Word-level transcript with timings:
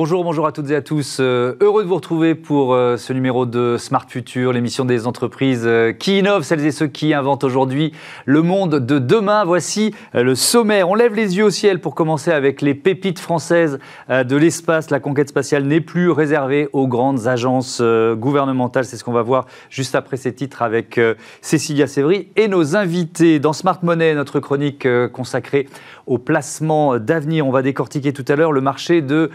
Bonjour, 0.00 0.22
bonjour 0.22 0.46
à 0.46 0.52
toutes 0.52 0.70
et 0.70 0.76
à 0.76 0.80
tous. 0.80 1.16
Euh, 1.18 1.56
heureux 1.60 1.82
de 1.82 1.88
vous 1.88 1.96
retrouver 1.96 2.36
pour 2.36 2.72
euh, 2.72 2.96
ce 2.96 3.12
numéro 3.12 3.46
de 3.46 3.74
Smart 3.80 4.04
Future, 4.08 4.52
l'émission 4.52 4.84
des 4.84 5.08
entreprises 5.08 5.64
euh, 5.66 5.92
qui 5.92 6.20
innovent, 6.20 6.44
celles 6.44 6.64
et 6.64 6.70
ceux 6.70 6.86
qui 6.86 7.12
inventent 7.14 7.42
aujourd'hui 7.42 7.92
le 8.24 8.42
monde 8.42 8.76
de 8.76 9.00
demain. 9.00 9.44
Voici 9.44 9.92
le 10.14 10.36
sommaire. 10.36 10.88
On 10.88 10.94
lève 10.94 11.16
les 11.16 11.36
yeux 11.36 11.46
au 11.46 11.50
ciel 11.50 11.80
pour 11.80 11.96
commencer 11.96 12.30
avec 12.30 12.62
les 12.62 12.74
pépites 12.74 13.18
françaises 13.18 13.80
de 14.08 14.36
l'espace. 14.36 14.90
La 14.90 15.00
conquête 15.00 15.30
spatiale 15.30 15.64
n'est 15.64 15.80
plus 15.80 16.12
réservée 16.12 16.68
aux 16.72 16.86
grandes 16.86 17.26
agences 17.26 17.82
gouvernementales. 17.82 18.84
C'est 18.84 18.96
ce 18.96 19.02
qu'on 19.02 19.12
va 19.12 19.22
voir 19.22 19.46
juste 19.68 19.96
après 19.96 20.16
ces 20.16 20.32
titres 20.32 20.62
avec 20.62 21.00
Cécilia 21.40 21.88
Sévry 21.88 22.28
et 22.36 22.46
nos 22.46 22.76
invités. 22.76 23.40
Dans 23.40 23.52
Smart 23.52 23.80
Money, 23.82 24.14
notre 24.14 24.38
chronique 24.38 24.86
consacrée 25.12 25.68
au 26.06 26.18
placement 26.18 26.98
d'avenir. 26.98 27.46
On 27.46 27.50
va 27.50 27.62
décortiquer 27.62 28.12
tout 28.12 28.24
à 28.28 28.36
l'heure 28.36 28.52
le 28.52 28.60
marché 28.60 29.02
de 29.02 29.30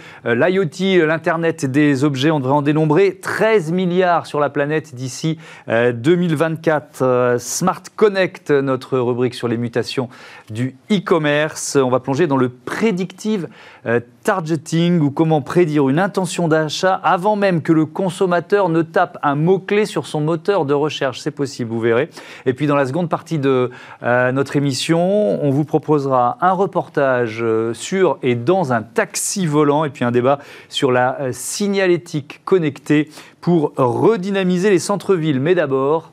l'IoT, 0.53 1.05
l'Internet 1.07 1.66
des 1.66 2.03
objets, 2.03 2.30
on 2.30 2.39
devrait 2.39 2.53
en 2.53 2.62
dénombrer 2.62 3.16
13 3.16 3.71
milliards 3.71 4.27
sur 4.27 4.39
la 4.39 4.49
planète 4.49 4.93
d'ici 4.93 5.39
2024. 5.67 7.02
Euh, 7.02 7.05
euh, 7.05 7.39
Smart 7.39 7.81
Connect, 7.95 8.52
notre 8.52 8.99
rubrique 8.99 9.34
sur 9.34 9.48
les 9.48 9.57
mutations 9.57 10.09
du 10.49 10.76
e-commerce. 10.91 11.76
On 11.76 11.89
va 11.89 11.99
plonger 11.99 12.27
dans 12.27 12.38
le 12.38 12.49
prédictive 12.49 13.48
euh, 13.86 14.00
targeting 14.23 15.00
ou 15.00 15.12
comment 15.12 15.42
prédire 15.42 15.90
une 15.90 16.00
intention 16.00 16.48
d'achat 16.48 16.94
avant 17.04 17.36
même 17.36 17.62
que 17.62 17.74
le 17.74 17.86
consommateur 17.86 18.70
ne 18.70 18.82
tape 18.82 19.18
un 19.22 19.36
mot-clé 19.36 19.86
sur 19.86 20.05
son 20.05 20.22
moteur 20.22 20.66
de 20.66 20.74
recherche. 20.74 21.20
C'est 21.20 21.32
possible, 21.32 21.70
vous 21.70 21.80
verrez. 21.80 22.10
Et 22.46 22.54
puis 22.54 22.68
dans 22.68 22.76
la 22.76 22.86
seconde 22.86 23.10
partie 23.10 23.40
de 23.40 23.72
notre 24.02 24.55
émission, 24.55 25.44
on 25.44 25.50
vous 25.50 25.66
proposera 25.66 26.38
un 26.41 26.52
reportage 26.52 27.44
sur 27.74 28.18
et 28.22 28.35
dans 28.35 28.74
un 28.74 28.82
taxi 28.82 29.46
volant 29.46 29.84
et 29.84 29.90
puis 29.90 30.05
un 30.05 30.12
débat 30.12 30.40
sur 30.70 30.91
la 30.91 31.20
euh, 31.20 31.29
signalétique 31.32 32.41
connectée 32.46 33.10
pour 33.41 33.74
redynamiser 33.76 34.70
les 34.70 34.79
centres-villes. 34.79 35.40
Mais 35.40 35.55
d'abord, 35.55 36.12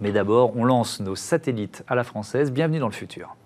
mais 0.00 0.12
d'abord, 0.12 0.56
on 0.56 0.64
lance 0.64 1.00
nos 1.00 1.16
satellites 1.16 1.84
à 1.88 1.94
la 1.94 2.04
française. 2.04 2.52
Bienvenue 2.52 2.78
dans 2.78 2.86
le 2.86 2.92
futur. 2.92 3.36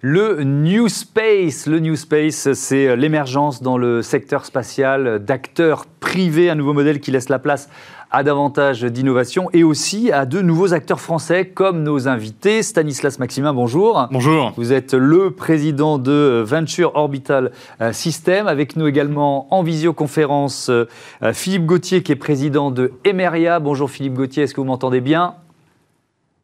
Le 0.00 0.44
New 0.44 0.86
Space, 0.86 1.66
le 1.66 1.80
New 1.80 1.96
Space, 1.96 2.52
c'est 2.52 2.94
l'émergence 2.94 3.64
dans 3.64 3.76
le 3.76 4.00
secteur 4.00 4.44
spatial 4.44 5.24
d'acteurs 5.24 5.86
privés, 5.98 6.50
un 6.50 6.54
nouveau 6.54 6.72
modèle 6.72 7.00
qui 7.00 7.10
laisse 7.10 7.28
la 7.28 7.40
place 7.40 7.68
à 8.12 8.22
davantage 8.22 8.84
d'innovation 8.84 9.50
et 9.52 9.64
aussi 9.64 10.12
à 10.12 10.24
de 10.24 10.40
nouveaux 10.40 10.72
acteurs 10.72 11.00
français 11.00 11.46
comme 11.48 11.82
nos 11.82 12.06
invités. 12.06 12.62
Stanislas 12.62 13.18
Maximin, 13.18 13.52
bonjour. 13.52 14.06
Bonjour. 14.12 14.52
Vous 14.56 14.72
êtes 14.72 14.94
le 14.94 15.32
président 15.32 15.98
de 15.98 16.44
Venture 16.46 16.92
Orbital 16.94 17.50
euh, 17.80 17.92
System. 17.92 18.46
Avec 18.46 18.76
nous 18.76 18.86
également 18.86 19.52
en 19.52 19.64
visioconférence 19.64 20.70
euh, 20.70 20.86
Philippe 21.32 21.66
Gauthier 21.66 22.04
qui 22.04 22.12
est 22.12 22.16
président 22.16 22.70
de 22.70 22.92
Emeria. 23.04 23.58
Bonjour 23.58 23.90
Philippe 23.90 24.14
Gauthier, 24.14 24.44
est-ce 24.44 24.54
que 24.54 24.60
vous 24.60 24.66
m'entendez 24.68 25.00
bien? 25.00 25.34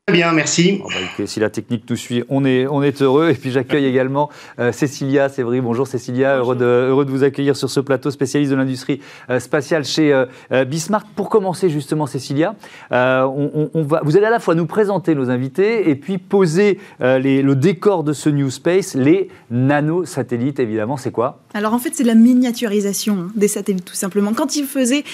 Très 0.06 0.18
bien, 0.18 0.32
merci. 0.32 0.82
Oh, 0.84 0.88
bah, 1.18 1.24
si 1.24 1.40
la 1.40 1.48
technique 1.48 1.88
nous 1.88 1.96
suit, 1.96 2.24
on 2.28 2.44
est, 2.44 2.66
on 2.66 2.82
est 2.82 3.00
heureux. 3.00 3.30
Et 3.30 3.34
puis 3.34 3.50
j'accueille 3.50 3.86
également 3.86 4.28
euh, 4.58 4.70
Cécilia 4.70 5.30
Sévry. 5.30 5.62
Bonjour 5.62 5.86
Cécilia, 5.86 6.36
Heureux, 6.36 6.56
de, 6.56 6.66
heureux 6.66 7.06
de 7.06 7.10
vous 7.10 7.24
accueillir 7.24 7.56
sur 7.56 7.70
ce 7.70 7.80
plateau 7.80 8.10
spécialiste 8.10 8.50
de 8.50 8.56
l'industrie 8.56 9.00
euh, 9.30 9.40
spatiale 9.40 9.86
chez 9.86 10.12
euh, 10.12 10.64
Bismarck. 10.66 11.06
Pour 11.16 11.30
commencer 11.30 11.70
justement 11.70 12.04
Cécilia, 12.04 12.54
on, 12.90 13.70
va, 13.76 14.02
vous 14.04 14.18
allez 14.18 14.26
à 14.26 14.30
la 14.30 14.40
fois 14.40 14.54
nous 14.54 14.66
présenter 14.66 15.14
nos 15.14 15.30
invités 15.30 15.88
et 15.88 15.94
puis 15.94 16.18
poser 16.18 16.78
les, 17.00 17.40
le 17.40 17.56
décor 17.56 18.04
de 18.04 18.12
ce 18.12 18.28
New 18.28 18.50
Space, 18.50 18.94
les 18.94 19.30
nanosatellites 19.50 20.60
évidemment. 20.60 20.98
C'est 20.98 21.12
quoi? 21.12 21.40
Alors 21.54 21.72
en 21.72 21.78
fait 21.78 21.92
c'est 21.94 22.04
la 22.04 22.14
miniaturisation 22.14 23.14
hein, 23.20 23.32
des 23.36 23.48
satellites 23.48 23.86
tout 23.86 23.94
simplement. 23.94 24.34
Quand 24.34 24.54
ils 24.54 24.66
faisaient 24.66 25.04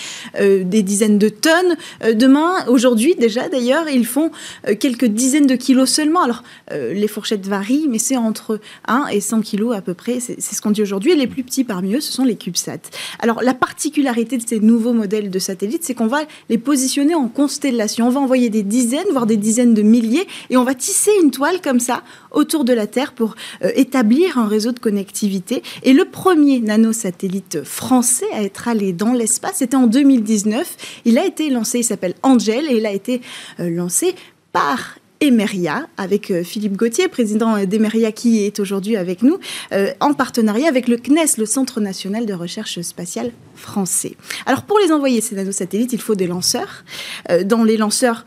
des 0.41 0.83
dizaines 0.83 1.19
de 1.19 1.29
tonnes, 1.29 1.77
demain, 2.15 2.67
aujourd'hui 2.67 3.15
déjà 3.15 3.49
d'ailleurs, 3.49 3.89
ils 3.89 4.07
font 4.07 4.33
quelques 4.81 5.05
dizaines 5.05 5.47
de 5.47 5.55
kilos 5.55 5.91
seulement. 5.91 6.23
Alors, 6.23 6.43
euh, 6.73 6.93
les 6.93 7.07
fourchettes 7.07 7.47
varient, 7.47 7.87
mais 7.89 7.99
c'est 7.99 8.17
entre 8.17 8.59
1 8.89 9.07
et 9.13 9.21
100 9.21 9.43
kilos 9.43 9.77
à 9.77 9.81
peu 9.81 9.95
près. 9.95 10.19
C'est 10.19 10.41
ce 10.41 10.61
qu'on 10.61 10.73
dit 10.73 10.83
aujourd'hui. 10.83 11.13
Et 11.13 11.17
les 11.17 11.29
plus 11.29 11.45
petits 11.45 11.63
parmi 11.63 11.95
eux, 11.95 12.01
ce 12.01 12.13
sont 12.13 12.25
les 12.25 12.35
CubeSat. 12.35 12.81
Alors, 13.21 13.43
la 13.43 13.55
particularité 13.55 14.37
de 14.37 14.43
ces 14.47 14.59
nouveaux 14.59 14.93
modèles 14.93 15.31
de 15.31 15.39
satellites, 15.39 15.85
c'est 15.85 15.95
qu'on 15.95 16.09
va 16.09 16.23
les 16.49 16.59
positionner 16.59 17.15
en 17.15 17.29
constellation. 17.29 18.09
On 18.09 18.11
va 18.11 18.21
envoyer 18.21 18.51
des 18.51 18.63
dizaines, 18.63 19.07
voire 19.13 19.27
des 19.27 19.37
dizaines 19.37 19.75
de 19.75 19.83
milliers, 19.83 20.27
et 20.49 20.57
on 20.57 20.65
va 20.65 20.75
tisser 20.75 21.13
une 21.23 21.31
toile 21.31 21.61
comme 21.61 21.81
ça 21.81 22.03
autour 22.33 22.65
de 22.65 22.73
la 22.73 22.87
Terre 22.87 23.13
pour 23.13 23.37
euh, 23.63 23.71
établir 23.77 24.39
un 24.39 24.49
réseau 24.49 24.73
de 24.73 24.79
connectivité. 24.79 25.63
Et 25.83 25.93
le 25.93 26.07
premier 26.07 26.61
nanosatellite 26.61 27.63
français 27.65 28.27
à 28.33 28.43
être 28.43 28.69
allé 28.69 28.93
dans 28.93 29.13
l'espace, 29.13 29.57
c'était 29.57 29.77
en 29.77 29.87
2019. 29.87 31.03
Il 31.05 31.19
a 31.19 31.27
été 31.27 31.51
lancé, 31.51 31.81
il 31.81 31.85
s'appelle 31.85 32.15
Angel, 32.23 32.67
et 32.71 32.77
il 32.77 32.87
a 32.87 32.93
été 32.93 33.21
euh, 33.61 33.69
lancé 33.69 34.15
par 34.53 35.00
Emeria, 35.23 35.87
avec 35.99 36.31
euh, 36.31 36.43
Philippe 36.43 36.77
Gauthier, 36.77 37.09
président 37.09 37.63
d'Emeria, 37.65 38.11
qui 38.11 38.47
est 38.47 38.59
aujourd'hui 38.59 38.97
avec 38.97 39.23
nous, 39.23 39.39
euh, 39.73 39.91
en 40.01 40.15
partenariat 40.15 40.67
avec 40.67 40.89
le 40.89 40.97
CNES, 40.97 41.37
le 41.37 41.45
Centre 41.45 41.79
national 41.81 42.25
de 42.25 42.33
recherche 42.33 42.81
spatiale 42.81 43.31
français. 43.55 44.17
Alors 44.47 44.63
pour 44.63 44.79
les 44.79 44.91
envoyer, 44.91 45.21
ces 45.21 45.35
nanosatellites, 45.35 45.93
il 45.93 46.01
faut 46.01 46.15
des 46.15 46.27
lanceurs. 46.27 46.85
Euh, 47.31 47.45
dans 47.45 47.65
les 47.65 47.77
lanceurs, 47.77 48.25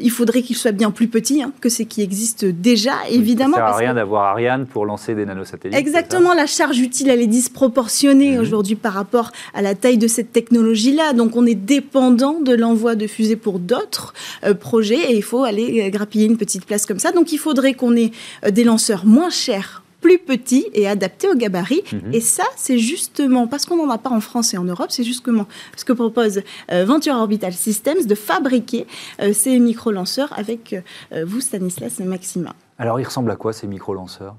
il 0.00 0.10
faudrait 0.10 0.42
qu'ils 0.42 0.56
soient 0.56 0.72
bien 0.72 0.90
plus 0.90 1.06
petits 1.06 1.42
hein, 1.42 1.52
que 1.60 1.68
ceux 1.68 1.84
qui 1.84 2.02
existent 2.02 2.46
déjà, 2.50 2.92
évidemment. 3.08 3.56
ça 3.56 3.62
ne 3.62 3.66
sert 3.68 3.74
à 3.74 3.78
rien 3.78 3.94
d'avoir 3.94 4.24
Ariane 4.24 4.66
pour 4.66 4.86
lancer 4.86 5.14
des 5.14 5.26
nanosatellites. 5.26 5.78
Exactement, 5.78 6.34
la 6.34 6.46
charge 6.46 6.78
utile, 6.80 7.10
elle 7.10 7.20
est 7.20 7.28
disproportionnée 7.28 8.32
mhm. 8.32 8.40
aujourd'hui 8.40 8.74
par 8.74 8.94
rapport 8.94 9.30
à 9.54 9.62
la 9.62 9.76
taille 9.76 9.98
de 9.98 10.08
cette 10.08 10.32
technologie-là. 10.32 11.12
Donc 11.12 11.36
on 11.36 11.46
est 11.46 11.54
dépendant 11.54 12.40
de 12.40 12.54
l'envoi 12.54 12.96
de 12.96 13.06
fusées 13.06 13.36
pour 13.36 13.60
d'autres 13.60 14.14
projets 14.58 15.12
et 15.12 15.16
il 15.16 15.22
faut 15.22 15.44
aller 15.44 15.88
grappiller 15.90 16.23
une 16.26 16.36
petite 16.36 16.66
place 16.66 16.86
comme 16.86 16.98
ça. 16.98 17.12
Donc 17.12 17.32
il 17.32 17.38
faudrait 17.38 17.74
qu'on 17.74 17.96
ait 17.96 18.12
euh, 18.44 18.50
des 18.50 18.64
lanceurs 18.64 19.06
moins 19.06 19.30
chers 19.30 19.82
plus 20.00 20.18
petits 20.18 20.66
et 20.74 20.86
adaptés 20.86 21.28
au 21.28 21.34
gabarit. 21.34 21.82
Mhm. 21.90 22.12
Et 22.12 22.20
ça, 22.20 22.44
c'est 22.56 22.78
justement, 22.78 23.46
parce 23.46 23.64
qu'on 23.64 23.76
n'en 23.76 23.88
a 23.88 23.96
pas 23.96 24.10
en 24.10 24.20
France 24.20 24.52
et 24.52 24.58
en 24.58 24.64
Europe, 24.64 24.90
c'est 24.90 25.04
justement 25.04 25.46
ce 25.76 25.84
que 25.84 25.94
propose 25.94 26.42
euh, 26.70 26.84
Venture 26.84 27.14
Orbital 27.14 27.54
Systems 27.54 28.04
de 28.04 28.14
fabriquer 28.14 28.86
euh, 29.22 29.32
ces 29.32 29.58
micro-lanceurs 29.58 30.38
avec 30.38 30.76
vous, 31.24 31.40
Stanislas 31.40 32.00
Maxima. 32.00 32.54
Alors, 32.78 33.00
ils 33.00 33.04
ressemblent 33.04 33.30
à 33.30 33.36
quoi 33.36 33.52
ces 33.52 33.66
micro-lanceurs? 33.66 34.34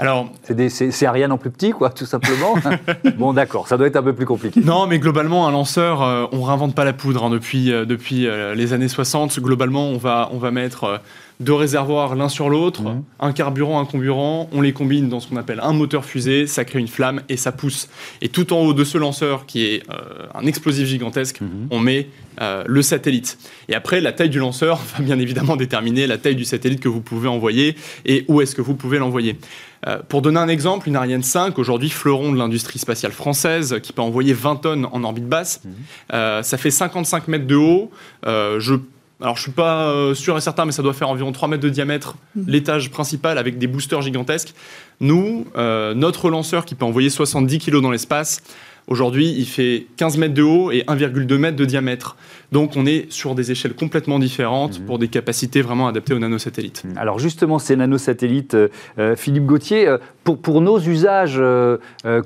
Alors, 0.00 0.32
c'est 0.42 1.06
Ariane 1.06 1.30
en 1.30 1.38
plus 1.38 1.50
petit, 1.50 1.70
quoi, 1.70 1.90
tout 1.90 2.06
simplement. 2.06 2.54
bon, 3.18 3.32
d'accord, 3.32 3.68
ça 3.68 3.76
doit 3.76 3.86
être 3.86 3.96
un 3.96 4.02
peu 4.02 4.14
plus 4.14 4.26
compliqué. 4.26 4.60
Non, 4.64 4.86
mais 4.86 4.98
globalement, 4.98 5.46
un 5.46 5.52
lanceur, 5.52 6.00
on 6.32 6.40
on 6.40 6.44
réinvente 6.44 6.74
pas 6.74 6.84
la 6.84 6.94
poudre 6.94 7.24
hein, 7.24 7.30
depuis, 7.30 7.66
depuis 7.66 8.26
les 8.56 8.72
années 8.72 8.88
60. 8.88 9.40
Globalement, 9.40 9.88
on 9.88 9.98
va, 9.98 10.30
on 10.32 10.38
va 10.38 10.50
mettre 10.50 11.00
deux 11.40 11.54
réservoirs 11.54 12.14
l'un 12.14 12.28
sur 12.28 12.50
l'autre, 12.50 12.82
mhm. 12.82 13.02
un 13.18 13.32
carburant, 13.32 13.80
un 13.80 13.86
comburant, 13.86 14.48
on 14.52 14.60
les 14.60 14.72
combine 14.72 15.08
dans 15.08 15.20
ce 15.20 15.28
qu'on 15.28 15.36
appelle 15.36 15.60
un 15.62 15.72
moteur 15.72 16.04
fusée, 16.04 16.46
ça 16.46 16.64
crée 16.64 16.78
une 16.78 16.88
flamme 16.88 17.22
et 17.28 17.36
ça 17.36 17.50
pousse. 17.50 17.88
Et 18.20 18.28
tout 18.28 18.52
en 18.52 18.58
haut 18.58 18.74
de 18.74 18.84
ce 18.84 18.98
lanceur, 18.98 19.46
qui 19.46 19.64
est 19.64 19.82
euh, 19.90 20.26
un 20.34 20.46
explosif 20.46 20.86
gigantesque, 20.86 21.40
mhm. 21.40 21.68
on 21.70 21.80
met 21.80 22.08
euh, 22.40 22.62
le 22.66 22.82
satellite. 22.82 23.38
Et 23.68 23.74
après, 23.74 24.00
la 24.00 24.12
taille 24.12 24.28
du 24.28 24.38
lanceur 24.38 24.80
va 24.96 25.02
bien 25.02 25.18
évidemment 25.18 25.56
déterminer 25.56 26.06
la 26.06 26.18
taille 26.18 26.36
du 26.36 26.44
satellite 26.44 26.80
que 26.80 26.88
vous 26.88 27.00
pouvez 27.00 27.28
envoyer 27.28 27.74
et 28.04 28.24
où 28.28 28.40
est-ce 28.42 28.54
que 28.54 28.62
vous 28.62 28.74
pouvez 28.74 28.98
l'envoyer. 28.98 29.36
Euh, 29.86 29.98
pour 30.08 30.22
donner 30.22 30.38
un 30.38 30.48
exemple, 30.48 30.88
une 30.88 30.96
Ariane 30.96 31.22
5, 31.22 31.58
aujourd'hui 31.58 31.90
fleuron 31.90 32.32
de 32.32 32.38
l'industrie 32.38 32.78
spatiale 32.78 33.12
française, 33.12 33.78
qui 33.82 33.92
peut 33.92 34.02
envoyer 34.02 34.32
20 34.32 34.56
tonnes 34.56 34.86
en 34.92 35.04
orbite 35.04 35.28
basse, 35.28 35.62
mhm. 35.64 36.42
ça 36.42 36.58
fait 36.58 36.70
55 36.70 37.28
mètres 37.28 37.46
de 37.46 37.56
haut. 37.56 37.90
je 38.24 38.76
alors 39.20 39.36
je 39.36 39.42
suis 39.42 39.50
pas 39.50 39.88
euh, 39.88 40.14
sûr 40.14 40.36
et 40.36 40.40
certain, 40.40 40.64
mais 40.64 40.72
ça 40.72 40.82
doit 40.82 40.94
faire 40.94 41.08
environ 41.08 41.30
3 41.32 41.48
mètres 41.48 41.62
de 41.62 41.68
diamètre, 41.68 42.16
mhm. 42.34 42.44
l'étage 42.46 42.90
principal 42.90 43.38
avec 43.38 43.58
des 43.58 43.66
boosters 43.66 44.02
gigantesques. 44.02 44.54
Nous, 45.00 45.46
euh, 45.56 45.94
notre 45.94 46.30
lanceur 46.30 46.64
qui 46.64 46.74
peut 46.74 46.86
envoyer 46.86 47.10
70 47.10 47.58
kg 47.58 47.80
dans 47.80 47.90
l'espace, 47.90 48.42
Aujourd'hui, 48.90 49.32
il 49.38 49.46
fait 49.46 49.86
15 49.96 50.18
mètres 50.18 50.34
de 50.34 50.42
haut 50.42 50.70
et 50.72 50.80
1,2 50.88 51.38
mètres 51.38 51.56
de 51.56 51.64
diamètre. 51.64 52.16
Donc 52.52 52.72
on 52.76 52.86
est 52.86 53.10
sur 53.10 53.36
des 53.36 53.52
échelles 53.52 53.74
complètement 53.74 54.18
différentes 54.18 54.80
mhm. 54.80 54.86
pour 54.86 54.98
des 54.98 55.08
capacités 55.08 55.62
vraiment 55.62 55.86
adaptées 55.86 56.12
aux 56.12 56.18
nanosatellites. 56.18 56.84
Mhm. 56.84 56.98
Alors 56.98 57.18
justement, 57.20 57.58
ces 57.58 57.76
nanosatellites, 57.76 58.56
euh, 58.98 59.14
Philippe 59.16 59.46
Gauthier, 59.46 59.96
pour, 60.24 60.38
pour, 60.38 60.60
nos 60.60 60.78
usages 60.80 61.40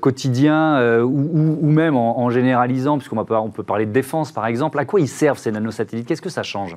quotidiens 0.01 1.03
ou, 1.03 1.71
même 1.71 1.97
en, 1.97 2.31
généralisant, 2.31 2.99
puisqu'on 2.99 3.25
on 3.31 3.51
peut 3.51 3.63
parler 3.63 3.87
de 3.87 3.93
défense 3.93 4.33
par 4.33 4.47
exemple, 4.47 4.79
à 4.79 4.85
quoi 4.85 5.01
ils 5.01 5.09
servent 5.09 5.39
ces 5.39 5.53
nanosatellites? 5.53 6.07
Qu'est-ce 6.07 6.23
que 6.23 6.31
ça 6.31 6.43
change? 6.43 6.77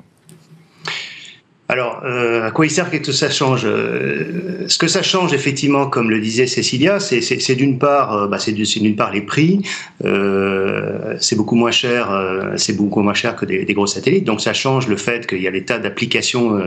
Alors, 1.70 2.00
euh, 2.06 2.46
à 2.46 2.50
quoi 2.50 2.64
il 2.64 2.70
sert 2.70 2.90
que 2.90 3.12
ça 3.12 3.28
change 3.28 3.66
euh, 3.66 4.64
Ce 4.68 4.78
que 4.78 4.88
ça 4.88 5.02
change, 5.02 5.34
effectivement, 5.34 5.86
comme 5.86 6.08
le 6.08 6.18
disait 6.18 6.46
Cécilia, 6.46 6.98
c'est 6.98 7.54
d'une 7.56 7.78
part, 7.78 8.14
euh, 8.14 8.26
bah, 8.26 8.38
c'est 8.38 8.52
d'une 8.52 8.96
part 8.96 9.12
les 9.12 9.20
prix. 9.20 9.60
c'est 10.00 11.36
beaucoup 11.36 11.56
moins 11.56 11.70
cher, 11.70 12.08
c'est 12.56 12.74
beaucoup 12.74 13.02
moins 13.02 13.12
cher 13.12 13.36
que 13.36 13.44
des, 13.44 13.74
gros 13.74 13.86
satellites. 13.86 14.24
Donc, 14.24 14.40
ça 14.40 14.54
change 14.54 14.88
le 14.88 14.96
fait 14.96 15.26
qu'il 15.26 15.42
y 15.42 15.48
a 15.48 15.50
des 15.50 15.64
tas 15.64 15.78
d'applications 15.78 16.58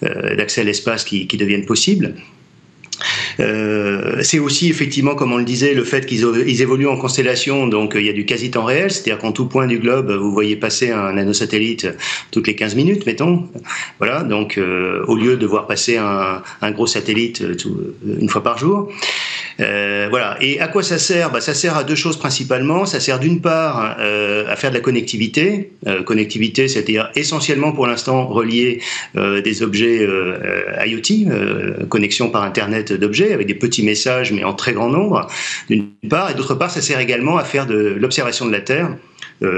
d'accès 0.00 0.62
à 0.62 0.64
l'espace 0.64 1.04
qui, 1.04 1.26
qui 1.26 1.36
deviennent 1.36 1.66
possibles. 1.66 2.14
Euh, 3.40 4.22
c'est 4.22 4.38
aussi 4.38 4.68
effectivement, 4.68 5.14
comme 5.14 5.32
on 5.32 5.38
le 5.38 5.44
disait, 5.44 5.74
le 5.74 5.84
fait 5.84 6.06
qu'ils 6.06 6.62
évoluent 6.62 6.88
en 6.88 6.96
constellation, 6.96 7.66
donc 7.66 7.92
il 7.94 8.04
y 8.04 8.08
a 8.08 8.12
du 8.12 8.24
quasi 8.24 8.50
temps 8.50 8.64
réel, 8.64 8.90
c'est-à-dire 8.90 9.18
qu'en 9.18 9.32
tout 9.32 9.46
point 9.46 9.66
du 9.66 9.78
globe, 9.78 10.10
vous 10.10 10.32
voyez 10.32 10.56
passer 10.56 10.90
un 10.90 11.12
nanosatellite 11.12 11.88
toutes 12.30 12.46
les 12.46 12.54
15 12.54 12.74
minutes, 12.74 13.06
mettons. 13.06 13.48
Voilà, 13.98 14.22
donc 14.22 14.58
euh, 14.58 15.04
au 15.06 15.16
lieu 15.16 15.36
de 15.36 15.46
voir 15.46 15.66
passer 15.66 15.96
un, 15.96 16.42
gros 16.70 16.86
satellite 16.86 17.42
euh, 17.42 17.56
une 18.20 18.28
fois 18.28 18.42
par 18.42 18.58
jour. 18.58 18.90
Euh, 19.60 20.06
voilà. 20.10 20.36
Et 20.40 20.60
à 20.60 20.68
quoi 20.68 20.82
ça 20.82 20.98
sert? 20.98 21.30
Bah, 21.30 21.40
Ça 21.40 21.54
sert 21.54 21.76
à 21.76 21.84
deux 21.84 21.94
choses 21.94 22.16
principalement. 22.16 22.86
Ça 22.86 23.00
sert 23.00 23.18
d'une 23.18 23.40
part 23.40 23.96
euh, 23.98 24.46
à 24.48 24.56
faire 24.56 24.70
de 24.70 24.76
la 24.76 24.80
connectivité. 24.80 25.72
Euh, 25.86 26.02
connectivité, 26.02 26.68
c'est-à-dire 26.68 27.10
essentiellement 27.16 27.72
pour 27.72 27.86
l'instant 27.86 28.26
relier 28.26 28.80
des 29.14 29.62
objets 29.62 30.06
IoT, 30.86 31.86
connexion 31.88 32.30
par 32.30 32.42
Internet 32.42 32.92
d'objets, 32.92 33.32
avec 33.32 33.46
des 33.46 33.54
petits 33.54 33.82
messages, 33.82 34.32
mais 34.32 34.44
en 34.44 34.52
très 34.52 34.72
grand 34.72 34.88
nombre, 34.88 35.26
d'une 35.68 35.88
part. 36.08 36.30
Et 36.30 36.34
d'autre 36.34 36.54
part, 36.54 36.70
ça 36.70 36.80
sert 36.80 37.00
également 37.00 37.36
à 37.38 37.44
faire 37.44 37.66
de 37.66 37.96
l'observation 37.98 38.46
de 38.46 38.52
la 38.52 38.60
Terre. 38.60 38.96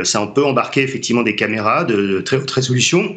ça, 0.04 0.22
on 0.22 0.28
peut 0.28 0.44
embarquer 0.44 0.82
effectivement 0.82 1.22
des 1.22 1.36
caméras 1.36 1.84
de 1.84 2.20
très 2.20 2.36
haute 2.36 2.50
résolution 2.50 3.16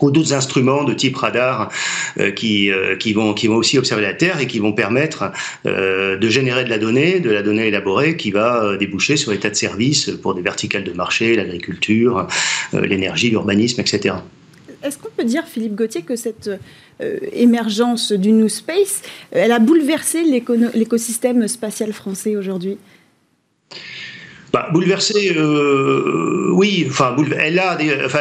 ou 0.00 0.10
d'autres 0.10 0.32
instruments 0.32 0.84
de 0.84 0.94
type 0.94 1.16
radar 1.16 1.70
euh, 2.18 2.30
qui, 2.30 2.70
euh, 2.70 2.96
qui, 2.96 3.12
vont, 3.12 3.34
qui 3.34 3.46
vont 3.46 3.56
aussi 3.56 3.78
observer 3.78 4.02
la 4.02 4.14
Terre 4.14 4.40
et 4.40 4.46
qui 4.46 4.58
vont 4.58 4.72
permettre 4.72 5.32
euh, 5.66 6.16
de 6.16 6.28
générer 6.28 6.64
de 6.64 6.70
la 6.70 6.78
donnée, 6.78 7.20
de 7.20 7.30
la 7.30 7.42
donnée 7.42 7.68
élaborée 7.68 8.16
qui 8.16 8.30
va 8.30 8.76
déboucher 8.76 9.16
sur 9.16 9.32
l'état 9.32 9.50
de 9.50 9.54
service 9.54 10.10
pour 10.22 10.34
des 10.34 10.42
verticales 10.42 10.84
de 10.84 10.92
marché, 10.92 11.36
l'agriculture, 11.36 12.26
l'énergie, 12.72 13.30
l'urbanisme, 13.30 13.80
etc. 13.80 14.16
Est-ce 14.82 14.98
qu'on 14.98 15.10
peut 15.16 15.24
dire, 15.24 15.44
Philippe 15.46 15.74
Gauthier, 15.74 16.02
que 16.02 16.16
cette 16.16 16.50
émergence 17.32 18.12
du 18.12 18.32
New 18.32 18.48
Space, 18.48 19.02
elle 19.30 19.52
a 19.52 19.58
bouleversé 19.58 20.22
l'écosystème 20.74 21.48
spatial 21.48 21.92
français 21.92 22.36
aujourd'hui? 22.36 22.78
Bah, 24.54 24.68
bouleversée, 24.72 25.34
euh, 25.36 26.48
oui, 26.52 26.86
enfin, 26.88 27.16
elle 27.36 27.60
enfin, 28.04 28.20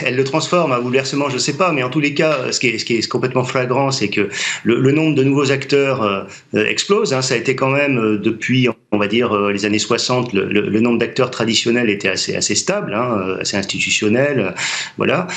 elle, 0.00 0.16
le 0.16 0.24
transforme, 0.24 0.72
un 0.72 0.80
bouleversement, 0.80 1.30
je 1.30 1.38
sais 1.38 1.56
pas, 1.56 1.70
mais 1.70 1.84
en 1.84 1.90
tous 1.90 2.00
les 2.00 2.12
cas, 2.12 2.50
ce 2.50 2.58
qui 2.58 2.66
est, 2.66 3.08
complètement 3.08 3.44
flagrant, 3.44 3.92
c'est 3.92 4.08
que 4.08 4.30
le, 4.64 4.90
nombre 4.90 5.14
de 5.14 5.22
nouveaux 5.22 5.52
acteurs 5.52 6.02
euh, 6.02 6.64
explose. 6.66 7.14
Hein, 7.14 7.22
ça 7.22 7.34
a 7.34 7.36
été 7.36 7.54
quand 7.54 7.70
même 7.70 7.98
euh, 7.98 8.18
depuis, 8.18 8.68
on 8.90 8.98
va 8.98 9.06
dire, 9.06 9.32
les 9.32 9.64
années 9.64 9.78
60, 9.78 10.32
le, 10.32 10.80
nombre 10.80 10.98
d'acteurs 10.98 11.30
traditionnels 11.30 11.88
était 11.88 12.08
assez, 12.08 12.34
assez 12.34 12.56
stable, 12.56 12.92
hein, 12.92 13.36
assez 13.40 13.56
institutionnel, 13.56 14.56
voilà. 14.96 15.28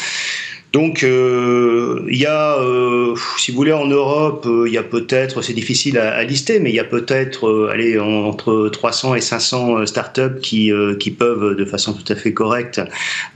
Donc 0.73 1.03
euh, 1.03 2.03
il 2.09 2.17
y 2.17 2.25
a, 2.25 2.57
euh, 2.57 3.13
si 3.37 3.51
vous 3.51 3.57
voulez, 3.57 3.73
en 3.73 3.85
Europe, 3.85 4.47
euh, 4.47 4.67
il 4.67 4.73
y 4.73 4.79
a 4.79 4.83
peut-être, 4.83 5.43
c'est 5.43 5.53
difficile 5.53 5.99
à, 5.99 6.23
lister, 6.23 6.59
mais 6.59 6.71
il 6.71 6.75
y 6.75 6.79
a 6.79 6.83
peut-être, 6.83 7.69
allez, 7.71 7.99
entre 7.99 8.69
300 8.69 9.13
et 9.13 9.21
500 9.21 9.85
startups 9.85 10.39
qui 10.41 10.71
qui 10.99 11.11
peuvent, 11.11 11.55
de 11.55 11.65
façon 11.65 11.93
tout 11.93 12.11
à 12.11 12.15
fait 12.15 12.33
correcte, 12.33 12.81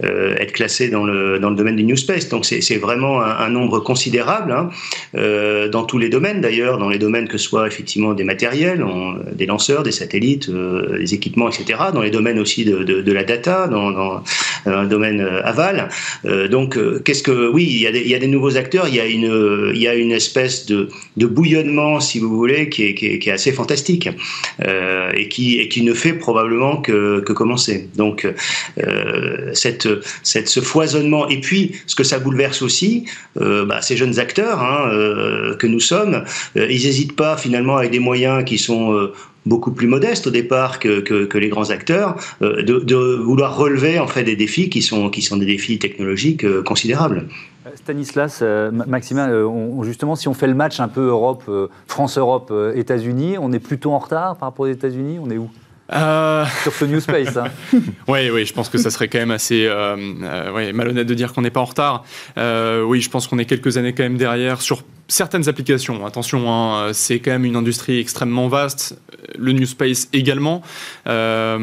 être 0.02 0.52
classées 0.52 0.90
dans 0.90 1.04
le 1.04 1.38
dans 1.38 1.52
le 1.52 1.56
domaine 1.56 1.76
du 1.76 1.84
new 1.84 1.96
space. 1.96 2.28
Donc 2.30 2.44
c'est 2.46 2.78
vraiment 2.78 3.22
un, 3.22 3.50
nombre 3.50 3.80
considérable 3.80 4.52
hein, 4.52 4.70
dans 5.72 5.84
tous 5.84 6.00
les 6.00 6.10
domaines 6.10 6.42
d'ailleurs, 6.42 6.80
dans 6.80 6.90
les 6.90 6.98
domaines 6.98 7.28
que 7.28 7.38
ce 7.38 7.48
soit 7.48 7.68
effectivement 7.68 8.14
des 8.14 8.24
matériels, 8.24 8.84
des 9.32 9.46
lanceurs, 9.46 9.84
des 9.84 9.92
satellites, 9.92 10.50
des 10.50 11.14
équipements, 11.14 11.50
etc. 11.50 11.80
Dans 11.94 12.02
les 12.02 12.12
domaines 12.12 12.40
aussi 12.40 12.66
de, 12.66 12.84
de, 12.84 13.12
la 13.12 13.24
data, 13.24 13.68
dans, 13.68 13.92
dans 13.92 14.24
un 14.66 14.86
domaine 14.86 15.22
aval. 15.44 15.90
donc 16.50 16.80
qu'est-ce 17.04 17.27
oui, 17.28 17.66
il 17.66 17.80
y, 17.80 18.16
a 18.16 18.20
des, 18.20 18.28
nouveaux 18.28 18.58
acteurs, 18.58 18.88
il 18.88 18.96
y 18.96 19.00
a 19.88 19.94
une, 19.96 20.12
espèce 20.12 20.66
de, 20.66 20.90
bouillonnement, 21.16 22.00
si 22.00 22.20
vous 22.20 22.36
voulez, 22.36 22.70
qui 22.70 22.84
est, 22.84 23.32
assez 23.32 23.52
fantastique 23.52 24.10
euh, 24.66 25.12
et, 25.16 25.28
qui, 25.28 25.82
ne 25.82 25.94
fait 25.94 26.14
probablement 26.14 26.78
que, 26.78 27.20
commencer. 27.20 27.90
Donc, 27.96 28.28
euh, 28.84 29.52
cette, 29.54 29.88
ce 30.24 30.60
foisonnement, 30.60 31.28
et 31.28 31.40
puis 31.40 31.74
ce 31.86 31.96
que 31.96 32.04
ça 32.04 32.20
bouleverse 32.20 32.62
aussi, 32.62 33.06
euh, 33.40 33.66
bah, 33.66 33.82
ces 33.82 33.98
jeunes 33.98 34.20
acteurs 34.20 34.62
hein, 34.62 34.90
que 35.60 35.68
nous 35.68 35.80
sommes, 35.80 36.24
ils 36.56 36.86
n'hésitent 36.86 37.16
pas 37.16 37.38
finalement 37.38 37.78
avec 37.78 37.92
des 37.92 38.00
moyens 38.00 38.44
qui 38.44 38.58
sont 38.58 39.10
beaucoup 39.48 39.72
plus 39.72 39.88
modeste 39.88 40.28
au 40.28 40.30
départ 40.30 40.80
que, 40.80 41.00
que, 41.00 41.38
les 41.38 41.50
grands 41.50 41.70
acteurs, 41.70 42.16
euh, 42.42 42.64
de, 42.64 42.80
de, 42.80 42.96
vouloir 42.96 43.58
relever 43.58 44.00
en 44.00 44.08
fait 44.08 44.24
des 44.24 44.36
défis 44.36 44.70
qui 44.70 44.82
sont, 44.82 45.10
qui 45.10 45.22
sont 45.22 45.38
des 45.38 45.46
défis 45.46 45.80
technologiques 45.80 46.44
euh, 46.44 46.64
considérables. 46.64 47.28
Euh, 47.66 47.70
Stanislas, 47.76 48.44
Maximin, 48.72 49.30
justement, 49.84 50.16
si 50.16 50.28
on 50.28 50.34
fait 50.34 50.48
le 50.48 50.54
match 50.54 50.80
un 50.80 50.88
peu 50.88 51.08
Europe, 51.08 51.50
France-Europe, 51.88 52.54
États-Unis, 52.76 53.38
on 53.40 53.52
est 53.52 53.60
plutôt 53.60 53.92
en 53.92 54.00
retard 54.00 54.38
par 54.38 54.50
rapport 54.50 54.66
aux 54.66 54.70
États-Unis? 54.70 55.20
On 55.22 55.30
est 55.30 55.38
où? 55.38 55.50
Sur 56.64 56.74
ce 56.74 56.86
New 56.86 57.00
Space. 57.00 57.38
Hein. 57.38 57.46
oui, 58.08 58.30
oui, 58.32 58.46
je 58.46 58.54
pense 58.54 58.70
que 58.70 58.78
ça 58.78 58.90
serait 58.90 59.08
quand 59.10 59.20
même 59.20 59.32
assez 59.32 59.70
malhonnête 60.74 61.08
de 61.08 61.14
dire 61.14 61.34
qu'on 61.34 61.42
n'est 61.42 61.50
pas 61.50 61.60
en 61.60 61.66
retard. 61.66 62.04
oui, 62.38 63.02
je 63.02 63.10
pense 63.10 63.28
qu'on 63.28 63.38
est 63.38 63.46
quelques 63.46 63.78
années 63.78 63.94
quand 63.94 64.04
même 64.04 64.18
derrière 64.18 64.62
sur 64.62 64.84
certaines 65.08 65.48
applications. 65.48 66.06
Attention, 66.06 66.52
hein, 66.52 66.90
c'est 66.94 67.20
quand 67.20 67.32
même 67.32 67.46
une 67.46 67.56
industrie 67.56 68.00
extrêmement 68.00 68.48
vaste. 68.48 69.00
Le 69.38 69.52
New 69.52 69.66
Space 69.66 70.10
également. 70.14 70.62
Euh, 71.08 71.58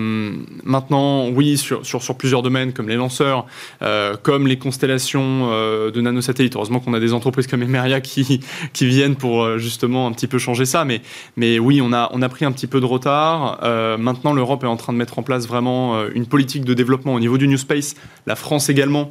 maintenant, 0.65 1.29
oui, 1.29 1.57
sur, 1.57 1.83
plusieurs 2.17 2.43
domaines 2.43 2.73
comme 2.73 2.89
les 2.89 2.97
lanceurs, 2.97 3.47
euh, 3.83 4.17
comme 4.23 4.47
les 4.47 4.59
constellations 4.59 5.51
euh, 5.51 5.91
de 5.91 6.01
nanosatellites. 6.01 6.57
Heureusement 6.57 6.81
qu'on 6.81 6.95
a 6.95 7.01
des 7.01 7.13
entreprises 7.13 7.47
comme 7.47 7.63
Emeria 7.63 8.01
qui, 8.01 8.41
viennent 8.81 9.17
pour 9.17 9.43
euh, 9.43 9.59
justement 9.59 10.07
un 10.07 10.13
petit 10.13 10.27
peu 10.27 10.39
changer 10.39 10.65
ça. 10.65 10.85
Mais, 10.85 11.59
oui, 11.59 11.81
on 11.83 11.93
a, 11.93 12.11
on 12.13 12.23
a 12.23 12.29
pris 12.29 12.45
un 12.45 12.53
petit 12.53 12.67
peu 12.67 12.81
de 12.81 12.87
retard. 12.87 13.61
Maintenant, 13.99 14.33
l'Europe 14.33 14.65
est 14.65 14.69
en 14.69 14.77
train 14.77 14.93
de 14.93 14.99
mettre 14.99 15.19
en 15.19 15.23
place 15.23 15.47
vraiment 15.47 16.07
une 16.09 16.27
politique 16.27 16.65
de 16.65 16.75
développement 16.75 17.15
au 17.15 17.21
niveau 17.21 17.39
du 17.39 17.49
New 17.49 17.57
Space. 17.57 17.95
La 18.27 18.37
France 18.37 18.69
également 18.69 19.11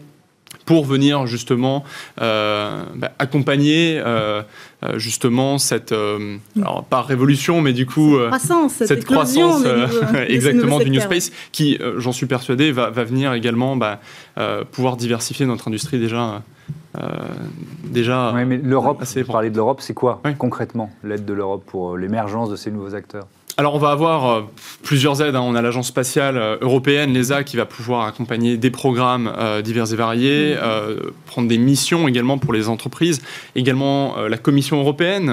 pour 0.65 0.85
venir 0.85 1.27
justement 1.27 1.83
euh, 2.21 2.83
bah, 2.95 3.11
accompagner 3.19 3.99
euh, 3.99 4.41
euh, 4.83 4.97
justement 4.97 5.57
cette, 5.57 5.93
alors 6.57 6.83
pas 6.83 7.01
révolution, 7.01 7.61
mais 7.61 7.73
du 7.73 7.85
coup 7.85 8.17
cette 8.69 9.05
croissance, 9.05 9.63
exactement 10.27 10.79
du 10.79 10.89
New 10.89 11.01
Space, 11.01 11.31
qui, 11.51 11.79
j'en 11.97 12.11
suis 12.11 12.25
persuadé, 12.25 12.71
va, 12.71 12.89
va 12.89 13.03
venir 13.03 13.33
également 13.33 13.75
bah, 13.75 13.99
pouvoir 14.71 14.97
diversifier 14.97 15.45
notre 15.45 15.67
industrie 15.67 15.99
déjà. 15.99 16.41
déjà 17.83 18.33
oui, 18.35 18.45
mais 18.45 18.57
l'Europe, 18.57 19.03
pour 19.03 19.33
parler 19.33 19.49
de 19.49 19.55
l'Europe, 19.55 19.81
c'est 19.81 19.93
quoi 19.93 20.21
concrètement 20.37 20.91
l'aide 21.03 21.25
de 21.25 21.33
l'Europe 21.33 21.63
pour 21.65 21.97
l'émergence 21.97 22.49
de 22.49 22.55
ces 22.55 22.71
nouveaux 22.71 22.95
acteurs? 22.95 23.27
Alors 23.55 23.75
on 23.75 23.79
va 23.79 23.91
avoir 23.91 24.25
euh, 24.25 24.41
plusieurs 24.81 25.21
aides. 25.21 25.35
Hein. 25.35 25.43
On 25.43 25.55
a 25.55 25.61
l'agence 25.61 25.87
spatiale 25.87 26.37
euh, 26.37 26.57
européenne, 26.61 27.13
l'ESA, 27.13 27.43
qui 27.43 27.55
va 27.55 27.65
pouvoir 27.65 28.07
accompagner 28.07 28.57
des 28.57 28.71
programmes 28.71 29.31
euh, 29.37 29.61
divers 29.61 29.91
et 29.93 29.95
variés, 29.95 30.55
mmh. 30.55 31.11
prendre 31.27 31.47
des 31.47 31.57
missions 31.57 32.07
également 32.07 32.37
pour 32.37 32.53
les 32.53 32.67
entreprises. 32.67 33.21
Également 33.55 34.15
la 34.27 34.37
Commission 34.37 34.79
européenne 34.79 35.31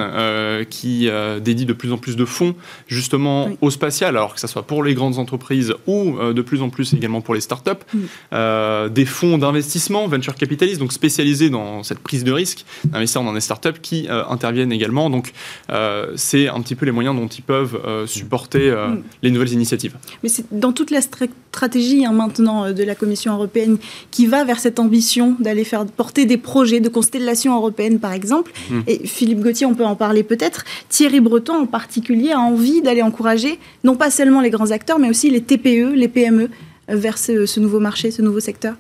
qui 0.69 1.09
dédie 1.41 1.67
de 1.67 1.73
plus 1.73 1.93
en 1.93 1.99
plus 1.99 2.17
de 2.17 2.25
fonds 2.25 2.55
justement 2.87 3.49
au 3.61 3.71
spatial, 3.71 4.17
alors 4.17 4.35
que 4.35 4.41
ce 4.41 4.47
soit 4.47 4.63
pour 4.63 4.83
les 4.83 4.95
grandes 4.95 5.19
entreprises 5.19 5.75
ou 5.87 6.17
de 6.33 6.43
plus 6.43 6.63
en 6.63 6.71
plus 6.71 6.95
également 6.95 7.21
pour 7.21 7.35
les 7.35 7.41
startups. 7.41 7.71
Mmh. 7.95 8.89
des 8.89 9.05
fonds 9.05 9.39
d'investissement, 9.39 10.07
venture 10.07 10.35
capitalist, 10.35 10.81
donc 10.81 10.93
spécialisés 10.93 11.51
dans 11.51 11.83
cette 11.83 12.01
prise 12.01 12.25
de 12.25 12.33
risque, 12.33 12.65
d'investir 12.85 13.23
dans 13.23 13.33
des 13.33 13.41
startups 13.41 13.81
qui 13.81 14.09
interviennent 14.09 14.73
également. 14.73 15.11
Donc 15.11 15.33
c'est 16.17 16.49
un 16.49 16.61
petit 16.61 16.75
peu 16.75 16.87
les 16.87 16.93
moyens 16.93 17.17
dont 17.17 17.29
ils 17.29 17.43
peuvent 17.43 18.07
supporter 18.11 18.71
euh, 18.71 18.89
mm. 18.89 19.03
les 19.23 19.31
nouvelles 19.31 19.53
initiatives. 19.53 19.97
Mais 20.23 20.29
c'est 20.29 20.45
dans 20.51 20.73
toute 20.73 20.91
la 20.91 21.01
stratégie 21.01 22.05
hein, 22.05 22.13
maintenant 22.13 22.65
euh, 22.65 22.73
de 22.73 22.83
la 22.83 22.95
Commission 22.95 23.33
européenne 23.35 23.79
qui 24.11 24.27
va 24.27 24.45
vers 24.45 24.59
cette 24.59 24.79
ambition 24.79 25.37
d'aller 25.41 25.65
faire 25.65 25.87
porter 25.87 26.27
des 26.27 26.37
projets 26.37 26.81
de 26.81 26.89
constellation 26.89 27.57
européenne, 27.57 28.01
par 28.01 28.13
exemple. 28.13 28.53
Mm. 28.71 28.81
Et 28.87 29.07
Philippe 29.07 29.41
Gauthier, 29.41 29.67
on 29.67 29.75
peut 29.75 29.87
en 29.87 29.97
parler 29.97 30.23
peut-être. 30.23 30.65
Thierry 30.89 31.21
Breton, 31.21 31.63
en 31.63 31.67
particulier, 31.67 32.33
a 32.33 32.41
envie 32.41 32.83
d'aller 32.83 33.03
encourager 33.03 33.59
non 33.85 33.97
pas 33.97 34.11
seulement 34.11 34.41
les 34.41 34.51
grands 34.51 34.71
acteurs, 34.71 34.99
mais 34.99 35.09
aussi 35.09 35.31
les 35.31 35.41
TPE, 35.41 35.95
les 35.95 36.09
PME 36.09 36.51
vers 36.89 37.19
ce 37.19 37.61
nouveau 37.61 37.79
marché, 37.79 38.11
ce 38.11 38.21
nouveau 38.21 38.41
secteur. 38.41 38.75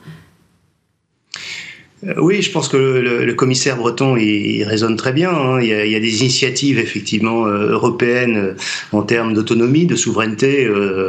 Euh, 2.06 2.14
oui, 2.18 2.40
je 2.40 2.50
pense 2.50 2.68
que 2.68 2.76
le, 2.76 3.34
commissaire 3.34 3.76
breton 3.76 4.16
il, 4.16 4.64
raisonne 4.64 4.96
très 4.96 5.12
bien. 5.12 5.30
Hein. 5.30 5.60
Il, 5.60 5.68
y 5.68 5.94
a, 5.94 6.00
des 6.00 6.20
initiatives 6.20 6.78
effectivement 6.78 7.46
euh, 7.46 7.70
européennes 7.70 8.36
euh, 8.36 8.54
en 8.92 9.02
termes 9.02 9.34
d'autonomie, 9.34 9.86
de 9.86 9.96
souveraineté 9.96 10.68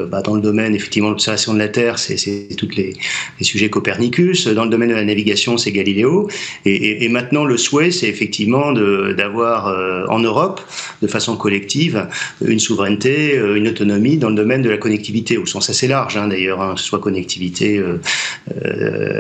bah, 0.09 0.21
dans 0.21 0.35
le 0.35 0.41
domaine 0.41 0.75
effectivement 0.75 1.09
de 1.09 1.13
l'observation 1.13 1.53
de 1.53 1.59
la 1.59 1.67
Terre, 1.67 1.97
c'est 1.99 2.15
tous 2.57 2.69
les, 2.75 2.93
sujets 3.41 3.69
Copernicus. 3.69 4.47
Dans 4.47 4.65
le 4.65 4.69
domaine 4.69 4.89
de 4.89 4.95
la 4.95 5.03
navigation, 5.03 5.57
c'est 5.57 5.71
Galiléo. 5.71 6.29
Et, 6.65 7.07
maintenant, 7.09 7.43
le 7.43 7.57
souhait, 7.57 7.91
c'est 7.91 8.07
effectivement 8.07 8.71
d'avoir 8.71 9.67
en 10.09 10.19
Europe, 10.19 10.61
de 11.01 11.07
façon 11.07 11.35
collective, 11.37 12.07
une 12.45 12.59
souveraineté, 12.59 13.35
une 13.35 13.67
autonomie 13.67 14.17
dans 14.17 14.29
le 14.29 14.35
domaine 14.35 14.61
de 14.61 14.69
la 14.69 14.77
connectivité 14.77 15.37
au 15.37 15.45
sens 15.45 15.69
assez 15.69 15.87
large 15.87 16.17
hein, 16.17 16.27
d'ailleurs, 16.27 16.61
hein, 16.61 16.75
soit 16.77 16.99
connectivité, 16.99 17.81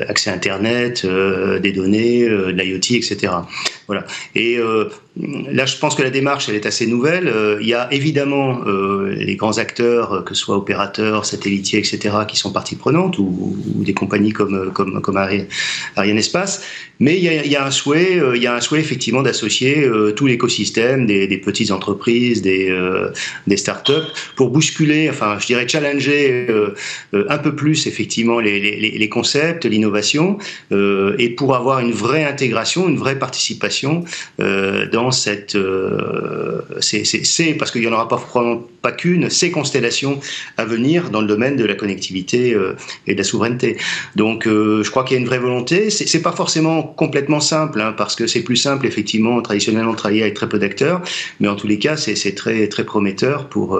accès 0.07 0.29
à 0.29 0.33
Internet 0.33 1.05
des 1.61 1.71
données, 1.71 2.23
euh, 2.23 2.51
de 2.51 2.61
l'IoT, 2.61 2.97
etc. 2.97 3.33
Voilà. 3.87 4.05
Et 4.35 4.57
euh, 4.57 4.89
là, 5.17 5.65
je 5.65 5.77
pense 5.77 5.95
que 5.95 6.01
la 6.01 6.09
démarche, 6.09 6.47
elle 6.47 6.55
est 6.55 6.65
assez 6.65 6.87
nouvelle. 6.87 7.27
Euh, 7.27 7.57
il 7.61 7.67
y 7.67 7.73
a 7.73 7.91
évidemment 7.93 8.61
les 9.09 9.35
grands 9.35 9.57
acteurs, 9.57 10.23
que 10.23 10.33
ce 10.33 10.41
soit 10.41 10.57
opérateurs, 10.57 11.25
satellitiers, 11.25 11.79
etc., 11.79 12.15
qui 12.27 12.37
sont 12.37 12.51
partie 12.51 12.75
prenante, 12.75 13.17
ou, 13.19 13.55
des 13.77 13.93
compagnies 13.93 14.31
comme, 14.31 14.71
comme, 14.71 15.17
Ariane 15.17 16.17
Espace. 16.17 16.63
Mais 16.99 17.17
il 17.17 17.23
y 17.23 17.55
a, 17.55 17.65
un 17.65 17.71
souhait, 17.71 18.21
il 18.35 18.41
y 18.41 18.47
a 18.47 18.55
un 18.55 18.61
souhait 18.61 18.79
effectivement 18.79 19.23
d'associer 19.23 19.89
tout 20.15 20.27
l'écosystème 20.27 21.05
des, 21.07 21.37
petites 21.37 21.71
entreprises, 21.71 22.41
des, 22.41 22.75
des 23.47 23.57
startups, 23.57 24.11
pour 24.35 24.49
bousculer, 24.51 25.09
enfin, 25.09 25.37
je 25.39 25.47
dirais 25.47 25.67
challenger 25.67 26.47
un 27.13 27.37
peu 27.39 27.55
plus 27.55 27.87
effectivement 27.87 28.39
les, 28.39 28.59
les, 28.79 29.09
concepts, 29.09 29.65
l'innovation, 29.65 30.37
et 30.71 31.29
pour 31.29 31.55
avoir 31.55 31.79
une 31.79 31.91
vraie 31.91 32.23
intégration, 32.23 32.87
une 32.87 32.97
vraie 32.97 33.17
participation 33.17 34.05
euh, 34.39 34.85
cette. 35.11 35.55
Euh, 35.55 36.61
c'est 36.79 37.53
parce 37.57 37.71
qu'il 37.71 37.81
n'y 37.81 37.87
en 37.87 37.93
aura 37.93 38.07
pas, 38.07 38.21
pas 38.81 38.91
qu'une, 38.91 39.29
ces 39.29 39.51
constellations 39.51 40.19
à 40.57 40.65
venir 40.65 41.09
dans 41.09 41.21
le 41.21 41.27
domaine 41.27 41.55
de 41.55 41.65
la 41.65 41.75
connectivité 41.75 42.53
euh, 42.53 42.75
et 43.07 43.13
de 43.13 43.17
la 43.17 43.23
souveraineté. 43.23 43.77
Donc 44.15 44.45
je 44.45 44.89
crois 44.89 45.03
qu'il 45.03 45.15
y 45.15 45.17
a 45.17 45.21
une 45.21 45.27
vraie 45.27 45.39
volonté. 45.39 45.89
C'est 45.89 46.21
pas 46.21 46.31
forcément 46.31 46.83
complètement 46.83 47.39
simple, 47.39 47.81
hein, 47.81 47.93
parce 47.95 48.15
que 48.15 48.27
c'est 48.27 48.41
plus 48.41 48.55
simple, 48.55 48.87
effectivement, 48.87 49.41
traditionnellement, 49.41 49.91
de 49.91 49.97
travailler 49.97 50.23
avec 50.23 50.33
très 50.33 50.49
peu 50.49 50.59
d'acteurs, 50.59 51.01
mais 51.39 51.47
en 51.47 51.55
tous 51.55 51.67
les 51.67 51.79
cas, 51.79 51.97
c'est 51.97 52.35
très, 52.35 52.67
très 52.67 52.83
prometteur 52.83 53.47
pour, 53.47 53.79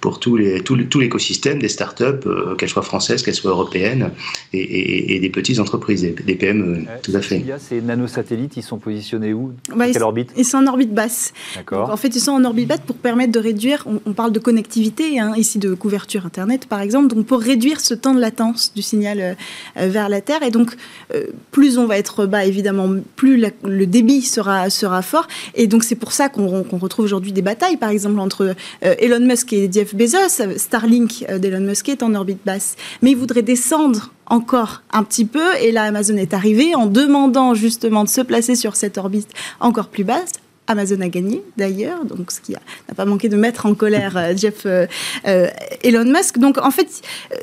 pour 0.00 0.20
tous 0.20 0.36
les, 0.36 0.60
tout, 0.60 0.76
tout 0.84 1.00
l'écosystème 1.00 1.58
des 1.58 1.68
startups, 1.68 2.28
qu'elles 2.58 2.68
soient 2.68 2.82
françaises, 2.82 3.22
qu'elles 3.22 3.34
soient 3.34 3.50
européennes, 3.50 4.10
et, 4.52 5.14
et, 5.14 5.20
des 5.20 5.30
petites 5.30 5.58
entreprises, 5.58 6.02
des, 6.02 6.34
PME. 6.34 6.84
Tout 7.02 7.12
à 7.14 7.20
fait. 7.20 7.38
Il 7.38 7.46
y 7.46 7.52
a 7.52 7.58
ces 7.58 7.80
nanosatellites, 7.80 8.56
ils 8.56 8.62
sont 8.62 8.78
positionnés 8.78 9.32
où? 9.32 9.52
Bah, 9.74 9.86
Quelle 9.92 10.02
orbite? 10.02 10.32
Ils 10.36 10.44
sont 10.44 10.61
en 10.62 10.66
orbite 10.66 10.92
basse. 10.92 11.32
En 11.70 11.96
fait, 11.96 12.14
ils 12.14 12.20
sont 12.20 12.32
en 12.32 12.44
orbite 12.44 12.68
basse 12.68 12.80
pour 12.86 12.96
permettre 12.96 13.32
de 13.32 13.38
réduire, 13.38 13.86
on, 14.06 14.12
parle 14.12 14.32
de 14.32 14.38
connectivité, 14.38 15.18
hein, 15.18 15.34
ici 15.36 15.58
de 15.58 15.74
couverture 15.74 16.26
Internet 16.26 16.66
par 16.66 16.80
exemple, 16.80 17.14
donc 17.14 17.26
pour 17.26 17.40
réduire 17.40 17.80
ce 17.80 17.94
temps 17.94 18.14
de 18.14 18.20
latence 18.20 18.72
du 18.74 18.82
signal 18.82 19.20
euh, 19.20 19.34
euh, 19.78 19.88
vers 19.88 20.08
la 20.08 20.20
Terre. 20.20 20.42
Et 20.42 20.50
donc, 20.50 20.76
euh, 21.14 21.26
plus 21.50 21.78
on 21.78 21.86
va 21.86 21.98
être 21.98 22.26
bas, 22.26 22.44
évidemment, 22.44 22.88
plus 23.16 23.44
le 23.64 23.86
débit 23.86 24.22
sera, 24.22 24.70
sera 24.70 25.02
fort. 25.02 25.26
Et 25.54 25.66
donc, 25.66 25.84
c'est 25.84 25.94
pour 25.94 26.12
ça 26.12 26.28
qu'on 26.28 26.64
retrouve 26.78 27.04
aujourd'hui 27.04 27.32
des 27.32 27.42
batailles, 27.42 27.76
par 27.76 27.90
exemple, 27.90 28.18
entre 28.20 28.54
Elon 28.80 29.20
Musk 29.20 29.52
et 29.52 29.70
Jeff 29.72 29.94
Bezos. 29.94 30.42
Starlink 30.56 31.24
d'Elon 31.38 31.60
Musk 31.60 31.88
est 31.88 32.02
en 32.02 32.14
orbite 32.14 32.40
basse. 32.44 32.76
Mais 33.02 33.12
il 33.12 33.16
voudrait 33.16 33.42
descendre 33.42 34.10
encore 34.26 34.82
un 34.90 35.04
petit 35.04 35.24
peu. 35.24 35.54
Et 35.60 35.72
là, 35.72 35.84
Amazon 35.84 36.16
est 36.16 36.34
arrivé 36.34 36.74
en 36.74 36.86
demandant 36.86 37.54
justement 37.54 38.04
de 38.04 38.08
se 38.08 38.20
placer 38.20 38.54
sur 38.54 38.76
cette 38.76 38.98
orbite 38.98 39.28
encore 39.60 39.88
plus 39.88 40.04
basse. 40.04 40.32
Amazon 40.68 41.00
a 41.00 41.08
gagné 41.08 41.42
d'ailleurs, 41.56 42.04
donc 42.04 42.30
ce 42.30 42.40
qui 42.40 42.52
n'a 42.52 42.94
pas 42.94 43.04
manqué 43.04 43.28
de 43.28 43.36
mettre 43.36 43.66
en 43.66 43.74
colère 43.74 44.16
euh, 44.16 44.32
Jeff 44.36 44.64
euh, 44.64 44.86
euh, 45.26 45.48
Elon 45.82 46.04
Musk. 46.04 46.38
Donc 46.38 46.56
en 46.58 46.70
fait, 46.70 47.02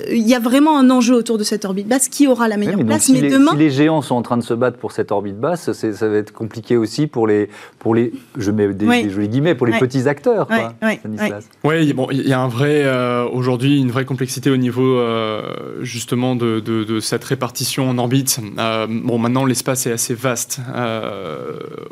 il 0.09 0.27
y 0.27 0.33
a 0.33 0.39
vraiment 0.39 0.79
un 0.79 0.89
enjeu 0.89 1.15
autour 1.15 1.37
de 1.37 1.43
cette 1.43 1.65
orbite 1.65 1.87
basse. 1.87 2.07
Qui 2.07 2.27
aura 2.27 2.47
la 2.47 2.55
meilleure 2.55 2.83
place? 2.85 3.03
Si 3.03 3.13
les, 3.19 3.29
demain, 3.29 3.51
si 3.51 3.57
les 3.57 3.69
géants 3.69 4.01
sont 4.01 4.15
en 4.15 4.21
train 4.21 4.37
de 4.37 4.43
se 4.43 4.53
battre 4.53 4.77
pour 4.77 4.93
cette 4.93 5.11
orbite 5.11 5.37
basse, 5.37 5.71
ça 5.73 6.07
va 6.07 6.17
être 6.17 6.31
compliqué 6.31 6.77
aussi 6.77 7.07
pour 7.07 7.27
les, 7.27 7.49
pour 7.77 7.93
les 7.93 8.13
je 8.37 8.51
mets 8.51 8.73
des, 8.73 9.09
jolis 9.09 9.27
guillemets, 9.27 9.55
pour 9.55 9.67
les 9.67 9.77
petits 9.77 10.07
acteurs. 10.07 10.47
Oui, 11.63 11.93
bon, 11.93 12.07
il 12.11 12.27
y 12.27 12.33
a 12.33 12.39
un 12.39 12.47
vrai 12.47 12.89
aujourd'hui 13.31 13.79
une 13.79 13.91
vraie 13.91 14.05
complexité 14.05 14.49
au 14.49 14.57
niveau 14.57 15.01
justement 15.81 16.35
de, 16.35 16.59
de, 16.59 16.99
cette 17.01 17.23
répartition 17.25 17.89
en 17.89 17.97
orbite. 17.97 18.39
bon, 18.89 19.17
maintenant 19.17 19.43
l'espace 19.43 19.85
est 19.87 19.91
assez 19.91 20.13
vaste. 20.13 20.61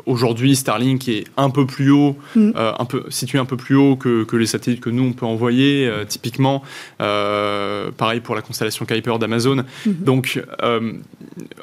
aujourd'hui, 0.06 0.56
Starlink 0.56 1.08
est 1.08 1.17
un 1.36 1.50
peu 1.50 1.66
plus 1.66 1.90
haut, 1.90 2.16
mm. 2.34 2.52
euh, 2.56 2.72
un 2.78 2.84
peu, 2.84 3.04
situé 3.08 3.38
un 3.38 3.44
peu 3.44 3.56
plus 3.56 3.76
haut 3.76 3.96
que, 3.96 4.36
les 4.36 4.46
satellites 4.46 4.80
que 4.80 4.90
nous 4.90 5.04
on 5.04 5.12
peut 5.12 5.26
envoyer, 5.26 5.86
euh, 5.86 6.04
typiquement. 6.04 6.62
Euh, 7.00 7.90
pareil 7.96 8.20
pour 8.20 8.34
la 8.34 8.42
constellation 8.42 8.84
Kuiper 8.84 9.18
d'Amazon. 9.18 9.64
Mm-hmm. 9.86 10.02
Donc, 10.04 10.42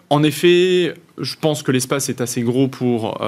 en 0.09 0.24
effet, 0.24 0.93
je 1.19 1.35
pense 1.39 1.63
que 1.63 1.71
l'espace 1.71 2.09
est 2.09 2.21
assez 2.21 2.41
gros 2.41 2.67
pour 2.67 3.19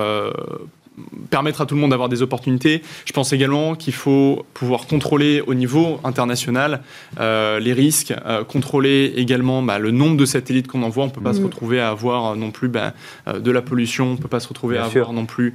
permettre 1.30 1.62
à 1.62 1.66
tout 1.66 1.76
le 1.76 1.82
monde 1.82 1.92
d'avoir 1.92 2.10
des 2.10 2.22
opportunités. 2.22 2.82
Je 3.06 3.14
pense 3.14 3.34
également 3.34 3.76
qu'il 3.76 3.94
faut 3.94 4.46
pouvoir 4.54 4.88
contrôler 4.88 5.42
au 5.42 5.54
niveau 5.54 6.00
international 6.04 6.82
les 7.20 7.74
risques, 7.74 8.14
contrôler 8.48 9.14
également 9.16 9.62
bah, 9.62 9.80
le 9.80 9.92
nombre 9.92 10.18
de 10.18 10.26
satellites 10.26 10.68
qu'on 10.68 10.84
envoie. 10.84 11.04
On 11.04 11.08
ne 11.08 11.12
peut 11.12 11.22
pas 11.22 11.34
se 11.34 11.40
mm. 11.40 11.46
retrouver 11.46 11.80
à 11.80 11.90
avoir 11.90 12.36
non 12.36 12.52
plus 12.52 12.70
bah, 12.70 12.94
de 13.28 13.52
la 13.52 13.62
pollution, 13.62 14.08
on 14.08 14.12
ne 14.14 14.18
peut 14.18 14.28
pas 14.28 14.40
se 14.40 14.48
retrouver 14.48 14.78
à 14.78 14.86
avoir 14.86 15.14
non 15.14 15.26
plus 15.26 15.54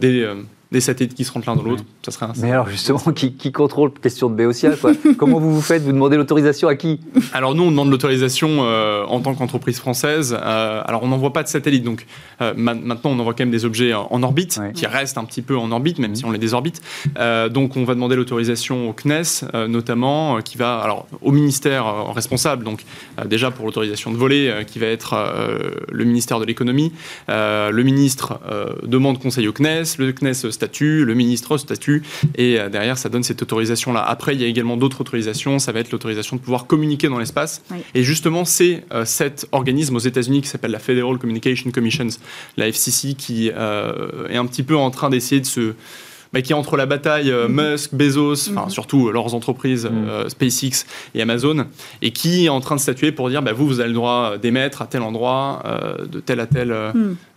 des 0.00 0.26
des 0.70 0.80
satellites 0.80 1.14
qui 1.14 1.24
se 1.24 1.32
rentrent 1.32 1.48
l'un 1.48 1.56
dans 1.56 1.62
l'autre, 1.62 1.84
ça 2.04 2.10
serait 2.10 2.26
un... 2.26 2.32
Mais 2.38 2.52
alors 2.52 2.68
justement, 2.68 2.98
qui, 3.14 3.32
qui 3.32 3.52
contrôle 3.52 3.90
Question 3.92 4.28
de 4.28 4.34
Béotia, 4.34 4.76
quoi. 4.76 4.92
Comment 5.18 5.38
vous 5.38 5.54
vous 5.54 5.62
faites? 5.62 5.82
Vous 5.82 5.92
demandez 5.92 6.16
l'autorisation 6.16 6.68
à 6.68 6.76
qui? 6.76 7.00
Alors 7.32 7.54
nous, 7.54 7.62
on 7.62 7.70
demande 7.70 7.90
l'autorisation 7.90 8.58
euh, 8.60 9.04
en 9.06 9.20
tant 9.20 9.34
qu'entreprise 9.34 9.78
française. 9.78 10.36
Euh, 10.38 10.82
alors 10.84 11.02
on 11.02 11.08
n'envoie 11.08 11.32
pas 11.32 11.42
de 11.42 11.48
satellites, 11.48 11.84
donc 11.84 12.06
euh, 12.42 12.52
maintenant 12.56 13.10
on 13.10 13.18
envoie 13.18 13.32
quand 13.32 13.44
même 13.44 13.50
des 13.50 13.64
objets 13.64 13.94
en, 13.94 14.22
orbite, 14.22 14.60
qui 14.74 14.86
restent 14.86 15.18
un 15.18 15.24
petit 15.24 15.42
peu 15.42 15.56
en 15.56 15.70
orbite, 15.72 15.98
même 15.98 16.14
si 16.14 16.24
on 16.24 16.30
les 16.30 16.38
désorbite. 16.38 16.82
donc 17.50 17.76
on 17.76 17.84
va 17.84 17.94
demander 17.94 18.16
l'autorisation 18.16 18.90
au 18.90 18.92
CNES, 18.92 19.46
notamment, 19.68 20.40
qui 20.42 20.58
va, 20.58 20.78
alors 20.78 21.06
au 21.22 21.32
ministère 21.32 22.12
responsable, 22.12 22.64
donc 22.64 22.84
déjà 23.26 23.50
pour 23.50 23.66
l'autorisation 23.66 24.12
de 24.12 24.16
voler, 24.16 24.64
qui 24.66 24.78
va 24.78 24.86
être 24.86 25.14
le 25.90 26.04
ministère 26.04 26.40
de 26.40 26.44
l'économie. 26.44 26.92
le 27.28 27.82
ministre 27.82 28.40
demande 28.84 29.18
conseil 29.18 29.48
au 29.48 29.52
CNES, 29.52 29.96
le 29.98 30.12
CNES 30.12 30.57
statut, 30.58 31.04
le 31.04 31.14
ministre 31.14 31.56
statut, 31.56 32.02
et 32.34 32.58
euh, 32.58 32.68
derrière, 32.68 32.98
ça 32.98 33.08
donne 33.08 33.22
cette 33.22 33.42
autorisation-là. 33.42 34.02
Après, 34.02 34.34
il 34.34 34.40
y 34.40 34.44
a 34.44 34.48
également 34.48 34.76
d'autres 34.76 35.00
autorisations, 35.00 35.58
ça 35.58 35.72
va 35.72 35.80
être 35.80 35.92
l'autorisation 35.92 36.36
de 36.36 36.40
pouvoir 36.40 36.66
communiquer 36.66 37.08
dans 37.08 37.18
l'espace. 37.18 37.62
Et 37.94 38.02
justement, 38.02 38.44
c'est 38.44 38.84
euh, 38.92 39.04
cet 39.04 39.46
organisme 39.52 39.96
aux 39.96 40.00
États-Unis 40.00 40.42
qui 40.42 40.48
s'appelle 40.48 40.72
la 40.72 40.78
Federal 40.78 41.18
Communication 41.18 41.70
Commission, 41.70 42.08
la 42.56 42.68
FCC, 42.68 43.14
qui 43.14 43.50
euh, 43.54 44.28
est 44.28 44.36
un 44.36 44.46
petit 44.46 44.62
peu 44.62 44.76
en 44.76 44.90
train 44.90 45.10
d'essayer 45.10 45.40
de 45.40 45.46
se 45.46 45.74
qui 46.42 46.52
est 46.52 46.54
entre 46.54 46.76
la 46.76 46.84
bataille 46.84 47.30
euh, 47.30 47.48
mhm. 47.48 47.72
Musk, 47.72 47.94
Bezos, 47.94 48.50
enfin 48.50 48.64
mhm. 48.64 48.70
surtout 48.70 49.10
leurs 49.10 49.34
entreprises 49.34 49.88
euh, 49.90 50.28
SpaceX 50.28 50.84
et 51.14 51.22
Amazon, 51.22 51.64
et 52.02 52.10
qui 52.12 52.44
est 52.44 52.48
en 52.50 52.60
train 52.60 52.76
de 52.76 52.80
statuer 52.80 53.12
pour 53.12 53.30
dire 53.30 53.42
bah, 53.42 53.54
vous, 53.54 53.66
vous 53.66 53.80
avez 53.80 53.88
le 53.88 53.94
droit 53.94 54.36
d'émettre 54.36 54.82
à 54.82 54.86
tel 54.86 55.02
endroit, 55.02 55.62
de 56.06 56.20
telle 56.20 56.40
à 56.40 56.46
telle 56.46 56.74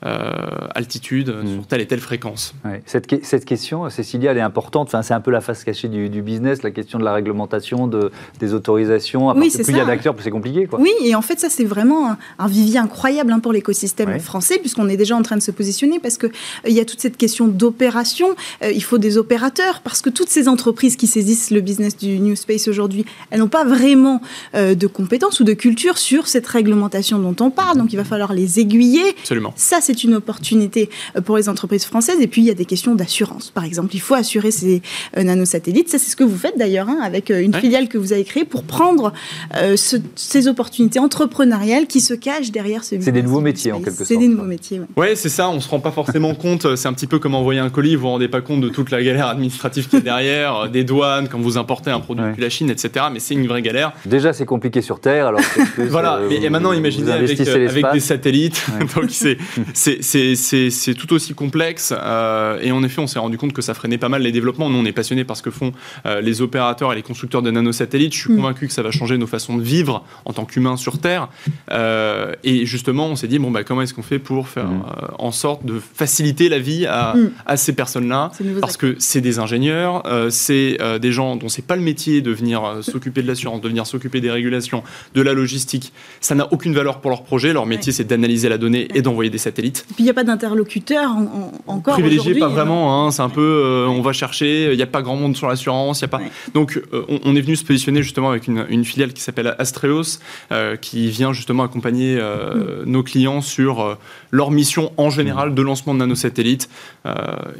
altitude, 0.04 1.34
sur 1.46 1.68
telle 1.68 1.82
et 1.82 1.88
telle 1.88 2.00
fréquence. 2.00 2.54
Cette, 2.86 3.24
cette, 3.24 3.46
question, 3.46 3.90
Cécilia, 3.90 4.32
elle 4.32 4.38
est 4.38 4.42
importante. 4.42 4.88
Enfin, 4.88 5.02
c'est 5.02 5.14
un 5.14 5.22
peu 5.22 5.32
la 5.32 5.42
face 5.42 5.64
cachée 5.64 5.88
du, 5.88 6.22
business, 6.22 6.64
la 6.64 6.72
question 6.72 7.00
de 7.00 7.04
la 7.04 7.14
réglementation, 7.14 7.88
de, 7.88 8.12
des 8.40 8.54
autorisations. 8.54 9.30
oui, 9.36 9.52
plus 9.52 9.70
il 9.70 9.78
y 9.78 9.80
a 9.80 9.86
d'acteurs, 9.86 10.16
plus 10.16 10.24
c'est 10.24 10.32
compliqué. 10.32 10.66
Quoi. 10.66 10.80
Oui, 10.80 10.92
et 11.04 11.16
en 11.16 11.22
fait, 11.22 11.40
ça, 11.40 11.50
c'est 11.50 11.66
vraiment 11.66 12.16
un, 12.40 12.48
vivier 12.48 12.80
incroyable 12.80 13.32
hein, 13.32 13.40
pour 13.40 13.54
l'écosystème 13.54 14.20
français, 14.20 14.58
puisqu'on 14.60 14.90
est 14.90 14.98
déjà 14.98 15.16
en 15.16 15.22
train 15.22 15.38
de 15.38 15.42
se 15.42 15.52
positionner, 15.52 16.00
parce 16.00 16.18
qu'il 16.18 16.32
il 16.68 16.74
y 16.74 16.80
a 16.80 16.86
toute 16.86 17.00
cette 17.00 17.18
question 17.18 17.48
d'opération 17.48 18.36
il 18.74 18.84
faut 18.84 18.98
des 18.98 19.18
opérateurs 19.18 19.82
parce 19.84 20.02
que 20.02 20.10
toutes 20.10 20.30
ces 20.30 20.48
entreprises 20.48 20.96
qui 20.96 21.08
saisissent 21.08 21.52
le 21.52 21.62
business 21.62 21.98
du 21.98 22.20
New 22.20 22.36
Space 22.36 22.68
aujourd'hui, 22.68 23.06
elles 23.30 23.40
n'ont 23.40 23.48
pas 23.48 23.64
vraiment 23.64 24.22
euh, 24.56 24.76
de 24.76 24.88
compétences 24.88 25.40
ou 25.40 25.44
de 25.44 25.54
culture 25.54 25.98
sur 25.98 26.28
cette 26.28 26.48
réglementation 26.48 27.20
dont 27.20 27.36
on 27.44 27.50
parle. 27.50 27.78
Donc 27.78 27.94
il 27.94 27.98
va 27.98 28.04
falloir 28.04 28.34
les 28.34 28.60
aiguiller. 28.60 29.16
Absolument. 29.20 29.54
Ça, 29.56 29.80
c'est 29.82 29.91
une 29.92 30.16
opportunité 30.16 30.90
pour 31.26 31.38
les 31.38 31.50
entreprises 31.50 31.86
françaises. 31.86 32.20
Et 32.22 32.28
puis, 32.28 32.42
il 32.42 32.46
y 32.46 32.52
a 32.52 32.56
des 32.56 32.66
questions 32.66 32.96
d'assurance, 32.96 33.52
par 33.52 33.64
exemple. 33.64 33.96
Il 33.96 34.02
faut 34.02 34.16
assurer 34.16 34.52
ces 34.52 34.82
nanosatellites. 35.16 35.90
Ça, 35.90 35.98
c'est 35.98 36.12
ce 36.12 36.16
que 36.16 36.24
vous 36.24 36.38
faites 36.38 36.58
d'ailleurs 36.58 36.90
hein, 36.90 37.00
avec 37.02 37.30
une 37.30 37.54
filiale 37.54 37.88
que 37.88 37.98
vous 37.98 38.14
avez 38.14 38.24
créée 38.24 38.46
pour 38.46 38.64
prendre 38.64 39.14
ces 40.16 40.48
opportunités 40.48 41.00
entrepreneuriales 41.00 41.88
qui 41.88 42.02
se 42.02 42.14
cachent 42.14 42.52
derrière 42.52 42.84
ce 42.84 43.00
C'est 43.00 43.12
des 43.12 43.24
nouveaux 43.24 43.42
métiers, 43.42 43.72
en 43.72 43.80
quelque 43.80 43.98
sorte. 43.98 44.08
C'est 44.08 44.18
des 44.18 44.28
nouveaux 44.28 44.44
métiers, 44.44 44.80
oui. 44.80 44.86
Ouais, 44.96 45.16
c'est 45.16 45.30
ça. 45.30 45.50
On 45.50 45.60
se 45.60 45.70
rend 45.70 45.80
pas 45.80 45.92
forcément 45.92 46.34
compte. 46.36 46.76
C'est 46.76 46.88
un 46.88 46.94
petit 46.94 47.08
peu 47.08 47.20
comme 47.20 47.36
envoyer 47.36 47.60
un 47.60 47.70
colis. 47.70 47.96
Vous 47.96 48.04
vous 48.04 48.10
rendez 48.10 48.28
pas 48.28 48.42
compte 48.42 48.62
de 48.62 48.70
toute 48.70 48.92
la 48.92 49.04
galère 49.04 49.28
administrative 49.28 49.88
qui 49.88 49.98
est 49.98 50.02
derrière, 50.02 50.70
des 50.70 50.84
douanes, 50.84 51.28
quand 51.30 51.40
vous 51.40 51.58
importez 51.58 51.92
un 51.92 52.00
produit 52.00 52.26
depuis 52.26 52.42
la 52.42 52.50
Chine, 52.50 52.70
etc. 52.70 53.06
Mais 53.12 53.20
c'est 53.20 53.34
une 53.34 53.48
vraie 53.48 53.62
galère. 53.62 53.94
Déjà, 54.06 54.34
c'est 54.34 54.46
compliqué 54.46 54.82
sur 54.82 55.00
Terre. 55.00 55.28
Alors 55.28 55.42
voilà. 55.78 56.18
Euh, 56.18 56.30
et, 56.30 56.50
maintenant, 56.50 56.74
imaginez 56.74 57.12
avec, 57.12 57.40
euh, 57.40 57.70
avec, 57.70 57.86
des 57.94 58.00
satellites. 58.00 58.66
Donc 58.96 59.10
c'est 59.10 59.38
tout 60.98 61.14
aussi 61.14 61.34
complexe. 61.34 61.94
Euh, 61.98 62.60
et 62.62 62.72
en 62.72 62.84
effet, 62.84 63.02
on 63.02 63.08
s'est 63.08 63.20
rendu 63.20 63.38
compte 63.38 63.54
que 63.54 63.62
ça 63.62 63.74
freinait 63.74 63.98
pas 63.98 64.10
mal 64.10 64.22
les 64.22 64.32
développements. 64.32 64.70
Nous, 64.70 64.78
on 64.78 64.86
est 64.86 64.92
passionnés 64.92 65.24
par 65.24 65.38
ce 65.38 65.42
que 65.42 65.52
font 65.52 65.72
les 66.22 66.42
opérateurs 66.42 66.92
et 66.94 66.96
les 66.96 67.02
constructeurs 67.02 67.42
de 67.42 67.52
nanosatellites. 67.52 68.14
Je 68.14 68.20
suis 68.20 68.34
mm. 68.34 68.36
convaincu 68.36 68.68
que 68.68 68.74
ça 68.74 68.84
va 68.84 68.92
changer 68.92 69.18
nos 69.18 69.28
façons 69.28 69.58
de 69.58 69.64
vivre 69.64 70.04
en 70.26 70.34
tant 70.34 70.46
qu'humains 70.46 70.78
sur 70.78 71.00
Terre. 71.00 71.30
et 71.72 72.66
justement, 72.66 73.08
on 73.08 73.16
s'est 73.16 73.28
dit 73.28 73.40
bon, 73.40 73.52
bah, 73.52 73.64
comment 73.64 73.82
est-ce 73.82 73.94
qu'on 73.94 74.04
fait 74.04 74.20
pour 74.20 74.48
faire 74.48 74.68
mm. 74.68 74.84
en 75.20 75.32
sorte 75.32 75.66
de 75.66 75.80
faciliter 75.80 76.50
la 76.50 76.60
vie 76.60 76.86
à, 76.86 77.14
mm. 77.16 77.32
à 77.46 77.58
ces 77.58 77.74
personnes-là 77.74 78.32
Parce 78.60 78.78
que 78.78 78.96
c'est 79.00 79.22
des 79.22 79.40
ingénieurs, 79.40 80.04
c'est 80.30 80.78
des 81.00 81.12
gens 81.12 81.36
dont 81.36 81.50
c'est 81.50 81.66
pas 81.66 81.76
le 81.76 81.82
métier 81.82 82.22
de 82.22 82.32
venir 82.32 82.80
s'occuper 82.82 83.22
de 83.22 83.28
l'assurance, 83.28 83.62
de 83.62 83.68
venir 83.68 83.86
s'occuper 83.86 84.22
des 84.22 84.32
régulations, 84.32 84.84
de 85.14 85.22
la 85.22 85.34
logistique. 85.34 85.94
Ça 86.20 86.36
n'a 86.36 86.52
aucune 86.52 86.74
valeur 86.74 87.02
pour 87.02 87.12
leur 87.12 87.24
projet. 87.24 87.54
Leur 87.54 87.66
métier, 87.66 87.92
c'est 87.92 88.04
d'analyser 88.04 88.50
la 88.50 88.58
donnée 88.58 88.88
et 88.94 89.02
d'envoyer 89.02 89.30
des 89.30 89.38
satellites. 89.38 89.71
Et 89.80 89.94
puis 89.94 90.04
il 90.04 90.04
n'y 90.04 90.10
a 90.10 90.14
pas 90.14 90.24
d'interlocuteur 90.24 91.16
encore. 91.68 91.94
Privilégié, 91.94 92.36
pas 92.36 92.48
vraiment. 92.48 93.06
Hein. 93.06 93.12
c'est 93.12 93.22
un 93.22 93.30
peu, 93.30 93.42
euh, 93.42 93.88
on 93.88 94.02
va 94.02 94.14
chercher. 94.14 94.72
Il 94.72 94.78
n'y 94.78 94.84
a 94.84 94.88
pas 94.88 95.02
grand 95.02 95.16
monde 95.16 95.36
sur 95.36 95.48
l'assurance. 95.48 96.00
Il 96.00 96.04
y 96.04 96.06
a 96.06 96.08
pas. 96.10 96.22
Donc, 96.54 96.82
euh, 96.94 97.04
on, 97.24 97.36
est 97.36 97.42
venu 97.42 97.56
se 97.56 97.66
positionner 97.66 98.04
justement 98.04 98.30
avec 98.30 98.48
une, 98.48 98.86
filiale 98.86 99.14
qui 99.14 99.22
s'appelle 99.22 99.56
Astreos, 99.60 100.20
euh, 100.52 100.76
qui 100.76 101.10
vient 101.10 101.34
justement 101.34 101.64
accompagner 101.64 102.16
mm. 102.16 102.84
nos 102.86 103.04
clients 103.04 103.42
sur 103.42 103.98
leur 104.32 104.52
mission 104.52 104.92
en 104.98 105.10
général 105.10 105.54
de 105.54 105.62
lancement 105.62 105.94
de 105.94 106.00
nanosatellites 106.00 106.70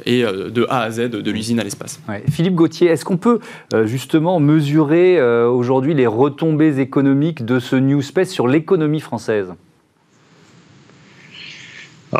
et 0.06 0.22
de 0.22 0.66
A 0.68 0.80
à 0.80 0.90
Z 0.90 1.10
de 1.10 1.30
l'usine 1.30 1.60
à 1.60 1.64
l'espace. 1.64 2.00
Philippe 2.30 2.54
Gauthier, 2.54 2.88
est-ce 2.88 3.04
qu'on 3.04 3.16
peut 3.16 3.38
justement 3.84 4.40
mesurer 4.40 5.22
aujourd'hui 5.46 5.94
les 5.94 6.06
retombées 6.06 6.80
économiques 6.80 7.44
de 7.44 7.58
ce 7.58 7.76
New 7.76 8.02
Space 8.02 8.30
sur 8.30 8.48
l'économie 8.48 9.00
française? 9.00 9.54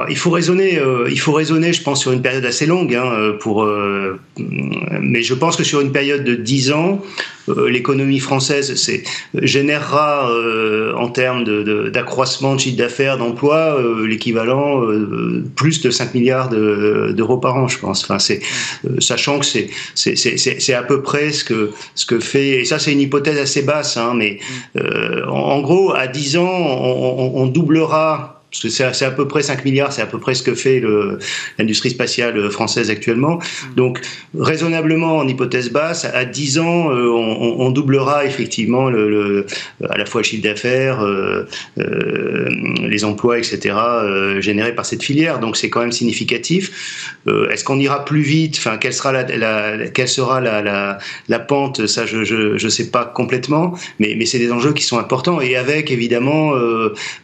Il 0.09 0.17
faut 0.17 0.31
raisonner, 0.31 0.79
euh, 0.79 1.07
il 1.11 1.21
faut 1.21 1.33
raisonner, 1.33 1.73
je 1.73 1.83
pense, 1.83 2.01
sur 2.01 2.13
une 2.13 2.23
période 2.23 2.45
assez 2.47 2.65
longue. 2.65 2.95
Hein, 2.95 3.13
euh, 3.13 3.33
pour, 3.37 3.65
euh, 3.65 4.19
mais 4.39 5.23
je 5.23 5.35
pense 5.35 5.57
que 5.57 5.65
sur 5.65 5.81
une 5.81 5.93
période 5.93 6.25
de 6.25 6.35
10 6.35 6.73
ans, 6.73 7.03
l'économie 7.49 8.21
française 8.21 8.89
générera 9.35 10.31
en 10.97 11.09
termes 11.09 11.43
d'accroissement 11.91 12.55
de, 12.55 12.61
chiffre 12.61 12.77
d'affaires, 12.77 13.19
d'emploi, 13.19 13.83
l'équivalent 14.07 14.81
plus 15.57 15.81
de 15.83 15.91
5 15.91 16.15
milliards 16.15 16.51
d'euros 16.51 17.39
par 17.39 17.57
an, 17.57 17.67
je 17.67 17.81
pense. 17.81 18.05
Enfin, 18.05 18.19
sachant 19.01 19.41
que 19.41 19.47
c'est 19.47 20.75
à 20.75 20.83
peu 20.85 21.03
près 21.03 21.33
ce 21.33 21.43
que 21.43 21.73
ce 21.97 22.07
que 22.07 22.21
fait. 22.21 22.61
Et 22.61 22.65
ça, 22.65 22.79
c'est 22.79 22.93
une 22.93 23.01
hypothèse 23.01 23.39
assez 23.39 23.63
basse, 23.63 23.97
hein, 23.97 24.15
mais 24.17 24.39
en, 25.27 25.61
gros, 25.63 25.93
à 25.93 26.07
10 26.07 26.37
ans, 26.37 26.49
on, 26.49 27.33
on 27.43 27.47
doublera 27.49 28.42
parce 28.53 28.63
que 28.65 28.69
c'est 28.69 29.05
à, 29.07 29.11
peu 29.11 29.27
près 29.27 29.43
5 29.43 29.65
milliards, 29.65 29.95
c'est 29.95 30.03
à 30.03 30.07
peu 30.07 30.19
près 30.19 30.35
ce 30.35 30.43
que 30.43 30.55
fait 30.55 30.83
l'industrie 31.59 31.89
spatiale 31.89 32.51
française 32.51 32.91
actuellement. 32.91 33.37
Mm. 33.37 33.75
Donc, 33.77 34.01
raisonnablement, 34.39 35.17
en 35.17 35.27
hypothèse 35.27 35.71
basse, 35.71 36.05
à 36.05 36.27
10 36.27 36.59
ans, 36.59 36.93
euh, 36.93 37.09
on, 37.09 37.71
doublera 37.71 38.27
effectivement 38.27 38.91
le, 38.91 39.47
à 39.89 39.97
la 39.97 40.05
fois 40.05 40.21
le 40.21 40.27
chiffre 40.27 40.43
d'affaires, 40.43 41.01
euh, 41.01 41.47
euh, 41.79 42.51
les 42.83 43.05
emplois, 43.05 43.39
etc., 43.39 43.75
générés 44.41 44.75
par 44.75 44.85
cette 44.85 45.03
filière. 45.03 45.41
Donc, 45.41 45.57
c'est 45.57 45.71
quand 45.71 45.81
même 45.81 45.93
significatif. 45.93 47.17
Est-ce 47.27 47.65
qu'on 47.65 47.79
ira 47.79 48.05
plus 48.05 48.21
vite? 48.21 48.57
Enfin, 48.59 48.77
quelle 48.77 48.93
sera 48.93 49.13
la, 49.13 49.89
quelle 49.89 50.09
sera 50.09 50.43
la, 50.43 50.99
la, 51.29 51.39
pente? 51.39 51.87
Ça, 51.87 52.05
je 52.05 52.63
ne 52.63 52.69
sais 52.69 52.91
pas 52.91 53.07
complètement, 53.07 53.75
mais, 53.99 54.15
mais 54.19 54.27
c'est 54.27 54.39
des 54.39 54.53
enjeux 54.53 54.75
qui 54.75 54.85
sont 54.85 54.99
importants 54.99 55.41
et 55.41 55.57
avec 55.57 55.91
évidemment 55.91 56.53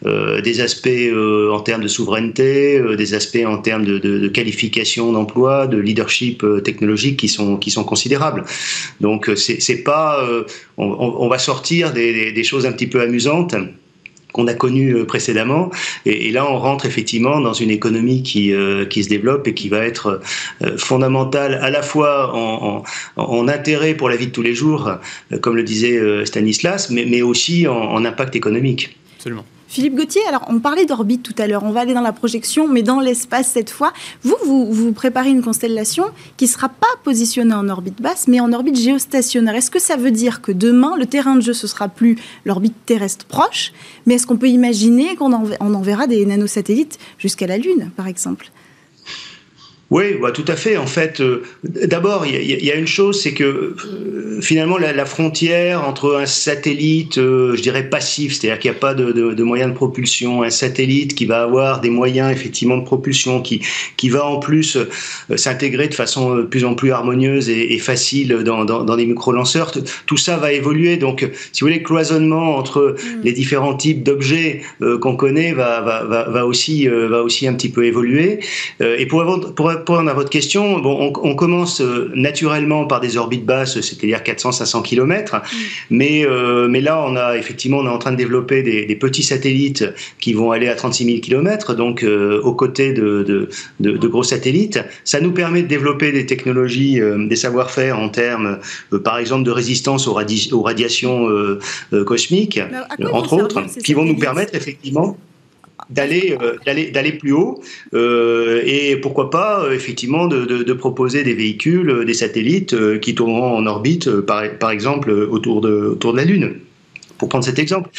des 0.04 0.60
aspects 0.62 0.88
euh, 1.18 1.50
en 1.52 1.60
termes 1.60 1.82
de 1.82 1.88
souveraineté, 1.88 2.78
euh, 2.78 2.96
des 2.96 3.14
aspects 3.14 3.44
en 3.44 3.58
termes 3.58 3.84
de, 3.84 4.28
qualification 4.28 5.12
d'emploi, 5.12 5.66
de 5.66 5.78
leadership 5.78 6.44
euh, 6.44 6.60
technologique 6.60 7.18
qui 7.18 7.28
sont, 7.28 7.56
qui 7.56 7.70
sont 7.70 7.84
considérables. 7.84 8.44
Donc 9.00 9.30
c'est 9.36 9.82
pas, 9.82 10.28
on, 10.76 11.28
va 11.28 11.38
sortir 11.38 11.92
des, 11.92 12.44
choses 12.44 12.66
un 12.66 12.72
petit 12.72 12.86
peu 12.86 13.00
amusantes 13.00 13.54
qu'on 14.32 14.46
a 14.46 14.54
connues 14.54 15.04
précédemment. 15.06 15.70
Et, 16.04 16.30
là, 16.30 16.50
on 16.50 16.58
rentre 16.58 16.86
effectivement 16.86 17.40
dans 17.40 17.52
une 17.52 17.70
économie 17.70 18.22
qui, 18.22 18.52
qui 18.90 19.04
se 19.04 19.08
développe 19.08 19.46
et 19.48 19.54
qui 19.54 19.68
va 19.68 19.84
être 19.84 20.20
fondamentale 20.76 21.54
à 21.62 21.70
la 21.70 21.82
fois 21.82 22.32
en, 23.16 23.48
intérêt 23.48 23.94
pour 23.94 24.08
la 24.08 24.16
vie 24.16 24.26
de 24.26 24.32
tous 24.32 24.42
les 24.42 24.54
jours, 24.54 24.90
comme 25.40 25.56
le 25.56 25.62
disait 25.62 26.24
Stanislas, 26.24 26.90
mais, 26.90 27.04
mais 27.06 27.22
aussi 27.22 27.66
en 27.66 28.04
impact 28.04 28.36
économique. 28.36 28.96
Absolument. 29.16 29.44
Philippe 29.70 29.96
Gauthier, 29.96 30.22
alors 30.26 30.46
on 30.48 30.60
parlait 30.60 30.86
d'orbite 30.86 31.22
tout 31.22 31.34
à 31.36 31.46
l'heure, 31.46 31.62
on 31.62 31.72
va 31.72 31.80
aller 31.80 31.92
dans 31.92 32.00
la 32.00 32.14
projection, 32.14 32.66
mais 32.66 32.82
dans 32.82 33.00
l'espace 33.00 33.48
cette 33.48 33.68
fois. 33.68 33.92
Vous, 34.22 34.72
vous, 34.72 34.92
préparez 34.92 35.28
une 35.28 35.42
constellation 35.42 36.06
qui 36.38 36.46
ne 36.46 36.48
sera 36.50 36.70
pas 36.70 36.86
positionnée 37.04 37.52
en 37.52 37.68
orbite 37.68 38.00
basse, 38.00 38.28
mais 38.28 38.40
en 38.40 38.50
orbite 38.54 38.78
géostationnaire. 38.78 39.54
Est-ce 39.54 39.70
que 39.70 39.78
ça 39.78 39.96
veut 39.96 40.10
dire 40.10 40.40
que 40.40 40.52
demain, 40.52 40.96
le 40.96 41.04
terrain 41.04 41.36
de 41.36 41.42
jeu, 41.42 41.52
ce 41.52 41.66
sera 41.66 41.88
plus 41.88 42.16
l'orbite 42.46 42.74
terrestre 42.86 43.26
proche, 43.26 43.74
mais 44.06 44.14
est-ce 44.14 44.26
qu'on 44.26 44.38
peut 44.38 44.48
imaginer 44.48 45.16
qu'on 45.16 45.34
enverra 45.34 46.06
des 46.06 46.24
nanosatellites 46.24 46.98
jusqu'à 47.18 47.46
la 47.46 47.58
Lune, 47.58 47.90
par 47.94 48.06
exemple? 48.06 48.50
Oui, 49.90 50.16
bah, 50.20 50.32
tout 50.32 50.44
à 50.48 50.56
fait. 50.56 50.76
En 50.76 50.86
fait, 50.86 51.22
euh, 51.22 51.42
d'abord, 51.64 52.26
il 52.26 52.64
y, 52.64 52.70
a 52.70 52.74
une 52.74 52.86
chose, 52.86 53.22
c'est 53.22 53.32
que 53.32 53.42
euh, 53.42 54.40
finalement, 54.42 54.76
la, 54.76 55.06
frontière 55.06 55.88
entre 55.88 56.16
un 56.16 56.26
satellite, 56.26 57.16
euh, 57.16 57.56
je 57.56 57.62
dirais 57.62 57.88
passif, 57.88 58.34
c'est-à-dire 58.34 58.58
qu'il 58.58 58.70
n'y 58.70 58.76
a 58.76 58.80
pas 58.80 58.92
de, 58.92 59.12
de, 59.12 59.32
de, 59.32 59.42
moyens 59.42 59.70
de 59.70 59.74
propulsion, 59.74 60.42
un 60.42 60.50
satellite 60.50 61.14
qui 61.14 61.24
va 61.24 61.42
avoir 61.42 61.80
des 61.80 61.88
moyens 61.88 62.30
effectivement 62.30 62.76
de 62.76 62.84
propulsion, 62.84 63.40
qui, 63.40 63.62
qui 63.96 64.10
va 64.10 64.26
en 64.26 64.38
plus 64.38 64.76
s'intégrer 65.36 65.88
de 65.88 65.94
façon 65.94 66.36
de 66.36 66.42
plus 66.42 66.66
en 66.66 66.74
plus 66.74 66.92
harmonieuse 66.92 67.48
et, 67.48 67.72
et 67.72 67.78
facile 67.78 68.42
dans, 68.44 68.66
dans, 68.66 68.84
dans 68.84 68.96
les 68.96 69.06
micro-lanceurs, 69.06 69.72
tout 70.04 70.18
ça 70.18 70.36
va 70.36 70.52
évoluer. 70.52 70.98
Donc, 70.98 71.26
si 71.52 71.60
vous 71.62 71.68
voulez, 71.68 71.78
le 71.78 71.84
cloisonnement 71.84 72.56
entre 72.56 72.94
mm. 72.98 73.22
les 73.24 73.32
différents 73.32 73.74
types 73.74 74.02
d'objets 74.02 74.60
qu'on 75.00 75.16
connaît 75.16 75.52
va, 75.52 75.80
va, 75.80 76.04
va, 76.04 76.28
va, 76.28 76.46
aussi, 76.46 76.86
va 76.86 77.22
aussi 77.22 77.48
un 77.48 77.54
petit 77.54 77.70
peu 77.70 77.86
évoluer. 77.86 78.40
et 78.80 79.06
pour, 79.06 79.24
pour 79.54 79.70
répondre 79.78 80.10
à 80.10 80.14
votre 80.14 80.30
question, 80.30 80.78
bon, 80.78 81.12
on, 81.22 81.34
commence 81.34 81.80
euh, 81.80 82.10
naturellement 82.14 82.86
par 82.86 83.00
des 83.00 83.16
orbites 83.16 83.44
basses, 83.44 83.80
c'est-à-dire 83.80 84.20
400-500 84.20 84.82
km, 84.82 85.36
mm. 85.36 85.40
mais, 85.90 86.26
euh, 86.26 86.68
mais 86.68 86.80
là, 86.80 87.02
on 87.06 87.16
a 87.16 87.36
effectivement, 87.36 87.78
on 87.78 87.86
est 87.86 87.90
en 87.90 87.98
train 87.98 88.12
de 88.12 88.16
développer 88.16 88.62
des, 88.62 88.98
petits 88.98 89.22
satellites 89.22 89.84
qui 90.18 90.32
vont 90.32 90.50
aller 90.50 90.68
à 90.68 90.74
36 90.74 91.04
000 91.04 91.18
km, 91.20 91.74
donc 91.74 92.02
euh, 92.02 92.40
aux 92.42 92.54
côtés 92.54 92.92
de, 92.92 93.48
de, 93.80 94.08
gros 94.08 94.24
satellites. 94.24 94.80
Ça 95.04 95.20
nous 95.20 95.30
permet 95.30 95.62
de 95.62 95.68
développer 95.68 96.10
des 96.10 96.26
technologies, 96.26 97.00
des 97.00 97.36
savoir-faire 97.36 97.98
en 97.98 98.08
termes, 98.08 98.58
par 99.04 99.18
exemple, 99.18 99.44
de 99.44 99.50
résistance 99.52 100.08
aux, 100.08 100.16
aux 100.52 100.62
radiations 100.62 101.28
cosmiques, 102.06 102.60
entre 103.12 103.34
autres, 103.34 103.62
qui 103.84 103.94
vont 103.94 104.04
nous 104.04 104.16
permettre 104.16 104.54
effectivement 104.54 105.16
d'aller 105.90 106.36
euh, 106.40 106.56
d'aller 106.66 106.90
d'aller 106.90 107.12
plus 107.12 107.32
haut 107.32 107.62
euh, 107.94 108.62
et 108.64 108.96
pourquoi 108.96 109.30
pas 109.30 109.64
euh, 109.64 109.72
effectivement 109.72 110.26
de, 110.26 110.44
de, 110.44 110.72
proposer 110.72 111.22
des 111.22 111.34
véhicules, 111.34 112.04
des 112.04 112.14
satellites 112.14 113.00
qui 113.00 113.14
tourneront 113.14 113.56
en 113.56 113.66
orbite, 113.66 114.20
par, 114.20 114.44
par 114.58 114.70
exemple 114.70 115.10
autour 115.10 115.60
de 115.60 115.70
autour 115.70 116.12
de 116.12 116.18
la 116.18 116.24
Lune 116.24 116.54
pour 117.16 117.28
prendre 117.28 117.44
cet 117.44 117.58
exemple. 117.58 117.90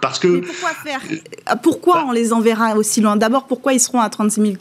Parce 0.00 0.20
que. 0.20 0.38
pourquoi 0.38 0.70
faire? 0.70 1.00
Pourquoi 1.64 1.94
bah 1.94 2.04
on 2.08 2.12
les 2.12 2.32
enverra 2.32 2.76
aussi 2.76 3.00
loin? 3.00 3.16
D'abord, 3.16 3.48
pourquoi 3.48 3.72
ils 3.72 3.80
seront 3.80 3.98
à 3.98 4.08
36 4.08 4.40
000 4.40 4.54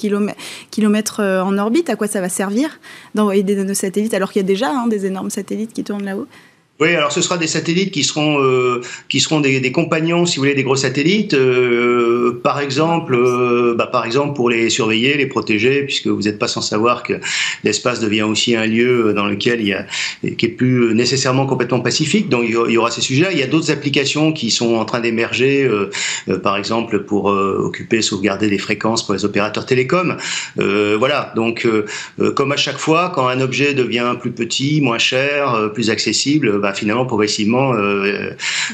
km, 0.71 1.21
en 1.21 1.57
orbite? 1.59 1.87
À 1.91 1.95
quoi 1.95 2.07
ça 2.07 2.19
va 2.19 2.27
servir 2.27 2.79
d'envoyer 3.13 3.43
des 3.43 3.55
nanosatellites 3.55 4.15
alors 4.15 4.31
qu'il 4.31 4.41
y 4.41 4.45
a 4.45 4.47
déjà 4.47 4.71
hein, 4.71 4.87
des 4.87 5.05
énormes 5.05 5.29
satellites 5.29 5.73
qui 5.73 5.83
tournent 5.83 6.05
là-haut? 6.05 6.25
Oui, 6.81 6.95
alors 6.95 7.11
ce 7.11 7.21
sera 7.21 7.37
des 7.37 7.45
satellites 7.45 7.91
qui 7.91 8.03
seront 8.03 8.41
euh, 8.41 8.81
qui 9.07 9.19
seront 9.19 9.39
des, 9.39 9.59
des, 9.59 9.71
compagnons, 9.71 10.25
si 10.25 10.37
vous 10.37 10.41
voulez, 10.41 10.55
des 10.55 10.63
gros 10.63 10.75
satellites. 10.75 11.35
Euh, 11.35 12.41
par 12.43 12.59
exemple, 12.59 13.13
euh, 13.13 13.75
bah, 13.77 13.85
par 13.85 14.03
exemple 14.03 14.33
pour 14.33 14.49
les 14.49 14.71
surveiller, 14.71 15.15
les 15.15 15.27
protéger, 15.27 15.83
puisque 15.83 16.07
vous 16.07 16.23
n'êtes 16.23 16.39
pas 16.39 16.47
sans 16.47 16.61
savoir 16.61 17.03
que 17.03 17.13
l'espace 17.63 17.99
devient 17.99 18.23
aussi 18.23 18.55
un 18.55 18.65
lieu 18.65 19.13
dans 19.13 19.27
lequel 19.27 19.61
il 19.61 19.67
y 19.67 19.73
a 19.73 19.85
qui 20.37 20.47
est 20.47 20.49
plus 20.49 20.95
nécessairement 20.95 21.45
complètement 21.45 21.81
pacifique. 21.81 22.29
Donc 22.29 22.45
il 22.47 22.71
y 22.71 22.77
aura 22.77 22.89
ces 22.89 23.01
sujets-là. 23.01 23.31
Il 23.31 23.37
y 23.37 23.43
a 23.43 23.47
d'autres 23.47 23.69
applications 23.69 24.33
qui 24.33 24.49
sont 24.49 24.73
en 24.77 24.85
train 24.85 25.01
d'émerger, 25.01 25.69
par 26.41 26.57
exemple 26.57 27.03
pour 27.03 27.25
occuper, 27.25 28.01
sauvegarder 28.01 28.49
des 28.49 28.57
fréquences 28.57 29.05
pour 29.05 29.13
les 29.13 29.23
opérateurs 29.23 29.67
télécoms. 29.67 30.17
voilà. 30.55 31.31
Donc 31.35 31.67
comme 32.35 32.51
à 32.51 32.57
chaque 32.57 32.79
fois, 32.79 33.11
quand 33.13 33.27
un 33.27 33.39
objet 33.39 33.75
devient 33.75 34.15
plus 34.19 34.31
petit, 34.31 34.81
moins 34.81 34.97
cher, 34.97 35.69
plus 35.73 35.91
accessible, 35.91 36.59
bah, 36.59 36.70
finalement, 36.73 37.05
progressivement, 37.05 37.73
euh, 37.73 38.31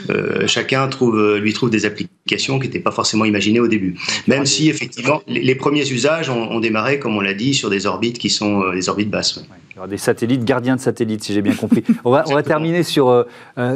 euh, 0.10 0.48
chacun 0.48 0.88
trouve, 0.88 1.18
euh, 1.18 1.40
lui 1.40 1.54
trouve 1.54 1.70
des 1.70 1.86
applications 1.86 2.60
qui 2.60 2.68
n'étaient 2.68 2.80
pas 2.80 2.92
forcément 2.92 3.26
imaginées 3.26 3.60
au 3.60 3.68
début. 3.68 3.96
Même 4.28 4.46
si, 4.46 4.70
effectivement, 4.70 5.22
les, 5.28 5.56
premiers 5.56 5.90
usages 5.90 6.30
ont, 6.30 6.60
démarré, 6.60 7.00
comme 7.00 7.16
on 7.16 7.22
l'a 7.22 7.34
dit, 7.34 7.54
sur 7.54 7.70
des 7.70 7.86
orbites 7.86 8.18
qui 8.18 8.30
sont 8.30 8.72
des 8.72 8.90
orbites 8.90 9.10
basses. 9.10 9.44
Il 9.72 9.76
y 9.76 9.80
aura 9.80 9.88
des 9.88 9.98
satellites, 9.98 10.44
gardiens 10.44 10.76
de 10.76 10.82
satellites, 10.82 11.24
si 11.24 11.34
j'ai 11.34 11.42
bien 11.42 11.54
compris. 11.54 11.84
On 12.04 12.12
va, 12.12 12.24
on 12.28 12.34
va 12.34 12.44
terminer 12.44 12.84
sur, 12.84 13.26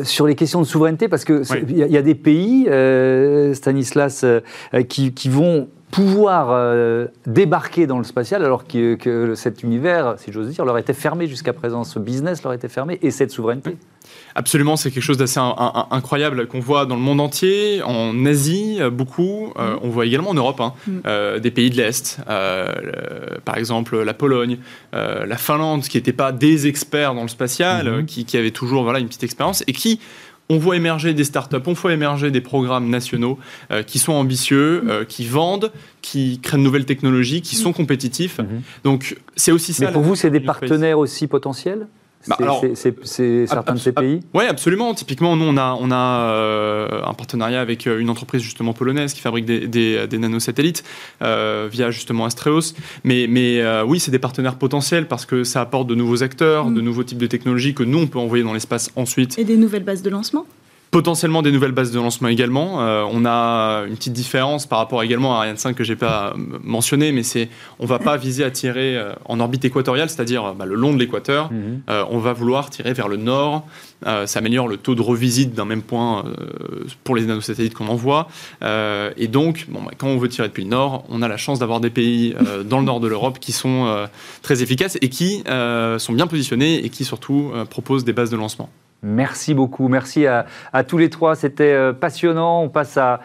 sur 0.03 0.27
les 0.27 0.35
questions 0.35 0.61
de 0.61 0.65
souveraineté, 0.65 1.07
parce 1.07 1.25
qu'il 1.25 1.43
il 1.69 1.77
y, 1.77 1.97
a 1.97 2.01
des 2.01 2.15
pays, 2.15 2.67
Stanislas, 3.53 4.25
qui, 4.89 5.13
qui 5.13 5.29
vont 5.29 5.69
pouvoir 5.91 7.07
débarquer 7.27 7.85
dans 7.85 7.97
le 7.97 8.03
spatial 8.03 8.43
alors 8.43 8.65
que, 8.65 8.95
que 8.95 9.35
cet 9.35 9.63
univers, 9.63 10.15
si 10.17 10.31
j'ose 10.31 10.49
dire, 10.49 10.65
leur 10.65 10.77
était 10.77 10.93
fermé 10.93 11.27
jusqu'à 11.27 11.53
présent, 11.53 11.83
ce 11.83 11.99
business 11.99 12.43
leur 12.43 12.53
était 12.53 12.69
fermé, 12.69 12.97
et 13.01 13.11
cette 13.11 13.31
souveraineté 13.31 13.77
Absolument, 14.35 14.75
c'est 14.77 14.91
quelque 14.91 15.03
chose 15.03 15.17
d'assez 15.17 15.39
incroyable 15.39 16.47
qu'on 16.47 16.59
voit 16.59 16.85
dans 16.85 16.95
le 16.95 17.01
monde 17.01 17.19
entier, 17.19 17.81
en 17.83 18.25
Asie 18.25 18.77
euh, 18.79 18.89
beaucoup, 18.89 19.53
euh, 19.57 19.75
mm. 19.75 19.79
on 19.83 19.89
voit 19.89 20.05
également 20.05 20.29
en 20.29 20.33
Europe, 20.33 20.61
hein, 20.61 20.73
mm. 20.87 20.91
euh, 21.05 21.39
des 21.39 21.51
pays 21.51 21.69
de 21.69 21.77
l'Est, 21.77 22.19
par 23.45 23.57
exemple 23.57 24.01
la 24.01 24.13
Pologne, 24.13 24.57
la 24.93 25.37
Finlande, 25.37 25.83
qui 25.83 25.97
n'étaient 25.97 26.13
pas 26.13 26.31
des 26.31 26.67
experts 26.67 27.13
dans 27.13 27.23
le 27.23 27.27
spatial, 27.27 27.87
mm-hmm. 27.87 28.05
qui, 28.05 28.25
qui, 28.25 28.37
avaient 28.37 28.51
toujours 28.51 28.83
voilà, 28.83 28.99
une 28.99 29.07
petite 29.07 29.23
expérience, 29.23 29.63
et 29.67 29.73
qui 29.73 29.99
on 30.49 30.57
voit 30.57 30.75
émerger 30.75 31.13
des 31.13 31.23
startups, 31.23 31.57
on 31.65 31.73
voit 31.73 31.93
émerger 31.93 32.29
des 32.29 32.41
programmes 32.41 32.89
nationaux 32.89 33.39
qui 33.87 33.99
sont 33.99 34.11
ambitieux, 34.11 35.05
qui 35.07 35.25
vendent, 35.25 35.71
qui 36.01 36.39
créent 36.41 36.57
de 36.57 36.63
nouvelles 36.63 36.85
technologies, 36.85 37.41
qui 37.41 37.55
sont 37.55 37.71
compétitifs. 37.71 38.39
Mm-hmm. 38.39 38.83
Donc 38.83 39.17
c'est 39.37 39.53
aussi 39.53 39.71
ça. 39.71 39.85
Mais 39.85 39.91
pour 39.93 40.01
vous, 40.01 40.15
c'est 40.15 40.29
des 40.29 40.41
partenaires 40.41 40.99
aussi 40.99 41.27
potentiels? 41.27 41.87
Bah, 42.27 42.37
c'est 43.03 43.47
certains 43.47 43.73
de 43.73 43.79
ces 43.79 43.91
pays 43.91 44.19
Oui, 44.33 44.45
absolument. 44.45 44.93
Typiquement, 44.93 45.35
nous, 45.35 45.45
on 45.45 45.57
a, 45.57 45.77
on 45.79 45.91
a 45.91 46.31
euh, 46.33 47.01
un 47.05 47.13
partenariat 47.13 47.61
avec 47.61 47.87
euh, 47.87 47.99
une 47.99 48.09
entreprise 48.09 48.41
justement 48.41 48.73
polonaise 48.73 49.13
qui 49.13 49.21
fabrique 49.21 49.45
des, 49.45 49.67
des, 49.67 50.17
nanosatellites 50.17 50.83
euh, 51.21 51.67
via 51.71 51.91
justement 51.91 52.25
Astreos. 52.25 52.73
Mais, 53.03 53.27
mais 53.27 53.61
oui, 53.83 53.99
c'est 53.99 54.11
des 54.11 54.19
partenaires 54.19 54.55
potentiels 54.55 55.07
parce 55.07 55.25
que 55.25 55.43
ça 55.43 55.61
apporte 55.61 55.87
de 55.87 55.95
nouveaux 55.95 56.23
acteurs, 56.23 56.65
de 56.65 56.81
mm. 56.81 56.83
nouveaux 56.83 57.03
types 57.03 57.17
de 57.17 57.27
technologies 57.27 57.73
que 57.73 57.83
nous, 57.83 57.99
on 57.99 58.07
peut 58.07 58.19
envoyer 58.19 58.43
dans 58.43 58.53
l'espace 58.53 58.91
ensuite. 58.95 59.37
Et 59.39 59.43
des 59.43 59.57
nouvelles 59.57 59.83
bases 59.83 60.01
de 60.01 60.09
lancement 60.09 60.45
Potentiellement 60.91 61.41
des 61.41 61.53
nouvelles 61.53 61.71
bases 61.71 61.91
de 61.91 61.99
lancement 61.99 62.27
également. 62.27 62.81
Euh, 62.81 63.05
on 63.09 63.23
a 63.23 63.85
une 63.87 63.95
petite 63.95 64.11
différence 64.11 64.65
par 64.65 64.77
rapport 64.77 65.01
également 65.03 65.35
à 65.35 65.37
Ariane 65.37 65.55
5 65.55 65.73
que 65.73 65.85
j'ai 65.85 65.95
pas 65.95 66.33
mentionné, 66.65 67.13
mais 67.13 67.23
c'est 67.23 67.47
on 67.79 67.85
va 67.85 67.97
pas 67.97 68.17
viser 68.17 68.43
à 68.43 68.51
tirer 68.51 68.97
euh, 68.97 69.13
en 69.23 69.39
orbite 69.39 69.63
équatoriale, 69.63 70.09
c'est-à-dire 70.09 70.53
bah, 70.53 70.65
le 70.65 70.75
long 70.75 70.91
de 70.93 70.99
l'équateur. 70.99 71.49
Mhm. 71.49 71.83
Euh, 71.89 72.03
on 72.09 72.17
va 72.17 72.33
vouloir 72.33 72.69
tirer 72.69 72.91
vers 72.91 73.07
le 73.07 73.15
nord. 73.15 73.65
ça 74.03 74.39
améliore 74.39 74.67
le 74.67 74.75
taux 74.75 74.93
de 74.93 75.01
revisite 75.01 75.53
d'un 75.53 75.63
même 75.63 75.81
point 75.81 76.25
pour 77.05 77.15
les 77.15 77.25
nanosatellites 77.25 77.73
qu'on 77.73 77.87
envoie. 77.87 78.27
et 78.61 79.27
donc, 79.29 79.67
bon, 79.69 79.83
bah, 79.83 79.91
quand 79.97 80.07
on 80.07 80.17
veut 80.17 80.27
tirer 80.27 80.49
depuis 80.49 80.63
le 80.63 80.71
nord, 80.71 81.05
on 81.07 81.21
a 81.21 81.29
la 81.29 81.37
chance 81.37 81.59
d'avoir 81.59 81.79
des 81.79 81.89
pays 81.89 82.35
dans 82.65 82.79
le 82.79 82.85
nord 82.85 82.99
de 82.99 83.07
l'Europe 83.07 83.39
qui 83.39 83.53
sont 83.53 84.09
très 84.41 84.61
efficaces 84.61 84.97
et 84.99 85.07
qui 85.07 85.41
sont 85.45 86.13
bien 86.13 86.27
positionnés 86.27 86.83
et 86.83 86.89
qui 86.89 87.05
surtout 87.05 87.53
proposent 87.69 88.03
des 88.03 88.13
bases 88.13 88.29
de 88.29 88.35
lancement. 88.37 88.69
Merci 89.01 89.53
beaucoup. 89.53 89.87
Merci 89.87 90.27
à, 90.27 90.45
tous 90.87 90.97
les 90.97 91.09
trois. 91.09 91.35
C'était 91.35 91.73
euh, 91.73 91.93
passionnant. 91.93 92.61
On 92.61 92.69
passe 92.69 92.97
à, 92.97 93.19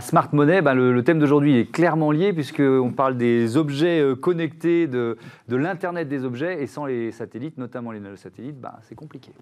Smart 0.00 0.28
Money. 0.32 0.62
Ben, 0.62 0.74
le, 0.74 1.02
thème 1.04 1.18
d'aujourd'hui 1.18 1.58
est 1.58 1.70
clairement 1.70 2.10
lié 2.10 2.32
puisqu'on 2.32 2.92
parle 2.92 3.16
des 3.16 3.56
objets 3.56 4.00
euh, 4.00 4.14
connectés, 4.14 4.86
de, 4.86 5.16
l'Internet 5.48 6.08
des 6.08 6.24
objets. 6.24 6.62
Et 6.62 6.66
sans 6.66 6.86
les 6.86 7.12
satellites, 7.12 7.58
notamment 7.58 7.92
les 7.92 8.00
nanosatellites, 8.00 8.60
ben, 8.60 8.72
c'est 8.82 8.94
compliqué. 8.94 9.32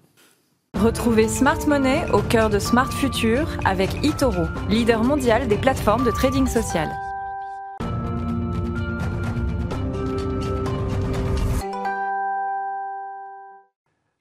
Retrouvez 0.75 1.29
Smart 1.29 1.59
Money 1.67 2.03
au 2.11 2.19
cœur 2.19 2.49
de 2.49 2.59
Smart 2.59 2.91
Future 2.91 3.47
avec 3.63 4.03
eToro, 4.03 4.43
leader 4.69 5.03
mondial 5.03 5.47
des 5.47 5.55
plateformes 5.55 6.03
de 6.03 6.11
trading 6.11 6.47
social. 6.47 6.89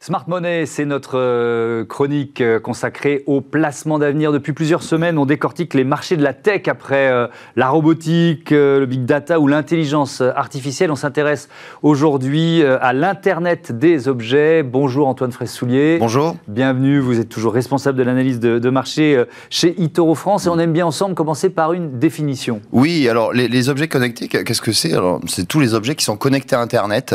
Smart 0.07 0.25
Money, 0.29 0.67
c'est 0.67 0.85
notre 0.85 1.19
euh, 1.19 1.87
chronique 1.87 2.43
euh, 2.43 2.61
consacrée 2.61 3.23
au 3.25 3.41
placement 3.41 3.99
d'avenir. 3.99 4.33
Depuis 4.33 4.53
plusieurs 4.53 4.83
semaines, 4.83 5.17
on 5.17 5.25
décortique 5.25 5.73
les 5.73 5.83
marchés 5.83 6.19
de 6.19 6.23
la 6.23 6.35
tech 6.35 6.69
après 6.69 7.11
euh, 7.11 7.27
la 7.57 7.71
robotique, 7.71 8.51
le 8.51 8.85
big 8.85 9.07
data 9.07 9.41
ou 9.41 9.47
l'intelligence 9.47 10.21
artificielle. 10.21 10.91
On 10.91 10.95
s'intéresse 10.95 11.49
aujourd'hui 11.81 12.63
à 12.63 12.93
l'Internet 12.93 13.73
des 13.73 14.07
objets. 14.07 14.63
Bonjour 14.63 15.09
Antoine 15.09 15.33
Fraissoulier. 15.33 15.97
Bonjour. 15.99 16.37
Bienvenue, 16.49 16.99
vous 16.99 17.19
êtes 17.19 17.31
toujours 17.31 17.55
responsable 17.55 17.97
de 17.97 18.03
l'analyse 18.03 18.41
de, 18.41 18.69
marché 18.69 19.25
chez 19.49 19.83
eToro 19.83 20.15
France 20.15 20.45
et 20.45 20.51
on 20.51 20.59
aime 20.59 20.75
bien 20.75 20.85
ensemble 20.85 21.15
commencer 21.15 21.49
par 21.49 21.73
une 21.73 21.99
définition. 21.99 22.61
Oui, 22.73 23.09
alors 23.09 23.33
les, 23.33 23.69
objets 23.71 23.89
connectés, 23.89 24.29
qu'est-ce 24.29 24.61
que 24.61 24.73
c'est? 24.73 24.93
C'est 25.29 25.49
tous 25.49 25.61
les 25.61 25.73
objets 25.73 25.95
qui 25.95 26.05
sont 26.05 26.19
connectés 26.19 26.57
à 26.57 26.61
Internet, 26.61 27.15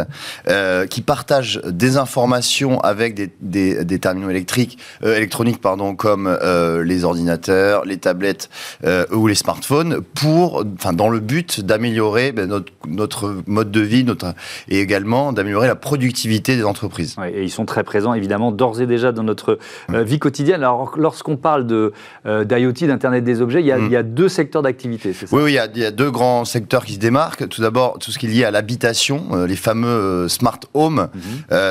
qui 0.89 1.01
partagent 1.01 1.61
des 1.65 1.97
informations 1.97 2.78
avec 2.83 3.15
des, 3.15 3.83
des, 3.83 3.99
terminaux 3.99 4.29
électriques, 4.29 4.77
euh, 5.03 5.15
électroniques 5.15 5.61
pardon, 5.61 5.95
comme 5.95 6.27
euh, 6.27 6.83
les 6.83 7.03
ordinateurs, 7.03 7.85
les 7.85 7.97
tablettes 7.97 8.49
euh, 8.85 9.05
ou 9.11 9.27
les 9.27 9.35
smartphones, 9.35 10.01
pour, 10.15 10.63
enfin, 10.75 10.93
dans 10.93 11.09
le 11.09 11.19
but 11.19 11.61
d'améliorer 11.61 12.31
ben, 12.31 12.47
notre, 12.47 12.71
notre 12.87 13.35
mode 13.47 13.71
de 13.71 13.81
vie 13.81 14.03
notre, 14.03 14.33
et 14.67 14.79
également 14.79 15.33
d'améliorer 15.33 15.67
la 15.67 15.75
productivité 15.75 16.55
des 16.55 16.63
entreprises. 16.63 17.15
et 17.33 17.43
ils 17.43 17.51
sont 17.51 17.65
très 17.65 17.83
présents 17.83 18.13
évidemment 18.13 18.51
d'ores 18.51 18.81
et 18.81 18.87
déjà 18.87 19.11
dans 19.11 19.23
notre 19.23 19.59
vie 19.89 20.19
quotidienne. 20.19 20.63
Alors 20.63 20.95
lorsqu'on 20.97 21.37
parle 21.37 21.65
de 21.65 21.93
d'IoT, 22.25 22.87
d'internet 22.87 23.23
des 23.23 23.41
objets, 23.41 23.61
il 23.61 23.65
y 23.65 23.71
a, 23.71 23.77
il 23.77 23.91
y 23.91 23.95
a 23.95 24.03
deux 24.03 24.29
secteurs 24.29 24.61
d'activité. 24.61 25.13
Oui, 25.31 25.43
oui, 25.43 25.51
il 25.51 25.55
y, 25.55 25.59
a, 25.59 25.67
il 25.73 25.81
y, 25.81 25.85
a, 25.85 25.91
deux 25.91 26.11
grands 26.11 26.45
secteurs 26.45 26.85
qui 26.85 26.93
se 26.93 26.99
démarquent. 26.99 27.47
Tout 27.47 27.61
d'abord, 27.61 27.99
tout 27.99 28.11
ce 28.11 28.19
qui 28.19 28.27
est 28.27 28.29
lié 28.29 28.43
à 28.43 28.51
l'habitation, 28.51 29.45
les 29.45 29.55
fameux 29.55 30.27
smart 30.27 30.59
homes. 30.73 31.09
Mhm. 31.13 31.21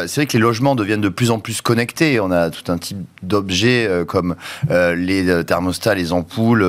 c'est 0.07 0.17
vrai 0.17 0.27
que 0.27 0.33
les 0.33 0.43
logements 0.43 0.75
deviennent 0.75 0.98
de 1.01 1.09
plus 1.09 1.31
en 1.31 1.39
plus 1.39 1.61
connectés. 1.61 2.21
On 2.21 2.31
a 2.31 2.51
tout 2.51 2.71
un 2.71 2.79
type 2.79 2.99
d'objets 3.23 3.87
euh, 3.87 4.05
comme 4.05 4.37
euh, 4.71 4.95
les 4.95 5.29
euh, 5.29 5.43
thermostats, 5.43 5.95
les 5.95 6.13
ampoules, 6.13 6.65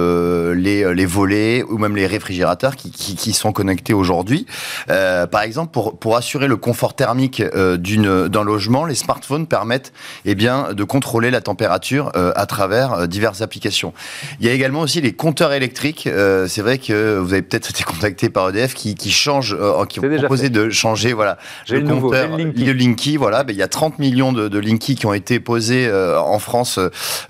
les, 0.56 0.94
les 0.94 1.06
volets 1.06 1.64
ou 1.64 1.78
même 1.78 1.96
les 1.96 2.08
réfrigérateurs 2.08 2.76
qui, 2.76 2.92
qui, 2.92 3.34
sont 3.34 3.52
connectés 3.52 3.94
aujourd'hui. 3.94 4.46
par 4.88 5.42
exemple, 5.42 5.72
pour, 5.72 5.98
pour 5.98 6.16
assurer 6.18 6.48
le 6.48 6.58
confort 6.58 6.96
thermique 6.96 7.42
d'un 7.44 8.44
logement, 8.44 8.86
les 8.86 8.96
smartphones 8.96 9.48
permettent 9.48 9.94
eh 10.26 10.36
bien, 10.36 10.74
de 10.74 10.84
contrôler 10.84 11.32
la 11.32 11.42
température 11.42 12.12
à 12.16 12.46
travers 12.46 13.08
diverses 13.08 13.42
applications. 13.42 13.94
Il 14.40 14.48
y 14.48 14.50
a 14.50 14.54
également 14.54 14.82
aussi 14.82 15.02
les 15.02 15.14
compteurs 15.14 15.54
électriques. 15.54 16.10
C'est 16.48 16.62
vrai 16.62 16.78
que 16.80 17.18
vous 17.18 17.34
avez 17.34 17.42
peut-être 17.42 17.70
été 17.70 17.84
contacté 17.84 18.30
par 18.30 18.50
EDF 18.50 18.74
qui, 18.74 18.96
qui 18.96 19.12
change, 19.12 19.56
qui 19.90 20.00
ont 20.00 20.18
proposé 20.18 20.50
de 20.50 20.70
changer 20.70 21.14
voilà, 21.14 21.38
le, 21.70 21.82
compteur, 21.82 22.38
le 22.38 22.72
Linky. 22.74 23.18
Voilà, 23.18 23.44
ben, 23.44 23.54
il 23.54 23.60
y 23.60 23.64
a 23.64 23.68
30 23.68 24.00
millions 24.00 24.19
de, 24.20 24.48
de 24.48 24.60
Linky 24.60 24.96
qui 24.96 25.06
ont 25.06 25.14
été 25.14 25.40
posés 25.40 25.88
euh, 25.88 26.20
en 26.20 26.40
France 26.40 26.80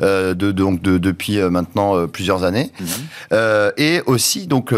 euh, 0.01 0.33
de, 0.33 0.51
donc 0.51 0.81
depuis 0.81 1.39
euh, 1.39 1.49
maintenant 1.49 2.07
plusieurs 2.07 2.43
années. 2.43 2.71
Mhm. 2.79 3.71
et 3.77 4.01
aussi 4.05 4.47
donc 4.47 4.73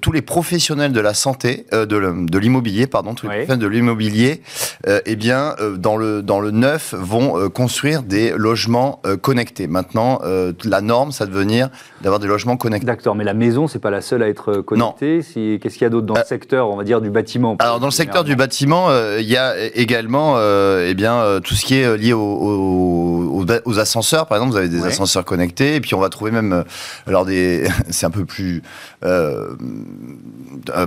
tous 0.00 0.12
les 0.12 0.22
professionnels 0.22 0.92
de 0.92 1.00
la 1.00 1.14
santé, 1.14 1.66
de 1.72 2.38
l'immobilier, 2.38 2.86
pardon, 2.86 3.14
tous 3.14 3.26
les 3.26 3.30
professionnels 3.30 3.58
de 3.62 3.66
l'immobilier, 3.66 4.42
eh 4.86 5.16
bien 5.16 5.54
dans 5.76 5.96
le 5.96 6.22
dans 6.22 6.40
le 6.40 6.50
neuf 6.50 6.94
vont 6.94 7.48
construire 7.50 8.02
des 8.02 8.32
logements 8.36 9.00
connectés. 9.22 9.66
Maintenant, 9.66 10.20
la 10.64 10.80
norme, 10.80 11.12
ça 11.12 11.26
devenir 11.26 11.70
d'avoir 12.02 12.20
des 12.20 12.26
logements 12.26 12.56
connectés. 12.56 12.86
D'accord, 12.86 13.14
mais 13.14 13.24
la 13.24 13.34
maison, 13.34 13.66
c'est 13.68 13.78
pas 13.78 13.90
la 13.90 14.00
seule 14.00 14.22
à 14.22 14.28
être 14.28 14.60
connectée. 14.60 15.22
Si, 15.22 15.58
Qu'est-ce 15.62 15.74
qu'il 15.74 15.82
y 15.82 15.86
a 15.86 15.90
d'autre 15.90 16.06
dans 16.06 16.14
le 16.14 16.24
secteur, 16.24 16.68
on 16.68 16.76
va 16.76 16.84
dire, 16.84 17.00
du 17.00 17.10
bâtiment 17.10 17.56
Alors, 17.58 17.80
dans 17.80 17.86
le 17.86 17.92
secteur 17.92 18.24
du 18.24 18.36
bâtiment, 18.36 18.88
il 19.18 19.28
y 19.28 19.36
a 19.36 19.54
également, 19.74 20.36
eh 20.38 20.94
bien, 20.94 21.40
tout 21.46 21.54
ce 21.54 21.64
qui 21.64 21.76
est 21.76 21.96
lié 21.96 22.12
aux, 22.12 23.44
aux, 23.64 23.78
ascenseurs, 23.78 24.26
par 24.26 24.36
exemple, 24.38 24.52
vous 24.52 24.58
avez 24.58 24.68
des 24.68 24.84
ascenseurs 24.84 25.24
connectés, 25.24 25.76
et 25.76 25.80
puis 25.80 25.94
on 25.94 26.00
va 26.00 26.08
trouver 26.08 26.30
même, 26.30 26.64
alors 27.06 27.24
des, 27.24 27.68
c'est 27.90 28.06
un 28.06 28.10
peu 28.10 28.24
plus 28.24 28.62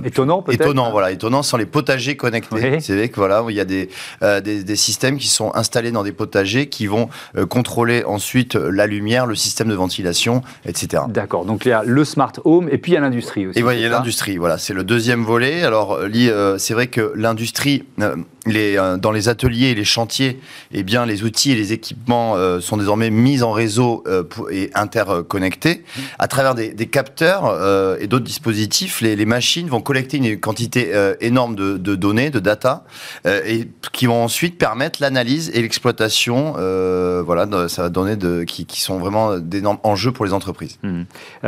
étonnant, 0.04 0.42
peut-être. 0.42 0.60
Étonnant, 0.60 0.90
voilà, 0.90 1.10
étonnant, 1.10 1.42
sans 1.42 1.56
les 1.56 1.66
potagers 1.66 2.16
connectés. 2.16 2.80
C'est 2.80 2.94
vrai 2.94 3.08
que 3.08 3.16
voilà, 3.16 3.44
il 3.48 3.56
y 3.56 3.60
a 3.60 3.64
des, 3.64 3.88
des, 4.20 4.62
des, 4.62 4.76
systèmes 4.76 5.16
qui 5.18 5.28
sont 5.28 5.52
installés 5.54 5.92
dans 5.92 6.02
des 6.02 6.12
potagers 6.12 6.68
qui 6.68 6.86
vont 6.86 7.08
contrôler 7.48 8.04
ensuite 8.04 8.54
la 8.54 8.86
lumière, 8.86 9.26
le 9.26 9.34
système 9.34 9.68
de 9.68 9.74
ventilation, 9.74 10.42
etc. 10.66 11.04
D'accord. 11.08 11.44
Donc 11.44 11.64
il 11.64 11.70
y 11.70 11.72
a 11.72 11.82
le 11.84 12.04
smart 12.04 12.32
home 12.44 12.68
et 12.70 12.78
puis 12.78 12.92
il 12.92 12.94
y 12.94 12.98
a 12.98 13.00
l'industrie 13.00 13.46
aussi. 13.46 13.58
Et 13.58 13.62
il 13.62 13.80
y 13.80 13.84
a 13.84 13.88
l'industrie. 13.88 14.36
Voilà, 14.36 14.58
c'est 14.58 14.74
le 14.74 14.84
deuxième 14.84 15.24
volet. 15.24 15.62
Alors, 15.62 15.98
euh, 16.00 16.58
c'est 16.58 16.74
vrai 16.74 16.86
que 16.88 17.12
l'industrie, 17.14 17.84
euh, 18.00 18.16
les, 18.46 18.76
euh, 18.76 18.96
dans 18.96 19.12
les 19.12 19.28
ateliers 19.28 19.68
et 19.68 19.74
les 19.74 19.84
chantiers, 19.84 20.40
eh 20.72 20.82
bien, 20.82 21.06
les 21.06 21.24
outils 21.24 21.52
et 21.52 21.54
les 21.54 21.72
équipements 21.72 22.36
sont 22.60 22.76
désormais 22.76 23.10
mis 23.10 23.42
en 23.42 23.52
réseau 23.52 24.04
et 24.50 24.70
interconnectés. 24.74 25.84
À 26.18 26.28
travers 26.28 26.54
des, 26.54 26.74
capteurs 26.86 27.98
et 28.00 28.06
d'autres 28.06 28.24
dispositifs, 28.24 29.00
les, 29.00 29.24
machines 29.24 29.68
vont 29.68 29.80
collecter 29.80 30.16
une 30.16 30.38
quantité 30.38 30.92
énorme 31.20 31.54
de, 31.54 31.76
données, 31.94 32.30
de 32.30 32.38
data, 32.38 32.84
et 33.26 33.68
qui 33.92 34.06
vont 34.06 34.24
ensuite 34.24 34.58
permettre 34.58 35.00
l'analyse 35.02 35.50
et 35.54 35.62
l'exploitation. 35.62 36.52
voilà, 37.24 37.68
ça 37.68 37.82
va 37.82 37.88
donner 37.88 38.16
de, 38.16 38.44
qui, 38.44 38.80
sont 38.80 38.98
vraiment 38.98 39.38
d'énormes 39.38 39.78
enjeux 39.82 40.12
pour 40.12 40.24
les 40.24 40.32
entreprises. 40.32 40.78
Mmh. 40.82 41.02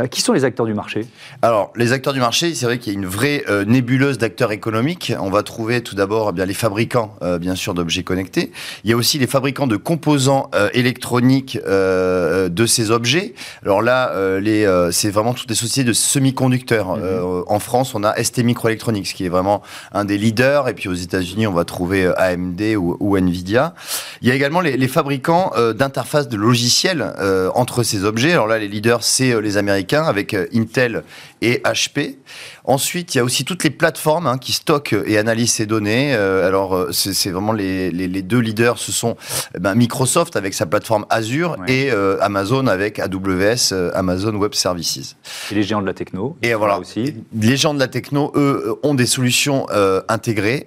qui 0.09 0.21
sont 0.21 0.33
les 0.33 0.43
acteurs 0.43 0.65
du 0.65 0.73
marché? 0.73 1.05
Alors, 1.41 1.71
les 1.75 1.91
acteurs 1.91 2.13
du 2.13 2.19
marché, 2.19 2.53
c'est 2.53 2.65
vrai 2.65 2.77
qu'il 2.77 2.93
y 2.93 2.95
a 2.95 2.99
une 2.99 3.07
vraie 3.07 3.43
nébuleuse 3.65 4.17
d'acteurs 4.17 4.51
économiques. 4.51 5.13
On 5.19 5.29
va 5.29 5.43
trouver 5.43 5.81
tout 5.81 5.95
d'abord 5.95 6.29
eh 6.29 6.33
bien 6.33 6.45
les 6.45 6.53
fabricants, 6.53 6.82
euh, 7.21 7.39
bien 7.39 7.55
sûr, 7.55 7.73
d'objets 7.73 8.03
connectés. 8.03 8.51
Il 8.83 8.89
y 8.89 8.93
a 8.93 8.97
aussi 8.97 9.17
les 9.17 9.27
fabricants 9.27 9.67
de 9.67 9.77
composants 9.77 10.49
euh, 10.55 10.69
électroniques 10.73 11.57
euh, 11.67 12.49
de 12.49 12.65
ces 12.65 12.91
objets. 12.91 13.33
Alors 13.63 13.81
là, 13.81 14.13
les, 14.39 14.67
c'est 14.91 15.09
vraiment 15.09 15.33
toutes 15.33 15.49
les 15.49 15.55
sociétés 15.55 15.87
de 15.87 15.93
semi-conducteurs. 15.93 16.95
Mhm. 16.95 17.43
en 17.47 17.59
France, 17.59 17.95
on 17.95 18.03
a 18.03 18.21
ST 18.21 18.39
Microelectronics, 18.39 19.13
qui 19.13 19.25
est 19.25 19.29
vraiment 19.29 19.61
un 19.93 20.05
des 20.05 20.17
leaders. 20.17 20.67
Et 20.67 20.73
puis 20.73 20.89
aux 20.89 20.93
États-Unis, 20.93 21.47
on 21.47 21.53
va 21.53 21.65
trouver 21.65 22.11
AMD 22.17 22.61
ou, 22.77 23.17
Nvidia. 23.17 23.73
Il 24.21 24.27
y 24.27 24.31
a 24.31 24.35
également 24.35 24.61
les, 24.61 24.77
les 24.77 24.87
fabricants 24.87 25.51
d'interfaces 25.75 26.27
de 26.27 26.37
logiciels 26.37 27.13
entre 27.55 27.83
ces 27.83 28.03
objets. 28.03 28.31
Alors 28.31 28.47
là, 28.47 28.59
les 28.59 28.67
leaders, 28.67 29.03
c'est 29.03 29.39
les 29.41 29.57
Américains 29.57 30.03
avec 30.03 30.35
Intel 30.53 31.03
et 31.43 31.61
HP. 31.65 32.15
Ensuite, 32.63 33.13
il 33.13 33.17
y 33.17 33.21
a 33.21 33.23
aussi 33.23 33.43
toutes 33.43 33.65
les 33.65 33.69
plateformes 33.69 34.25
hein, 34.25 34.37
qui 34.37 34.53
stockent 34.53 34.95
et 35.05 35.17
analysent 35.17 35.53
ces 35.53 35.65
données. 35.65 36.15
Euh, 36.15 36.47
alors, 36.47 36.75
euh, 36.75 36.91
c'est 36.93 37.29
vraiment 37.29 37.51
les, 37.51 37.91
deux 38.21 38.39
leaders, 38.39 38.77
ce 38.77 38.93
sont 38.93 39.17
eh 39.53 39.59
ben, 39.59 39.75
Microsoft 39.75 40.37
avec 40.37 40.53
sa 40.53 40.65
plateforme 40.65 41.05
Azure 41.09 41.57
et 41.67 41.91
euh, 41.91 42.17
Amazon 42.21 42.67
avec 42.67 42.99
AWS, 42.99 43.73
Amazon 43.93 44.35
Web 44.35 44.53
Services. 44.53 45.17
Et 45.51 45.55
les 45.55 45.63
géants 45.63 45.81
de 45.81 45.85
la 45.85 45.93
techno. 45.93 46.37
Et 46.41 46.53
voilà 46.53 46.79
aussi. 46.79 47.15
Les 47.37 47.57
géants 47.57 47.73
de 47.73 47.79
la 47.79 47.89
techno, 47.89 48.31
eux, 48.35 48.75
ont 48.83 48.93
des 48.93 49.05
solutions 49.05 49.67
intégrées. 50.07 50.65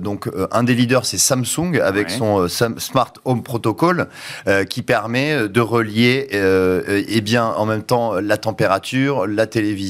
donc, 0.00 0.28
un 0.50 0.64
des 0.64 0.74
leaders, 0.74 1.06
c'est 1.06 1.18
Samsung 1.18 1.80
avec 1.80 2.10
son 2.10 2.48
Smart 2.48 3.12
Home 3.24 3.42
Protocol 3.42 4.08
qui 4.68 4.82
permet 4.82 5.48
de 5.48 5.60
relier, 5.60 6.28
et 7.08 7.20
bien, 7.20 7.46
en 7.46 7.66
même 7.66 7.82
temps, 7.82 8.14
la 8.14 8.36
température, 8.36 9.26
la 9.26 9.46
télévision. 9.46 9.83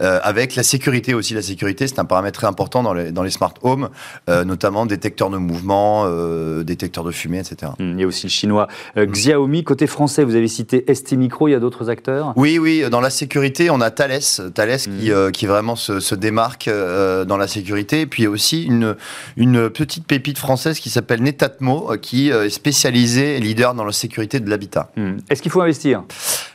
Euh, 0.00 0.20
avec 0.22 0.54
la 0.56 0.62
sécurité 0.62 1.14
aussi. 1.14 1.34
La 1.34 1.42
sécurité, 1.42 1.86
c'est 1.86 1.98
un 1.98 2.04
paramètre 2.04 2.38
très 2.38 2.46
important 2.46 2.82
dans 2.82 2.94
les, 2.94 3.12
dans 3.12 3.22
les 3.22 3.30
smart 3.30 3.54
homes, 3.62 3.88
euh, 4.28 4.44
notamment 4.44 4.86
détecteurs 4.86 5.30
de 5.30 5.38
mouvement, 5.38 6.04
euh, 6.06 6.62
détecteurs 6.62 7.04
de 7.04 7.10
fumée, 7.10 7.38
etc. 7.38 7.72
Il 7.78 8.00
y 8.00 8.04
a 8.04 8.06
aussi 8.06 8.26
le 8.26 8.30
chinois 8.30 8.68
Xiaomi. 8.96 9.64
Côté 9.64 9.86
français, 9.86 10.24
vous 10.24 10.34
avez 10.34 10.48
cité 10.48 10.84
ST 10.92 11.12
Micro, 11.12 11.48
il 11.48 11.52
y 11.52 11.54
a 11.54 11.60
d'autres 11.60 11.90
acteurs? 11.90 12.32
Oui, 12.36 12.58
oui. 12.58 12.84
Dans 12.90 13.00
la 13.00 13.10
sécurité, 13.10 13.70
on 13.70 13.80
a 13.80 13.90
Thales, 13.90 14.20
Thales 14.54 14.78
qui, 14.78 15.10
hmm. 15.10 15.30
qui 15.32 15.46
vraiment 15.46 15.76
se, 15.76 16.00
se 16.00 16.14
démarque 16.14 16.68
dans 16.68 17.36
la 17.36 17.48
sécurité. 17.48 18.02
Et 18.02 18.06
puis 18.06 18.26
aussi 18.26 18.64
une, 18.64 18.96
une 19.36 19.70
petite 19.70 20.06
pépite 20.06 20.38
française 20.38 20.78
qui 20.78 20.90
s'appelle 20.90 21.22
Netatmo, 21.22 21.92
qui 22.00 22.30
est 22.30 22.50
spécialisée, 22.50 23.38
leader 23.40 23.74
dans 23.74 23.84
la 23.84 23.92
sécurité 23.92 24.40
de 24.40 24.48
l'habitat. 24.48 24.90
Hmm. 24.96 25.16
Est-ce 25.30 25.42
qu'il 25.42 25.50
faut 25.50 25.62
investir? 25.62 26.02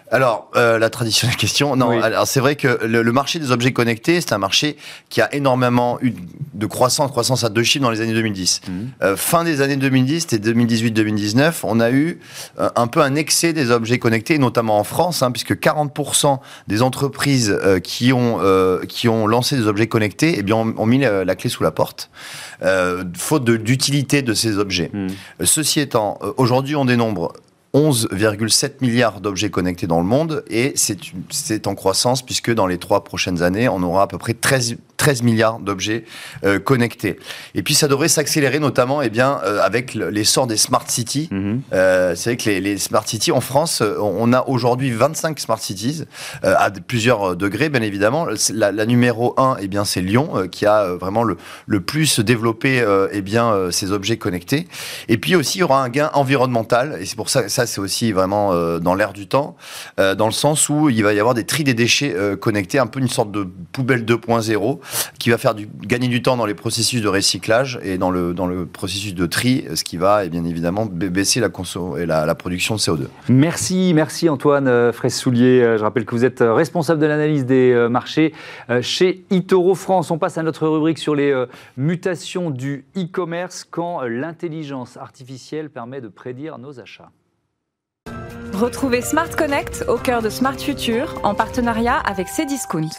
Alors, 0.09 0.49
euh, 0.55 0.79
la 0.79 0.89
traditionnelle 0.89 1.35
question, 1.37 1.75
non. 1.75 2.01
Alors, 2.01 2.27
c'est 2.27 2.39
vrai 2.39 2.55
que 2.55 2.85
le, 2.85 3.11
marché 3.11 3.39
des 3.39 3.51
objets 3.51 3.73
connectés, 3.73 4.21
c'est 4.21 4.33
un 4.33 4.37
marché 4.37 4.77
qui 5.09 5.21
a 5.21 5.33
énormément 5.33 5.97
eu 6.01 6.13
de 6.53 6.65
croissance, 6.65 7.11
croissance 7.11 7.43
à 7.43 7.49
deux 7.49 7.63
chiffres 7.63 7.83
dans 7.83 7.91
les 7.91 8.01
années 8.01 8.13
2010. 8.13 8.61
Mhm. 8.67 8.89
Euh, 9.01 9.17
fin 9.17 9.43
des 9.43 9.61
années 9.61 9.75
2010, 9.75 10.27
c'était 10.29 10.51
2018-2019, 10.51 11.59
on 11.63 11.79
a 11.79 11.91
eu 11.91 12.19
euh, 12.59 12.69
un 12.75 12.87
peu 12.87 13.01
un 13.01 13.15
excès 13.15 13.53
des 13.53 13.71
objets 13.71 13.99
connectés, 13.99 14.37
notamment 14.37 14.79
en 14.79 14.83
France, 14.83 15.23
hein, 15.23 15.31
puisque 15.31 15.55
40% 15.55 16.39
des 16.67 16.81
entreprises 16.81 17.57
qui 17.83 18.13
ont 18.13 18.39
qui 18.87 19.09
ont 19.09 19.27
lancé 19.27 19.55
des 19.55 19.67
objets 19.67 19.87
connectés, 19.87 20.35
eh 20.37 20.43
bien, 20.43 20.55
ont, 20.55 20.85
mis 20.85 20.99
la, 20.99 21.35
clé 21.35 21.49
sous 21.49 21.63
la 21.63 21.71
porte, 21.71 22.09
faute 23.15 23.45
d'utilité 23.45 24.21
de, 24.21 24.33
ces 24.33 24.57
objets. 24.57 24.89
Mhm. 24.93 25.07
Ceci 25.43 25.79
étant, 25.79 26.19
aujourd'hui, 26.37 26.75
on 26.75 26.85
dénombre 26.85 27.33
11,7 27.73 28.73
milliards 28.81 29.21
d'objets 29.21 29.49
connectés 29.49 29.87
dans 29.87 29.99
le 29.99 30.05
monde 30.05 30.43
et 30.49 30.73
c'est 30.75 31.67
en 31.67 31.75
croissance 31.75 32.25
puisque 32.25 32.53
dans 32.53 32.67
les 32.67 32.77
trois 32.77 33.03
prochaines 33.03 33.43
années, 33.43 33.67
on 33.69 33.83
aura 33.83 34.03
à 34.03 34.07
peu 34.07 34.17
près 34.17 34.33
13, 34.33 34.77
13 34.97 35.23
milliards 35.23 35.59
d'objets 35.59 36.05
euh, 36.43 36.59
connectés. 36.59 37.19
Et 37.55 37.63
puis 37.63 37.73
ça 37.73 37.87
devrait 37.87 38.07
s'accélérer 38.07 38.59
notamment 38.59 39.01
eh 39.01 39.09
bien, 39.09 39.39
euh, 39.43 39.61
avec 39.61 39.93
l'essor 39.93 40.47
des 40.47 40.57
smart 40.57 40.85
cities. 40.87 41.27
Mhm. 41.31 41.61
Euh, 41.73 42.15
c'est 42.15 42.31
vrai 42.31 42.37
que 42.37 42.49
les, 42.49 42.77
smart 42.77 43.05
cities 43.05 43.31
en 43.31 43.41
France, 43.41 43.81
on 43.81 44.33
a 44.33 44.43
aujourd'hui 44.47 44.91
25 44.91 45.39
smart 45.39 45.59
cities 45.59 46.03
à 46.43 46.69
plusieurs 46.71 47.35
degrés 47.35 47.69
bien 47.69 47.81
évidemment. 47.81 48.27
La, 48.53 48.85
numéro 48.85 49.33
1, 49.37 49.57
eh 49.59 49.67
bien, 49.67 49.83
c'est 49.83 50.01
Lyon 50.01 50.47
qui 50.51 50.65
a 50.65 50.93
vraiment 50.93 51.23
le, 51.23 51.37
le 51.65 51.81
plus 51.81 52.19
développé 52.19 52.85
eh 53.11 53.21
bien, 53.21 53.69
ces 53.71 53.91
objets 53.91 54.17
connectés. 54.17 54.67
Et 55.09 55.17
puis 55.17 55.35
aussi, 55.35 55.57
il 55.57 55.61
y 55.61 55.63
aura 55.63 55.83
un 55.83 55.89
gain 55.89 56.11
environnemental 56.13 56.97
et 57.01 57.05
c'est 57.05 57.15
pour 57.15 57.29
ça 57.29 57.56
ça 57.57 57.65
c'est 57.65 57.81
aussi 57.81 58.11
vraiment 58.11 58.53
dans 58.79 58.93
l'air 58.93 59.13
du 59.13 59.27
temps, 59.27 59.55
dans 59.97 60.25
le 60.25 60.31
sens 60.31 60.69
où 60.69 60.89
il 60.89 61.03
va 61.03 61.13
y 61.13 61.19
avoir 61.19 61.33
des 61.33 61.43
tri 61.43 61.63
des 61.63 61.73
déchets 61.73 62.15
connectés, 62.39 62.77
un 62.77 62.87
peu 62.87 62.99
une 62.99 63.07
sorte 63.07 63.31
de 63.31 63.47
poubelle 63.71 64.05
2.0 64.05 64.79
qui 65.19 65.29
va 65.29 65.37
faire 65.37 65.55
gagner 65.81 66.07
du 66.07 66.21
temps 66.21 66.37
dans 66.37 66.45
les 66.45 66.53
processus 66.53 67.01
de 67.01 67.07
recyclage 67.07 67.79
et 67.81 67.97
dans 67.97 68.11
le, 68.11 68.33
dans 68.33 68.47
le 68.47 68.65
processus 68.65 69.15
de 69.15 69.25
tri, 69.25 69.65
ce 69.73 69.83
qui 69.83 69.97
va 69.97 70.25
et 70.25 70.29
bien 70.29 70.45
évidemment 70.45 70.85
baisser 70.85 71.39
la, 71.39 71.49
et 71.97 72.05
la, 72.05 72.35
production 72.35 72.75
de 72.75 72.79
CO2. 72.79 73.07
Merci, 73.29 73.93
merci 73.95 74.29
Antoine 74.29 74.67
euh, 74.67 74.91
Fraisse-Soulier. 74.91 75.61
Euh, 75.61 75.77
je 75.77 75.83
rappelle 75.83 76.05
que 76.05 76.15
vous 76.15 76.25
êtes 76.25 76.41
euh, 76.41 76.53
responsable 76.53 77.01
de 77.01 77.05
l'analyse 77.05 77.45
des 77.45 77.87
marchés 77.89 78.33
chez 78.81 79.25
Itoro 79.29 79.75
France. 79.75 80.11
On 80.11 80.17
passe 80.17 80.37
à 80.37 80.43
notre 80.43 80.67
rubrique 80.67 80.97
sur 80.97 81.15
les 81.15 81.45
mutations 81.75 82.49
du 82.49 82.85
e-commerce 82.95 83.65
quand 83.69 84.01
l'intelligence 84.01 84.97
artificielle 84.97 85.69
permet 85.69 86.01
de 86.01 86.07
prédire 86.07 86.57
nos 86.57 86.79
achats. 86.79 87.09
Retrouvez 88.57 89.01
Smart 89.01 89.29
Connect 89.29 89.85
au 89.87 89.97
cœur 89.97 90.23
de 90.23 90.29
Smart 90.29 90.57
Future 90.57 91.19
en 91.21 91.35
partenariat 91.35 91.99
avec 91.99 92.25
Cdiscount. 92.27 92.89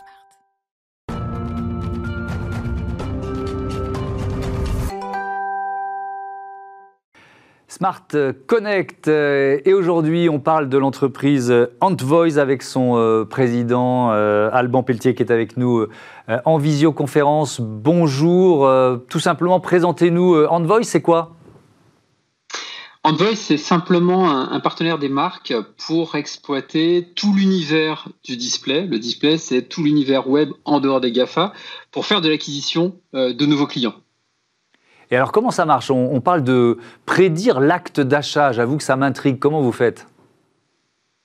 Smart 7.66 8.07
Connect. 8.47 9.09
Euh, 9.09 9.59
et 9.64 9.75
aujourd'hui, 9.75 10.29
on 10.29 10.38
parle 10.38 10.68
de 10.68 10.79
l'entreprise 10.79 11.53
Antvoice 11.81 12.38
avec 12.38 12.62
son 12.62 12.97
euh, 12.97 13.25
président 13.25 14.12
euh, 14.12 14.51
Alban 14.53 14.85
Pelletier 14.85 15.16
qui 15.16 15.25
est 15.25 15.33
avec 15.33 15.57
nous 15.57 15.87
en 16.44 16.59
visioconférence. 16.59 17.61
Bonjour. 17.61 18.71
Tout 19.09 19.18
simplement, 19.18 19.59
présentez-nous. 19.59 20.44
Antvoice, 20.44 20.85
c'est 20.85 21.03
quoi? 21.03 21.38
Antvoice, 23.09 23.37
c'est 23.37 23.57
simplement 23.57 24.31
un, 24.31 24.61
partenaire 24.61 24.99
des 24.99 25.09
marques 25.09 25.55
pour 25.87 26.16
exploiter 26.16 27.09
tout 27.14 27.33
l'univers 27.33 28.11
du 28.23 28.37
display. 28.37 28.87
Le 28.87 28.99
display, 28.99 29.38
c'est 29.38 29.62
tout 29.62 29.83
l'univers 29.83 30.29
web 30.29 30.51
en 30.66 30.79
dehors 30.79 31.01
des 31.01 31.11
GAFA 31.11 31.55
pour 31.90 32.05
faire 32.05 32.21
de 32.21 32.29
l'acquisition 32.29 32.97
de 33.14 33.47
nouveaux 33.47 33.66
clients. 33.66 33.94
Et 35.11 35.16
alors, 35.16 35.33
comment 35.33 35.51
ça 35.51 35.64
marche? 35.64 35.90
On, 35.90 36.21
parle 36.21 36.44
de 36.44 36.77
prédire 37.07 37.61
l'acte 37.61 37.99
d'achat. 37.99 38.53
J'avoue 38.53 38.77
que 38.77 38.83
ça 38.83 38.97
m'intrigue. 38.97 39.38
Comment 39.38 39.62
vous 39.62 39.73
faites? 39.73 40.07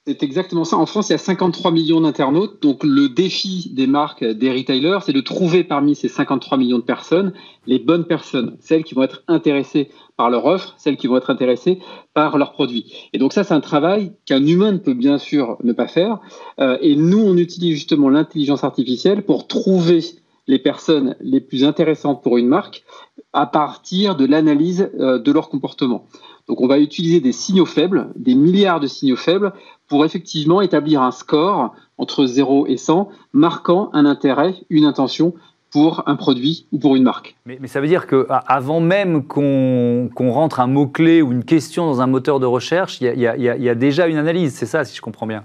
C'est 0.08 0.24
exactement 0.24 0.64
ça. 0.64 0.78
En 0.78 0.86
France, 0.86 1.10
il 1.10 1.14
y 1.14 1.16
a 1.16 1.18
53 1.18 1.72
millions 1.72 2.00
d'internautes. 2.00 2.62
Donc, 2.62 2.86
le 2.86 3.10
défi 3.10 3.72
des 3.74 3.88
marques, 3.88 4.24
des 4.24 4.52
retailers, 4.54 5.00
c'est 5.06 5.12
de 5.12 5.20
trouver 5.20 5.66
parmi 5.66 5.96
ces 5.96 6.08
53 6.08 6.58
millions 6.58 6.80
de 6.80 6.84
personnes 6.84 7.34
les 7.66 7.80
bonnes 7.80 8.06
personnes, 8.06 8.58
celles 8.60 8.84
qui 8.84 8.96
vont 8.96 9.04
être 9.04 9.24
intéressées 9.28 9.90
par 10.18 10.30
leur 10.30 10.46
offre, 10.46 10.76
celles 10.78 10.98
qui 10.98 11.08
vont 11.08 11.18
être 11.18 11.30
intéressées 11.30 11.80
par 12.14 12.38
leurs 12.38 12.52
produits. 12.52 13.10
Et 13.14 13.18
donc, 13.18 13.34
ça, 13.34 13.44
c'est 13.44 13.54
un 13.54 13.62
travail 13.62 14.14
qu'un 14.26 14.46
humain 14.46 14.72
ne 14.72 14.78
peut 14.78 14.94
bien 14.94 15.18
sûr 15.18 15.58
ne 15.64 15.74
pas 15.74 15.88
faire. 15.88 16.20
Euh, 16.60 16.78
et 16.82 16.96
nous, 16.96 17.20
on 17.20 17.36
utilise 17.38 17.74
justement 17.74 18.10
l'intelligence 18.10 18.64
artificielle 18.64 19.24
pour 19.24 19.48
trouver 19.48 20.02
les 20.48 20.60
personnes 20.60 21.16
les 21.22 21.40
plus 21.40 21.64
intéressantes 21.64 22.22
pour 22.22 22.38
une 22.38 22.48
marque 22.48 22.84
à 23.32 23.46
partir 23.46 24.16
de 24.16 24.26
l'analyse 24.26 24.92
de 24.94 25.32
leur 25.32 25.50
comportement. 25.50 26.06
Donc 26.48 26.60
on 26.60 26.68
va 26.68 26.80
utiliser 26.80 27.22
des 27.22 27.32
signaux 27.32 27.66
faibles, 27.66 28.12
des 28.16 28.36
milliards 28.36 28.80
de 28.80 28.88
signaux 28.88 29.16
faibles, 29.16 29.54
pour 29.88 30.04
effectivement 30.06 30.62
établir 30.62 31.02
un 31.02 31.12
score 31.12 31.74
entre 31.98 32.26
0 32.26 32.68
et 32.68 32.78
100, 32.78 33.10
marquant 33.32 33.90
un 33.94 34.06
intérêt, 34.06 34.56
une 34.70 34.86
intention 34.86 35.34
pour 35.74 36.04
un 36.06 36.16
produit 36.16 36.68
ou 36.72 36.78
pour 36.78 36.96
une 36.96 37.04
marque. 37.04 37.36
Mais, 37.48 37.58
ça 37.66 37.82
veut 37.82 37.88
dire 37.88 38.06
qu'avant 38.06 38.80
même 38.80 39.26
qu'on 39.26 40.10
rentre 40.16 40.60
un 40.60 40.68
mot-clé 40.68 41.24
ou 41.24 41.32
une 41.32 41.44
question 41.44 41.88
dans 41.88 42.00
un 42.00 42.08
moteur 42.08 42.40
de 42.40 42.46
recherche, 42.46 43.02
il 43.02 43.20
y, 43.20 43.28
a 43.70 43.76
déjà 43.76 44.08
une 44.08 44.18
analyse, 44.18 44.54
c'est 44.54 44.68
ça 44.68 44.86
si 44.86 44.96
je 44.96 45.02
comprends 45.02 45.28
bien 45.28 45.44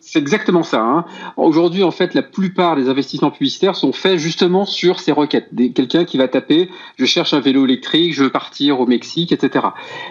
c'est 0.00 0.18
exactement 0.18 0.64
ça. 0.64 0.80
Hein. 0.80 1.04
Aujourd'hui, 1.36 1.84
en 1.84 1.92
fait, 1.92 2.14
la 2.14 2.22
plupart 2.22 2.74
des 2.74 2.88
investissements 2.88 3.30
publicitaires 3.30 3.76
sont 3.76 3.92
faits 3.92 4.18
justement 4.18 4.64
sur 4.64 4.98
ces 4.98 5.12
requêtes. 5.12 5.50
Quelqu'un 5.72 6.04
qui 6.04 6.18
va 6.18 6.26
taper 6.26 6.68
«je 6.98 7.04
cherche 7.04 7.32
un 7.32 7.38
vélo 7.38 7.64
électrique, 7.64 8.12
je 8.12 8.24
veux 8.24 8.30
partir 8.30 8.80
au 8.80 8.86
Mexique, 8.86 9.30
etc.» 9.30 9.66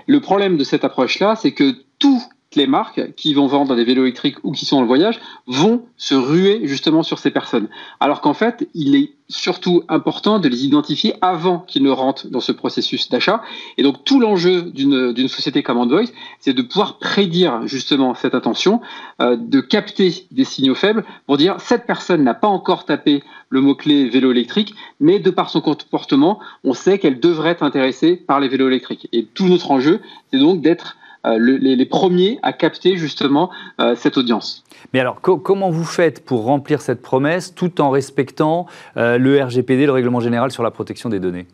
Le 0.08 0.22
problème 0.22 0.56
de 0.56 0.64
cette 0.64 0.86
approche-là, 0.86 1.36
c'est 1.36 1.52
que 1.52 1.76
tout 2.00 2.22
les 2.56 2.68
marques 2.68 3.14
qui 3.16 3.34
vont 3.34 3.48
vendre 3.48 3.76
des 3.76 3.84
vélos 3.84 4.04
électriques 4.04 4.38
ou 4.44 4.52
qui 4.52 4.66
sont 4.66 4.78
en 4.78 4.86
voyage 4.86 5.20
vont 5.48 5.86
se 5.98 6.16
ruer 6.16 6.62
justement 6.64 7.04
sur 7.04 7.20
ces 7.20 7.32
personnes. 7.32 7.68
Alors 8.00 8.22
qu'en 8.22 8.34
fait, 8.34 8.68
il 8.74 8.96
est 8.96 9.14
surtout 9.30 9.84
important 9.90 10.40
de 10.40 10.48
les 10.48 10.64
identifier 10.64 11.16
avant 11.22 11.60
qu'ils 11.60 11.84
ne 11.84 11.90
rentrent 11.90 12.30
dans 12.30 12.40
ce 12.40 12.54
processus 12.54 13.10
d'achat. 13.10 13.42
Et 13.78 13.84
donc 13.84 14.06
tout 14.06 14.20
l'enjeu 14.20 14.62
d'une 14.62 15.28
société 15.28 15.64
comme 15.64 15.78
Android, 15.78 16.06
c'est 16.40 16.54
de 16.54 16.62
pouvoir 16.62 16.98
prédire 17.00 17.68
justement 17.68 18.16
cette 18.16 18.34
attention, 18.34 18.80
euh, 19.22 19.36
de 19.36 19.60
capter 19.60 20.26
des 20.32 20.46
signaux 20.46 20.76
faibles 20.76 21.04
pour 21.26 21.38
dire 21.38 21.60
cette 21.60 21.86
personne 21.86 22.24
n'a 22.24 22.34
pas 22.34 22.48
encore 22.48 22.86
tapé 22.86 23.24
le 23.50 23.62
mot-clé 23.62 24.10
vélo 24.10 24.32
électrique, 24.32 24.74
mais 25.00 25.20
de 25.20 25.30
par 25.30 25.50
son 25.50 25.62
comportement, 25.62 26.40
on 26.64 26.74
sait 26.74 27.00
qu'elle 27.00 27.20
devrait 27.20 27.52
être 27.52 27.64
intéressée 27.64 28.16
par 28.16 28.40
les 28.40 28.48
vélos 28.48 28.68
électriques. 28.68 29.08
Et 29.12 29.26
tout 29.26 29.48
notre 29.48 29.72
enjeu, 29.72 30.02
c'est 30.32 30.40
donc 30.40 30.62
d'être 30.62 30.98
euh, 31.28 31.38
les, 31.40 31.86
premiers 31.86 32.40
à 32.44 32.54
capter 32.54 32.98
justement 32.98 33.50
euh, 33.80 33.96
cette 33.96 34.18
audience. 34.18 34.64
Mais 34.94 35.00
alors, 35.00 35.22
comment 35.22 35.70
vous 35.70 35.84
faites 35.84 36.24
pour 36.24 36.44
remplir 36.44 36.82
cette 36.82 37.02
promesse 37.02 37.54
tout 37.54 37.82
en 37.82 37.90
respectant 37.90 38.68
euh, 38.96 39.18
le 39.18 39.44
RGPD, 39.44 39.86
le 39.86 39.92
Règlement 39.92 40.20
général 40.20 40.52
sur 40.52 40.64
la 40.64 40.72
protection 40.72 41.10
des 41.10 41.20
données? 41.20 41.48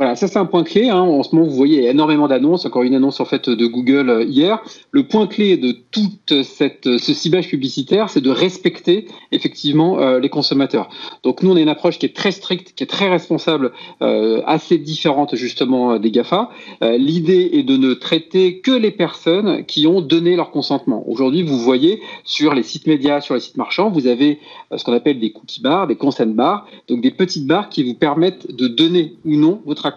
Voilà, 0.00 0.16
ça 0.16 0.28
c'est 0.28 0.38
un 0.38 0.46
point 0.46 0.64
clé. 0.64 0.88
Hein. 0.88 1.02
En 1.02 1.22
ce 1.22 1.36
moment, 1.36 1.46
vous 1.46 1.54
voyez 1.54 1.86
énormément 1.86 2.26
d'annonces. 2.26 2.64
Encore 2.64 2.84
une 2.84 2.94
annonce 2.94 3.20
en 3.20 3.26
fait 3.26 3.50
de 3.50 3.66
Google 3.66 4.08
euh, 4.08 4.24
hier. 4.24 4.62
Le 4.92 5.02
point 5.02 5.26
clé 5.26 5.58
de 5.58 5.76
tout 5.90 6.08
cette 6.42 6.96
ce 6.96 7.12
ciblage 7.12 7.50
publicitaire, 7.50 8.08
c'est 8.08 8.22
de 8.22 8.30
respecter 8.30 9.08
effectivement 9.30 10.00
euh, 10.00 10.18
les 10.18 10.30
consommateurs. 10.30 10.88
Donc 11.22 11.42
nous, 11.42 11.50
on 11.50 11.56
a 11.56 11.60
une 11.60 11.68
approche 11.68 11.98
qui 11.98 12.06
est 12.06 12.16
très 12.16 12.30
stricte, 12.30 12.72
qui 12.74 12.82
est 12.82 12.86
très 12.86 13.10
responsable, 13.10 13.72
euh, 14.00 14.40
assez 14.46 14.78
différente 14.78 15.36
justement 15.36 15.98
des 15.98 16.10
Gafa. 16.10 16.48
L'idée 16.80 17.50
est 17.52 17.62
de 17.62 17.76
ne 17.76 17.92
traiter 17.92 18.60
que 18.60 18.70
les 18.70 18.92
personnes 18.92 19.66
qui 19.66 19.86
ont 19.86 20.00
donné 20.00 20.34
leur 20.34 20.50
consentement. 20.50 21.04
Aujourd'hui, 21.10 21.42
vous 21.42 21.58
voyez 21.58 22.00
sur 22.24 22.54
les 22.54 22.62
sites 22.62 22.86
médias, 22.86 23.20
sur 23.20 23.34
les 23.34 23.40
sites 23.40 23.58
marchands, 23.58 23.90
vous 23.90 24.06
avez 24.06 24.38
ce 24.74 24.82
qu'on 24.82 24.94
appelle 24.94 25.20
des 25.20 25.30
cookie 25.30 25.60
bars, 25.60 25.86
des 25.86 25.96
consent 25.96 26.24
bars, 26.24 26.66
donc 26.88 27.02
des 27.02 27.10
petites 27.10 27.46
barres 27.46 27.68
qui 27.68 27.82
vous 27.82 27.94
permettent 27.94 28.50
de 28.50 28.66
donner 28.66 29.16
ou 29.26 29.36
non 29.36 29.60
votre 29.66 29.89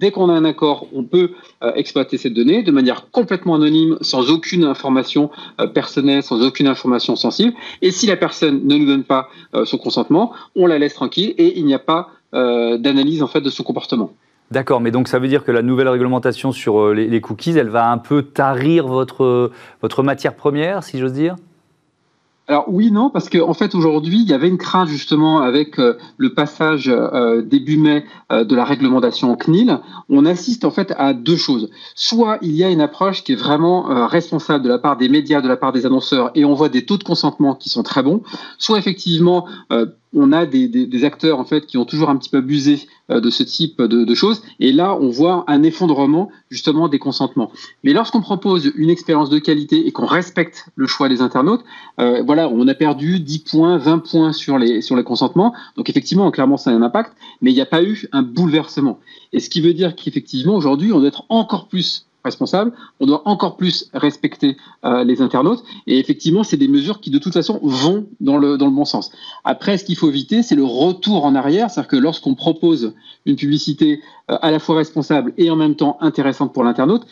Dès 0.00 0.10
qu'on 0.10 0.28
a 0.28 0.32
un 0.32 0.44
accord, 0.44 0.88
on 0.92 1.04
peut 1.04 1.30
euh, 1.62 1.72
exploiter 1.74 2.18
cette 2.18 2.34
donnée 2.34 2.62
de 2.62 2.72
manière 2.72 3.10
complètement 3.10 3.54
anonyme, 3.54 3.96
sans 4.00 4.28
aucune 4.28 4.64
information 4.64 5.30
euh, 5.60 5.66
personnelle, 5.68 6.22
sans 6.22 6.44
aucune 6.44 6.66
information 6.66 7.14
sensible. 7.14 7.54
Et 7.80 7.90
si 7.90 8.06
la 8.06 8.16
personne 8.16 8.66
ne 8.66 8.76
nous 8.76 8.86
donne 8.86 9.04
pas 9.04 9.28
euh, 9.54 9.64
son 9.64 9.78
consentement, 9.78 10.32
on 10.56 10.66
la 10.66 10.78
laisse 10.78 10.94
tranquille 10.94 11.34
et 11.38 11.58
il 11.58 11.64
n'y 11.64 11.74
a 11.74 11.78
pas 11.78 12.08
d'analyse 12.32 13.22
en 13.22 13.28
fait 13.28 13.40
de 13.40 13.48
son 13.48 13.62
comportement. 13.62 14.10
D'accord, 14.50 14.80
mais 14.80 14.90
donc 14.90 15.06
ça 15.06 15.20
veut 15.20 15.28
dire 15.28 15.44
que 15.44 15.52
la 15.52 15.62
nouvelle 15.62 15.88
réglementation 15.88 16.50
sur 16.50 16.92
les, 16.92 17.06
les, 17.06 17.20
cookies, 17.20 17.56
elle 17.56 17.68
va 17.68 17.92
un 17.92 17.98
peu 17.98 18.24
tarir 18.24 18.88
votre, 18.88 19.52
votre 19.82 20.02
matière 20.02 20.34
première, 20.34 20.82
si 20.82 20.98
j'ose 20.98 21.12
dire? 21.12 21.36
Alors 22.46 22.66
oui, 22.68 22.90
non, 22.90 23.08
parce 23.08 23.30
qu'en 23.30 23.48
en 23.48 23.54
fait 23.54 23.74
aujourd'hui, 23.74 24.20
il 24.20 24.28
y 24.28 24.34
avait 24.34 24.48
une 24.48 24.58
crainte 24.58 24.88
justement 24.88 25.40
avec 25.40 25.78
euh, 25.78 25.96
le 26.18 26.34
passage 26.34 26.90
euh, 26.90 27.40
début 27.40 27.78
mai 27.78 28.04
euh, 28.30 28.44
de 28.44 28.54
la 28.54 28.64
réglementation 28.64 29.34
CNIL. 29.34 29.80
On 30.10 30.26
assiste 30.26 30.66
en 30.66 30.70
fait 30.70 30.92
à 30.98 31.14
deux 31.14 31.36
choses. 31.36 31.70
Soit 31.94 32.36
il 32.42 32.52
y 32.52 32.62
a 32.62 32.68
une 32.68 32.82
approche 32.82 33.24
qui 33.24 33.32
est 33.32 33.36
vraiment 33.36 34.06
responsable 34.06 34.62
de 34.62 34.68
la 34.68 34.78
part 34.78 34.98
des 34.98 35.08
médias, 35.08 35.40
de 35.40 35.48
la 35.48 35.56
part 35.56 35.72
des 35.72 35.86
annonceurs, 35.86 36.32
et 36.34 36.44
on 36.44 36.52
voit 36.52 36.68
des 36.68 36.84
taux 36.84 36.98
de 36.98 37.04
consentement 37.04 37.54
qui 37.54 37.70
sont 37.70 37.82
très 37.82 38.02
bons. 38.02 38.22
Soit 38.58 38.78
effectivement 38.78 39.46
on 40.14 40.32
a 40.32 40.46
des, 40.46 41.04
acteurs 41.04 41.38
en 41.38 41.44
fait 41.44 41.66
qui 41.66 41.76
ont 41.76 41.84
toujours 41.84 42.08
un 42.08 42.16
petit 42.16 42.30
peu 42.30 42.38
abusé 42.38 42.86
euh, 43.10 43.20
de 43.20 43.30
ce 43.30 43.42
type 43.42 43.82
de, 43.82 44.14
choses. 44.14 44.42
Et 44.60 44.72
là, 44.72 44.96
on 45.00 45.08
voit 45.10 45.44
un 45.48 45.62
effondrement 45.62 46.30
justement 46.50 46.88
des 46.88 46.98
consentements. 46.98 47.50
Mais 47.82 47.92
lorsqu'on 47.92 48.20
propose 48.20 48.72
une 48.76 48.90
expérience 48.90 49.28
de 49.28 49.38
qualité 49.38 49.86
et 49.86 49.92
qu'on 49.92 50.06
respecte 50.06 50.66
le 50.76 50.86
choix 50.86 51.08
des 51.08 51.20
internautes, 51.20 51.64
euh, 52.00 52.22
voilà, 52.24 52.48
on 52.48 52.66
a 52.68 52.74
perdu 52.74 53.20
10 53.20 53.38
points, 53.40 53.76
20 53.78 53.98
points 53.98 54.32
sur 54.32 54.58
les, 54.58 54.80
sur 54.80 54.96
les 54.96 55.04
consentements. 55.04 55.52
Donc 55.76 55.90
effectivement, 55.90 56.30
clairement, 56.30 56.56
ça 56.56 56.70
a 56.70 56.74
un 56.74 56.82
impact, 56.82 57.12
mais 57.42 57.50
il 57.50 57.54
n'y 57.54 57.60
a 57.60 57.66
pas 57.66 57.82
eu 57.82 58.08
un 58.12 58.22
bouleversement. 58.22 59.00
Et 59.32 59.40
ce 59.40 59.50
qui 59.50 59.60
veut 59.60 59.74
dire 59.74 59.96
qu'effectivement, 59.96 60.54
aujourd'hui, 60.54 60.92
on 60.92 61.00
doit 61.00 61.08
être 61.08 61.24
encore 61.28 61.68
plus 61.68 62.03
responsable, 62.24 62.72
on 63.00 63.06
doit 63.06 63.22
encore 63.26 63.56
plus 63.56 63.90
respecter 63.92 64.56
euh, 64.84 65.04
les 65.04 65.20
internautes. 65.20 65.62
Et 65.86 65.98
effectivement, 65.98 66.42
c'est 66.42 66.56
des 66.56 66.68
mesures 66.68 67.00
qui, 67.00 67.10
de 67.10 67.18
toute 67.18 67.34
façon, 67.34 67.60
vont 67.62 68.06
dans 68.20 68.38
le, 68.38 68.56
bon 68.56 68.84
sens. 68.84 69.12
Après, 69.44 69.76
ce 69.78 69.84
qu'il 69.84 69.96
faut 69.96 70.08
éviter, 70.08 70.42
c'est 70.42 70.54
le 70.54 70.64
retour 70.64 71.24
en 71.24 71.34
arrière. 71.34 71.70
C'est-à-dire 71.70 71.88
que 71.88 71.96
lorsqu'on 71.96 72.34
propose 72.34 72.94
une 73.26 73.36
publicité 73.36 74.00
euh, 74.30 74.38
à 74.40 74.50
la 74.50 74.58
fois 74.58 74.76
responsable 74.76 75.32
et 75.36 75.50
en 75.50 75.56
même 75.56 75.76
temps 75.76 75.98
intéressante 76.00 76.52
pour 76.52 76.64
l'internaute, 76.64 77.06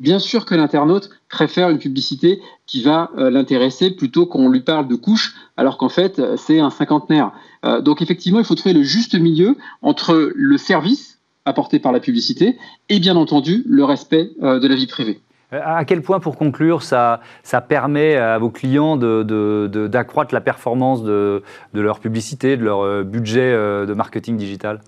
bien 0.00 0.18
sûr 0.18 0.44
que 0.44 0.54
l'internaute 0.54 1.10
préfère 1.28 1.70
une 1.70 1.78
publicité 1.78 2.40
qui 2.66 2.82
va 2.82 3.10
euh, 3.16 3.30
l'intéresser 3.30 3.90
plutôt 3.90 4.26
qu'on 4.26 4.48
lui 4.48 4.60
parle 4.60 4.86
de 4.86 4.94
couche, 4.94 5.34
alors 5.56 5.78
qu'en 5.78 5.88
fait, 5.88 6.20
c'est 6.36 6.60
un 6.60 6.70
cinquantenaire. 6.70 7.32
donc 7.82 8.00
effectivement, 8.00 8.38
il 8.38 8.44
faut 8.44 8.54
trouver 8.54 8.74
le 8.74 8.82
juste 8.82 9.18
milieu 9.18 9.56
entre 9.82 10.32
le 10.34 10.56
service, 10.58 11.17
apporté 11.48 11.78
par 11.78 11.92
la 11.92 12.00
publicité 12.00 12.56
et 12.88 13.00
bien 13.00 13.16
entendu 13.16 13.64
le 13.66 13.84
respect 13.84 14.30
euh, 14.42 14.60
de 14.60 14.68
la 14.68 14.74
vie 14.74 14.86
privée. 14.86 15.20
Euh, 15.52 15.60
à 15.64 15.84
quel 15.84 16.02
point, 16.02 16.20
pour 16.20 16.36
conclure, 16.36 16.82
ça, 16.82 17.20
ça 17.42 17.60
permet 17.60 18.16
à 18.16 18.38
vos 18.38 18.50
clients 18.50 18.96
d'accroître 18.96 20.34
la 20.34 20.40
performance 20.40 21.02
de, 21.02 21.42
de, 21.74 21.80
leur 21.80 22.00
publicité, 22.00 22.56
de 22.56 22.64
leur 22.64 22.80
euh, 22.80 23.02
budget 23.02 23.52
de 23.52 23.94
marketing 23.94 24.36
digital? 24.36 24.80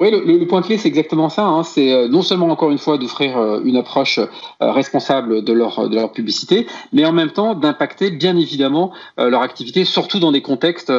Oui, 0.00 0.10
le, 0.10 0.44
point 0.46 0.60
clé, 0.60 0.76
c'est 0.76 0.88
exactement 0.88 1.28
ça. 1.28 1.44
Hein. 1.46 1.62
C'est 1.62 1.92
euh, 1.92 2.08
non 2.08 2.22
seulement, 2.22 2.48
encore 2.48 2.72
une 2.72 2.78
fois, 2.78 2.98
d'offrir 2.98 3.38
euh, 3.38 3.60
une 3.64 3.76
approche 3.76 4.18
euh, 4.18 4.72
responsable 4.72 5.44
de 5.44 5.52
leur, 5.52 5.88
de 5.88 5.94
leur 5.94 6.10
publicité, 6.10 6.66
mais 6.92 7.04
en 7.04 7.12
même 7.12 7.30
temps 7.30 7.54
d'impacter, 7.54 8.10
bien 8.10 8.36
évidemment, 8.36 8.92
leur 9.16 9.42
activité, 9.42 9.84
surtout 9.84 10.18
dans 10.18 10.32
des 10.32 10.42
contextes 10.42 10.92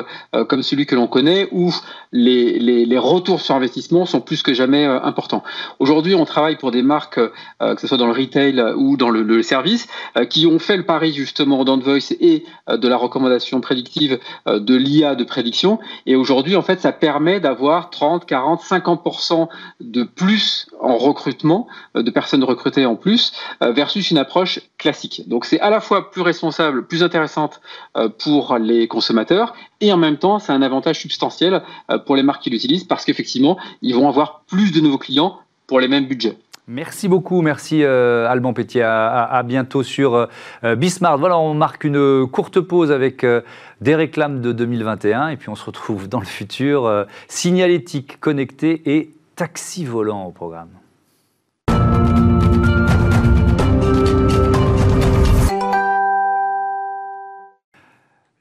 comme 0.47 0.63
celui 0.63 0.85
que 0.85 0.95
l'on 0.95 1.07
connaît, 1.07 1.47
où 1.51 1.73
les, 2.11 2.57
les, 2.59 2.97
retours 2.97 3.41
sur 3.41 3.55
investissement 3.55 4.05
sont 4.05 4.21
plus 4.21 4.41
que 4.41 4.53
jamais 4.53 4.85
importants. 4.85 5.43
Aujourd'hui, 5.79 6.15
on 6.15 6.25
travaille 6.25 6.55
pour 6.57 6.71
des 6.71 6.81
marques, 6.81 7.19
que 7.59 7.81
ce 7.81 7.87
soit 7.87 7.97
dans 7.97 8.07
le 8.07 8.13
retail 8.13 8.61
ou 8.77 8.97
dans 8.97 9.09
le, 9.09 9.23
le 9.23 9.43
service, 9.43 9.87
qui 10.29 10.45
ont 10.47 10.59
fait 10.59 10.77
le 10.77 10.83
pari, 10.83 11.13
justement, 11.13 11.65
d'Envoice 11.65 12.13
et 12.19 12.45
de 12.69 12.87
la 12.87 12.97
recommandation 12.97 13.59
prédictive 13.61 14.19
de 14.47 14.75
l'IA 14.75 15.15
de 15.15 15.23
prédiction. 15.23 15.79
Et 16.05 16.15
aujourd'hui, 16.15 16.55
en 16.55 16.61
fait, 16.61 16.79
ça 16.79 16.91
permet 16.91 17.39
d'avoir 17.39 17.89
30, 17.89 18.25
40, 18.25 18.61
50 18.61 18.84
50% 18.85 19.47
de 19.79 20.03
plus 20.03 20.67
en 20.79 20.97
recrutement, 20.97 21.67
euh, 21.95 22.03
de 22.03 22.11
personnes 22.11 22.43
recrutées 22.43 22.85
en 22.85 22.95
plus, 22.95 23.33
euh, 23.61 23.71
versus 23.71 24.11
une 24.11 24.17
approche 24.17 24.59
classique. 24.77 25.23
Donc 25.27 25.45
c'est 25.45 25.59
à 25.59 25.69
la 25.69 25.79
fois 25.79 26.11
plus 26.11 26.21
responsable, 26.21 26.85
plus 26.87 27.03
intéressante 27.03 27.61
euh, 27.97 28.09
pour 28.09 28.57
les 28.57 28.87
consommateurs, 28.87 29.53
et 29.81 29.91
en 29.91 29.97
même 29.97 30.17
temps 30.17 30.39
c'est 30.39 30.53
un 30.53 30.61
avantage 30.61 30.99
substantiel 30.99 31.61
pour 32.05 32.15
les 32.15 32.23
marques 32.23 32.43
qui 32.43 32.49
l'utilisent, 32.49 32.83
parce 32.83 33.05
qu'effectivement, 33.05 33.57
ils 33.81 33.95
vont 33.95 34.07
avoir 34.07 34.41
plus 34.47 34.71
de 34.71 34.79
nouveaux 34.79 34.97
clients 34.97 35.39
pour 35.67 35.79
les 35.79 35.87
mêmes 35.87 36.07
budgets. 36.07 36.37
Merci 36.67 37.07
beaucoup, 37.07 37.43
merci 37.43 37.83
euh, 37.83 38.27
Alban 38.27 38.53
Pétier. 38.53 38.81
À, 38.81 39.43
bientôt 39.45 39.83
sur 39.83 40.15
euh, 40.63 40.75
Bismart. 40.75 41.19
Voilà, 41.19 41.37
on 41.37 41.53
marque 41.53 41.83
une 41.83 42.25
courte 42.25 42.59
pause 42.59 42.91
avec 42.91 43.23
euh, 43.23 43.41
des 43.81 43.93
réclames 43.93 44.41
de 44.41 44.51
2021 44.51 45.29
et 45.29 45.37
puis 45.37 45.49
on 45.49 45.55
se 45.55 45.63
retrouve 45.63 46.09
dans 46.09 46.19
le 46.19 46.25
futur. 46.25 47.05
signalétique 47.27 48.19
connecté 48.19 48.81
et 48.87 49.13
taxi 49.35 49.85
volant 49.85 50.25
au 50.25 50.31
programme. 50.31 50.69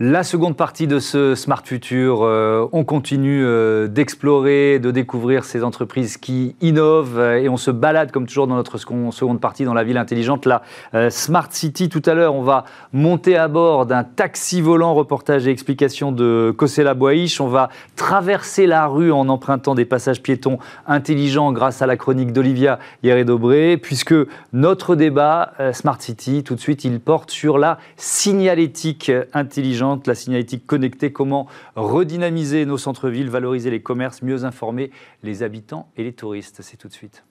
La 0.00 0.24
seconde 0.24 0.56
partie 0.56 0.88
de 0.88 0.98
ce 0.98 1.36
Smart 1.36 1.62
Future, 1.64 2.24
euh, 2.24 2.66
on 2.72 2.82
continue 2.82 3.44
euh, 3.44 3.86
d'explorer, 3.86 4.80
de 4.80 4.90
découvrir 4.90 5.44
ces 5.44 5.62
entreprises 5.62 6.16
qui 6.16 6.56
innovent 6.60 7.20
euh, 7.20 7.40
et 7.40 7.48
on 7.48 7.56
se 7.56 7.70
balade 7.70 8.10
comme 8.10 8.26
toujours 8.26 8.48
dans 8.48 8.56
notre 8.56 8.76
seconde 8.76 9.40
partie 9.40 9.64
dans 9.64 9.72
la 9.72 9.84
ville 9.84 9.96
intelligente, 9.96 10.46
la 10.46 10.62
Smart 11.10 11.46
City. 11.48 11.88
Tout 11.88 12.02
à 12.06 12.14
l'heure, 12.14 12.34
on 12.34 12.42
va 12.42 12.64
monter 12.92 13.36
à 13.36 13.46
bord 13.46 13.86
d'un 13.86 14.02
taxi 14.02 14.60
volant, 14.60 14.94
reportage 14.94 15.46
et 15.46 15.52
explication 15.52 16.10
de 16.10 16.52
Kosela 16.56 16.94
Boish. 16.94 17.40
On 17.40 17.46
va 17.46 17.68
traverser 17.94 18.66
la 18.66 18.88
rue 18.88 19.12
en 19.12 19.28
empruntant 19.28 19.76
des 19.76 19.84
passages 19.84 20.22
piétons 20.22 20.58
intelligents 20.88 21.52
grâce 21.52 21.82
à 21.82 21.86
la 21.86 21.96
chronique 21.96 22.32
d'Olivia 22.32 22.80
Hieré-Dobré, 23.04 23.76
puisque 23.76 24.14
notre 24.52 24.96
débat 24.96 25.52
Smart 25.72 26.02
City, 26.02 26.42
tout 26.42 26.56
de 26.56 26.60
suite, 26.60 26.82
il 26.82 26.98
porte 26.98 27.30
sur 27.30 27.58
la 27.58 27.78
signalétique 27.96 29.12
intelligente 29.32 29.83
la 30.06 30.14
signalétique 30.14 30.66
connectée, 30.66 31.12
comment 31.12 31.46
redynamiser 31.76 32.66
nos 32.66 32.78
centres-villes, 32.78 33.30
valoriser 33.30 33.70
les 33.70 33.82
commerces, 33.82 34.22
mieux 34.22 34.44
informer 34.44 34.90
les 35.22 35.42
habitants 35.42 35.88
et 35.96 36.04
les 36.04 36.12
touristes. 36.12 36.60
C'est 36.62 36.76
tout 36.76 36.88
de 36.88 36.92
suite. 36.92 37.24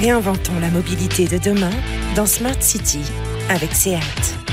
Réinventons 0.00 0.58
la 0.60 0.70
mobilité 0.70 1.26
de 1.26 1.38
demain 1.38 1.70
dans 2.14 2.26
Smart 2.26 2.60
City 2.60 3.00
avec 3.48 3.72
SEAT. 3.72 4.43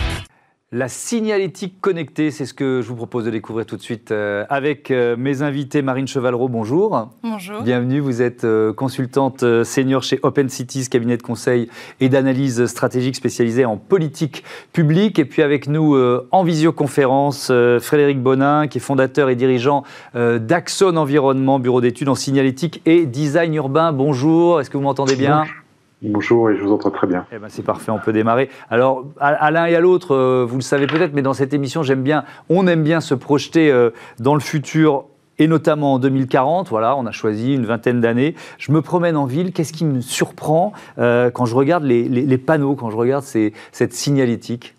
La 0.74 0.88
signalétique 0.88 1.82
connectée, 1.82 2.32
c'est 2.32 2.46
ce 2.46 2.54
que 2.54 2.82
je 2.82 2.88
vous 2.88 2.96
propose 2.96 3.26
de 3.26 3.30
découvrir 3.30 3.66
tout 3.66 3.76
de 3.76 3.82
suite 3.82 4.12
euh, 4.12 4.46
avec 4.48 4.90
euh, 4.90 5.18
mes 5.18 5.42
invités. 5.42 5.82
Marine 5.82 6.08
Chevalreau, 6.08 6.48
bonjour. 6.48 7.10
Bonjour. 7.24 7.62
Bienvenue, 7.62 8.00
vous 8.00 8.22
êtes 8.22 8.46
euh, 8.46 8.72
consultante 8.72 9.44
senior 9.66 10.02
chez 10.02 10.22
Open 10.24 10.48
Cities, 10.48 10.88
cabinet 10.88 11.18
de 11.18 11.24
conseil 11.24 11.68
et 12.00 12.08
d'analyse 12.08 12.68
stratégique 12.68 13.18
spécialisé 13.18 13.66
en 13.66 13.76
politique 13.76 14.46
publique. 14.72 15.20
Et 15.20 15.26
puis 15.26 15.42
avec 15.42 15.68
nous 15.68 15.98
en 16.32 16.44
visioconférence, 16.46 17.52
Frédéric 17.82 18.22
Bonin, 18.24 18.68
qui 18.68 18.78
est 18.78 18.82
fondateur 18.82 19.30
et 19.30 19.36
dirigeant 19.36 19.84
d'Axon 20.14 20.96
Environnement, 20.96 21.60
bureau 21.60 21.82
d'études 21.82 22.08
en 22.08 22.16
signalétique 22.16 22.82
et 22.86 23.06
design 23.06 23.54
urbain. 23.56 23.92
Bonjour, 23.92 24.62
est-ce 24.62 24.70
que 24.70 24.78
vous 24.78 24.84
m'entendez 24.84 25.18
bien? 25.18 25.40
Bonjour 25.40 25.61
et 26.04 26.12
je 26.12 26.64
vous 26.64 26.72
entends 26.72 26.90
très 26.90 27.08
bien. 27.08 27.26
Eh 27.32 27.38
ben 27.38 27.48
c'est 27.50 27.64
parfait, 27.64 27.92
on 27.92 28.00
peut 28.00 28.14
démarrer. 28.14 28.50
Alors, 28.70 29.06
à, 29.20 29.52
l'un 29.52 29.66
et 29.68 29.76
à 29.76 29.80
l'autre, 29.80 30.16
euh, 30.16 30.46
vous 30.48 30.56
le 30.56 30.62
savez 30.62 30.88
peut-être, 30.88 31.14
mais 31.14 31.22
dans 31.22 31.34
cette 31.34 31.54
émission, 31.54 31.84
j'aime 31.84 32.02
bien, 32.02 32.24
on 32.50 32.66
aime 32.68 32.84
bien 32.84 33.02
se 33.02 33.14
projeter 33.14 33.72
euh, 33.72 33.92
dans 34.20 34.34
le 34.34 34.40
futur 34.40 35.06
et 35.38 35.48
notamment 35.48 35.94
en 35.94 36.00
2040. 36.00 36.70
Voilà, 36.70 36.96
on 36.96 37.06
a 37.06 37.12
choisi 37.12 37.54
une 37.54 37.66
vingtaine 37.66 38.02
d'années. 38.02 38.36
Je 38.58 38.72
me 38.72 38.82
promène 38.82 39.16
en 39.16 39.26
ville. 39.26 39.54
Qu'est-ce 39.54 39.74
qui 39.74 39.86
me 39.86 40.02
surprend 40.02 40.74
euh, 40.98 41.30
quand 41.30 41.46
je 41.46 41.56
regarde 41.56 41.84
les, 41.84 42.38
panneaux, 42.38 42.76
quand 42.76 42.90
je 42.90 42.98
regarde 42.98 43.24
cette 43.24 43.94
signalétique? 43.94 44.76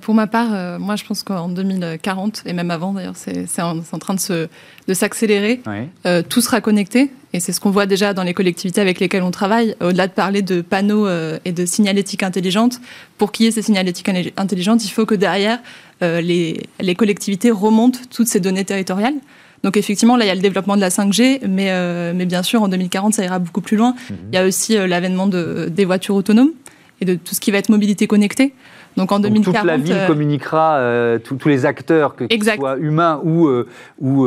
Pour 0.00 0.14
ma 0.14 0.26
part, 0.26 0.78
moi 0.78 0.96
je 0.96 1.04
pense 1.04 1.22
qu'en 1.22 1.48
2040, 1.48 2.42
et 2.46 2.52
même 2.52 2.70
avant 2.70 2.92
d'ailleurs, 2.92 3.16
c'est 3.16 3.62
en, 3.62 3.80
train 3.98 4.14
de 4.14 4.94
s'accélérer. 4.94 5.60
De 6.04 6.20
tout 6.22 6.40
sera 6.40 6.60
connecté. 6.60 7.10
Et 7.34 7.40
c'est 7.40 7.52
ce 7.52 7.58
qu'on 7.58 7.72
voit 7.72 7.86
déjà 7.86 8.14
dans 8.14 8.22
les 8.22 8.32
collectivités 8.32 8.80
avec 8.80 9.00
lesquelles 9.00 9.24
on 9.24 9.32
travaille. 9.32 9.74
Au-delà 9.80 10.06
de 10.06 10.12
parler 10.12 10.40
de 10.40 10.60
panneaux 10.60 11.08
euh, 11.08 11.36
et 11.44 11.50
de 11.50 11.66
signalétique 11.66 12.22
intelligente, 12.22 12.80
pour 13.18 13.32
qu'il 13.32 13.44
y 13.44 13.48
ait 13.48 13.50
ces 13.50 13.60
signalétiques 13.60 14.08
intelligentes, 14.36 14.84
il 14.84 14.90
faut 14.90 15.04
que 15.04 15.16
derrière, 15.16 15.58
euh, 16.02 16.20
les, 16.20 16.62
les, 16.80 16.94
collectivités 16.94 17.50
remontent 17.50 17.98
toutes 18.08 18.28
ces 18.28 18.38
données 18.38 18.64
territoriales. 18.64 19.16
Donc 19.64 19.76
effectivement, 19.76 20.16
là, 20.16 20.24
il 20.26 20.28
y 20.28 20.30
a 20.30 20.34
le 20.36 20.40
développement 20.40 20.76
de 20.76 20.80
la 20.80 20.90
5G, 20.90 21.40
mais, 21.48 21.70
euh, 21.70 22.12
mais 22.14 22.24
bien 22.24 22.44
sûr, 22.44 22.62
en 22.62 22.68
2040, 22.68 23.14
ça 23.14 23.24
ira 23.24 23.40
beaucoup 23.40 23.62
plus 23.62 23.76
loin. 23.76 23.96
Mhm. 24.10 24.16
Il 24.32 24.34
y 24.36 24.38
a 24.38 24.46
aussi 24.46 24.76
l'avènement 24.76 25.26
de, 25.26 25.68
des 25.68 25.84
voitures 25.84 26.14
autonomes 26.14 26.52
et 27.00 27.04
de 27.04 27.16
tout 27.16 27.34
ce 27.34 27.40
qui 27.40 27.50
va 27.50 27.58
être 27.58 27.68
mobilité 27.68 28.06
connectée. 28.06 28.54
Donc 28.96 29.10
en 29.10 29.18
2040, 29.18 29.54
toute 29.54 29.66
la 29.66 29.76
ville 29.76 29.96
euh, 29.96 30.06
communiquera, 30.06 30.76
euh, 30.76 31.18
tous 31.18 31.48
les 31.48 31.66
acteurs, 31.66 32.14
que 32.14 32.26
ce 32.30 32.54
soit 32.56 32.76
humains 32.78 33.20
ou, 33.24 33.48
euh, 33.48 33.66
ou 34.00 34.24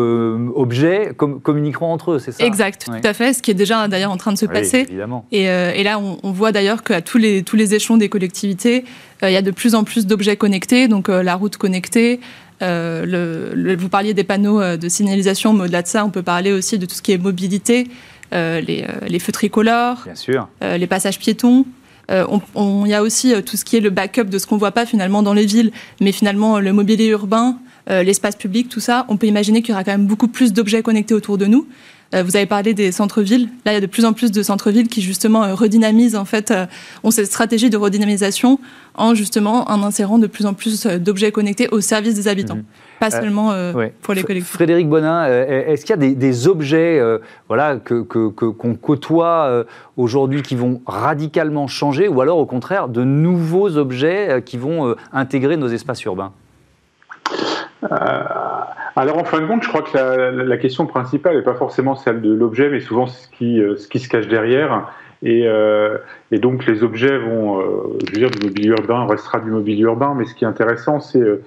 objets, 0.60 1.14
communiqueront 1.16 1.94
entre 1.94 2.14
eux, 2.14 2.20
c'est 2.20 2.34
ça? 2.34 2.44
Exact, 2.44 2.86
tout 2.86 3.08
à 3.08 3.14
fait, 3.14 3.34
ce 3.34 3.42
qui 3.42 3.52
est 3.52 3.56
déjà 3.56 3.88
d'ailleurs 3.88 4.12
en 4.12 4.18
train 4.18 4.34
de 4.34 4.38
se 4.38 4.46
passer. 4.46 4.80
Évidemment. 4.80 5.26
Et, 5.32 5.44
et, 5.44 5.84
là, 5.84 6.00
on, 6.00 6.32
voit 6.32 6.52
d'ailleurs 6.52 6.84
qu'à 6.84 7.02
tous 7.02 7.18
les, 7.18 7.44
tous 7.44 7.56
les 7.56 7.74
échelons 7.74 7.98
des 7.98 8.10
collectivités, 8.10 8.86
il 9.22 9.32
y 9.32 9.38
a 9.38 9.42
de 9.42 9.52
plus 9.52 9.76
en 9.76 9.84
plus 9.84 10.06
d'objets 10.06 10.36
connectés, 10.36 10.88
donc 10.88 11.08
la 11.08 11.36
route 11.36 11.58
connectée, 11.58 12.20
le, 12.62 13.76
vous 13.78 13.90
parliez 13.90 14.14
des 14.14 14.24
panneaux 14.24 14.78
de 14.78 14.90
signalisation, 14.90 15.54
mais 15.54 15.64
au-delà 15.64 15.82
de 15.82 15.88
ça, 15.88 16.06
on 16.06 16.10
peut 16.10 16.24
parler 16.24 16.52
aussi 16.52 16.78
de 16.78 16.86
tout 16.86 16.96
ce 16.96 17.02
qui 17.02 17.14
est 17.14 17.18
mobilité, 17.18 17.88
les, 18.32 18.86
les, 19.08 19.20
feux 19.20 19.32
tricolores, 19.32 20.02
Bien 20.04 20.16
sûr. 20.16 20.48
les 20.62 20.88
passages 20.88 21.20
piétons. 21.20 21.66
Euh, 22.12 22.26
il 22.56 22.88
y 22.88 22.94
a 22.94 23.02
aussi 23.02 23.34
euh, 23.34 23.42
tout 23.42 23.58
ce 23.58 23.66
qui 23.66 23.76
est 23.78 23.82
le 23.82 23.90
backup 23.90 24.26
de 24.26 24.38
ce 24.38 24.48
qu'on 24.48 24.58
voit 24.58 24.72
pas 24.72 24.86
finalement 24.86 25.24
dans 25.24 25.34
les 25.34 25.46
villes, 25.46 25.72
mais 26.00 26.12
finalement 26.12 26.60
le 26.60 26.72
mobilier 26.74 27.08
urbain, 27.08 27.60
euh, 27.90 28.04
l'espace 28.04 28.36
public, 28.36 28.70
tout 28.70 28.80
ça. 28.80 29.06
On 29.10 29.18
peut 29.18 29.28
imaginer 29.28 29.62
qu'il 29.62 29.72
y 29.72 29.74
aura 29.74 29.84
quand 29.84 29.92
même 29.92 30.08
beaucoup 30.08 30.28
plus 30.28 30.54
d'objets 30.54 30.82
connectés 30.82 31.14
autour 31.14 31.38
de 31.38 31.46
nous. 31.46 31.68
Vous 32.14 32.36
avez 32.36 32.46
parlé 32.46 32.74
des 32.74 32.92
centres-villes. 32.92 33.50
Là, 33.66 33.72
il 33.72 33.76
y 33.76 33.78
a 33.78 33.82
de 33.82 33.86
plus 33.86 34.06
en 34.06 34.14
plus 34.14 34.32
de 34.32 34.42
centres-villes 34.42 34.88
qui 34.88 35.02
justement 35.02 35.54
redynamisent, 35.56 36.16
en 36.16 36.26
fait, 36.26 36.54
ont 37.04 37.12
cette 37.12 37.26
stratégie 37.26 37.70
de 37.70 37.78
redynamisation 37.78 38.60
en 38.96 39.14
justement 39.14 39.70
en 39.70 39.84
insérant 39.84 40.18
de 40.18 40.28
plus 40.28 40.46
en 40.46 40.54
plus 40.54 40.86
d'objets 40.86 41.32
connectés 41.32 41.68
au 41.70 41.82
service 41.82 42.16
des 42.16 42.28
habitants. 42.28 42.56
Mhm 42.56 42.64
pas 43.00 43.08
euh, 43.08 43.22
seulement 43.22 43.52
euh, 43.52 43.72
pour 44.02 44.14
les 44.14 44.24
collectivités. 44.24 44.42
Frédéric 44.42 44.90
Bonin, 44.90 45.26
euh, 45.26 45.66
est-ce 45.68 45.86
qu'il 45.86 45.96
y 46.02 46.06
a 46.06 46.16
des, 46.16 46.48
objets 46.48 47.02
voilà, 47.48 47.78
qu'on 47.78 48.04
que, 48.04 48.28
qu'on 48.30 48.76
côtoie 48.76 49.66
aujourd'hui 49.96 50.42
qui 50.42 50.56
vont 50.56 50.82
radicalement 50.86 51.68
changer 51.68 52.08
ou 52.08 52.22
alors 52.22 52.38
au 52.38 52.46
contraire 52.46 52.88
de 52.88 53.04
nouveaux 53.04 53.78
objets 53.78 54.42
qui 54.46 54.58
vont 54.58 54.96
intégrer 55.12 55.58
nos 55.58 55.68
espaces 55.68 56.04
urbains? 56.04 56.32
Alors 57.84 59.18
en 59.18 59.24
fin 59.24 59.40
de 59.40 59.46
compte, 59.46 59.64
je 59.64 59.70
crois 59.70 59.84
que 59.84 59.98
la, 59.98 60.58
question 60.58 60.86
principale 60.86 61.36
n'est 61.36 61.44
pas 61.44 61.54
forcément 61.54 61.96
celle 61.96 62.22
de 62.22 62.34
l'objet, 62.34 62.70
mais 62.70 62.80
souvent 62.80 63.08
ce 63.08 63.28
qui, 63.30 63.62
ce 63.78 63.88
qui 63.88 64.00
se 64.00 64.10
cache 64.10 64.28
derrière. 64.28 64.88
Et, 65.24 65.44
euh, 65.48 65.98
donc 66.32 66.66
les 66.66 66.84
objets 66.84 67.18
vont, 67.18 67.60
euh, 67.60 67.98
je 68.06 68.12
veux 68.12 68.18
dire, 68.18 68.30
du 68.30 68.46
mobilier 68.46 68.70
urbain 68.70 69.06
restera 69.06 69.40
du 69.40 69.50
mobilier 69.50 69.84
urbain, 69.84 70.14
mais 70.16 70.26
ce 70.26 70.36
qui 70.36 70.44
est 70.44 70.48
intéressant, 70.48 71.00
c'est 71.00 71.20
euh, 71.20 71.42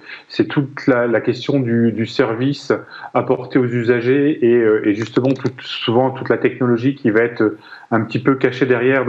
toute 0.49 0.87
la, 0.87 1.21
question 1.21 1.59
du, 1.59 2.05
service 2.05 2.73
apporté 3.13 3.59
aux 3.59 3.65
usagers 3.65 4.45
et, 4.45 4.55
euh, 4.55 4.93
justement 4.93 5.29
souvent 5.61 6.11
toute 6.11 6.29
la 6.29 6.37
technologie 6.37 6.95
qui 6.95 7.11
va 7.11 7.21
être 7.21 7.55
un 7.91 8.01
petit 8.01 8.19
peu 8.19 8.35
cachée 8.35 8.65
derrière. 8.65 9.05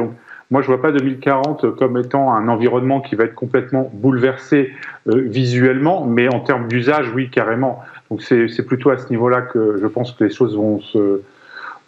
Moi, 0.53 0.62
je 0.62 0.68
vois 0.68 0.80
pas 0.80 0.92
2040 0.92 1.74
comme 1.76 1.96
étant 1.96 2.32
un 2.32 2.46
environnement 2.46 3.00
qui 3.00 3.16
va 3.16 3.24
être 3.24 3.34
complètement 3.34 3.90
bouleversé 3.94 4.70
visuellement, 5.07 6.05
mais 6.05 6.32
en 6.32 6.40
termes 6.40 6.68
d'usage, 6.68 7.11
oui, 7.14 7.30
carrément. 7.30 7.80
Donc 8.11 8.22
c'est 8.22 8.66
plutôt 8.66 8.90
à 8.90 8.98
ce 8.98 9.09
niveau-là 9.09 9.40
que 9.40 9.78
je 9.80 9.86
pense 9.86 10.12
que 10.12 10.24
les 10.24 10.30
choses 10.30 10.55
vont 10.55 10.80
se 10.80 11.22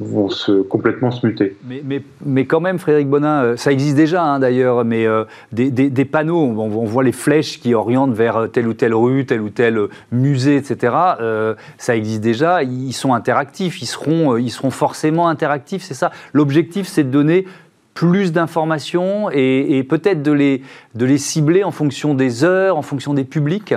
vont 0.00 0.28
complètement 0.68 1.10
se 1.10 1.24
muter. 1.24 1.56
Mais, 1.64 1.80
mais, 1.84 2.02
mais 2.24 2.46
quand 2.46 2.60
même, 2.60 2.78
Frédéric 2.78 3.08
Bonin, 3.08 3.42
euh, 3.42 3.56
ça 3.56 3.70
existe 3.70 3.96
déjà 3.96 4.24
hein, 4.24 4.40
d'ailleurs, 4.40 4.84
mais 4.84 5.06
euh, 5.06 5.24
des, 5.52 5.70
des, 5.70 6.04
panneaux, 6.04 6.40
on, 6.40 6.84
voit 6.84 7.04
les 7.04 7.12
flèches 7.12 7.60
qui 7.60 7.74
orientent 7.74 8.12
vers 8.12 8.48
telle 8.52 8.66
ou 8.66 8.74
telle 8.74 8.94
rue, 8.94 9.24
tel 9.24 9.40
ou 9.40 9.50
tel 9.50 9.78
musée, 10.10 10.56
etc. 10.56 10.94
Euh, 11.20 11.54
ça 11.78 11.94
existe 11.94 12.22
déjà, 12.22 12.64
ils 12.64 12.92
sont 12.92 13.14
interactifs, 13.14 13.80
ils 13.82 13.86
seront, 13.86 14.36
ils 14.36 14.50
seront 14.50 14.70
forcément 14.70 15.28
interactifs, 15.28 15.82
c'est 15.82 15.94
ça. 15.94 16.10
L'objectif, 16.32 16.86
c'est 16.88 17.04
de 17.04 17.10
donner 17.10 17.46
plus 17.94 18.32
d'informations 18.32 19.30
et, 19.32 19.84
peut-être 19.88 20.22
de 20.22 20.32
les, 20.32 20.62
de 20.94 21.06
les 21.06 21.18
cibler 21.18 21.64
en 21.64 21.70
fonction 21.70 22.14
des 22.14 22.44
heures, 22.44 22.76
en 22.76 22.82
fonction 22.82 23.14
des 23.14 23.24
publics 23.24 23.74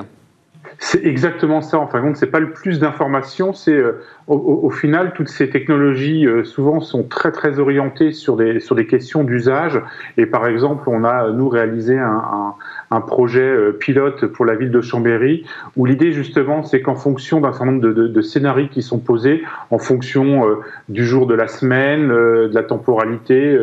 c'est 0.80 1.04
exactement 1.06 1.62
ça. 1.62 1.80
En 1.80 1.88
fin 1.88 2.00
de 2.00 2.04
compte, 2.04 2.18
c'est 2.18 2.28
pas 2.28 2.40
le 2.40 2.52
plus 2.52 2.80
d'informations. 2.80 3.54
C'est 3.54 3.74
euh, 3.74 4.04
au, 4.28 4.70
final 4.70 5.14
toutes 5.16 5.30
ces 5.30 5.50
technologies 5.50 6.28
euh, 6.28 6.44
souvent 6.44 6.82
sont 6.82 7.04
très 7.04 7.32
très 7.32 7.60
orientées 7.60 8.12
sur 8.12 8.36
des 8.36 8.60
sur 8.60 8.76
des 8.76 8.86
questions 8.86 9.24
d'usage. 9.24 9.82
Et 10.18 10.26
par 10.26 10.46
exemple, 10.48 10.88
on 10.88 11.04
a 11.04 11.32
nous 11.32 11.50
réalisé 11.50 11.98
un, 11.98 12.54
un, 12.92 13.02
projet 13.02 13.42
euh, 13.42 13.72
pilote 13.72 14.28
pour 14.28 14.46
la 14.46 14.56
ville 14.56 14.70
de 14.70 14.82
Chambéry 14.82 15.46
où 15.78 15.86
l'idée 15.86 16.12
justement 16.12 16.64
c'est 16.64 16.82
qu'en 16.82 16.96
fonction 16.96 17.42
d'un 17.42 17.52
certain 17.52 17.72
nombre 17.72 17.82
de, 17.82 18.22
scénarios 18.22 18.68
qui 18.68 18.84
sont 18.84 19.00
posés, 19.00 19.44
en 19.72 19.80
fonction 19.80 20.44
du 20.90 21.06
jour 21.06 21.26
de 21.26 21.34
la 21.34 21.48
semaine, 21.48 22.10
de 22.10 22.52
la 22.54 22.64
temporalité 22.64 23.58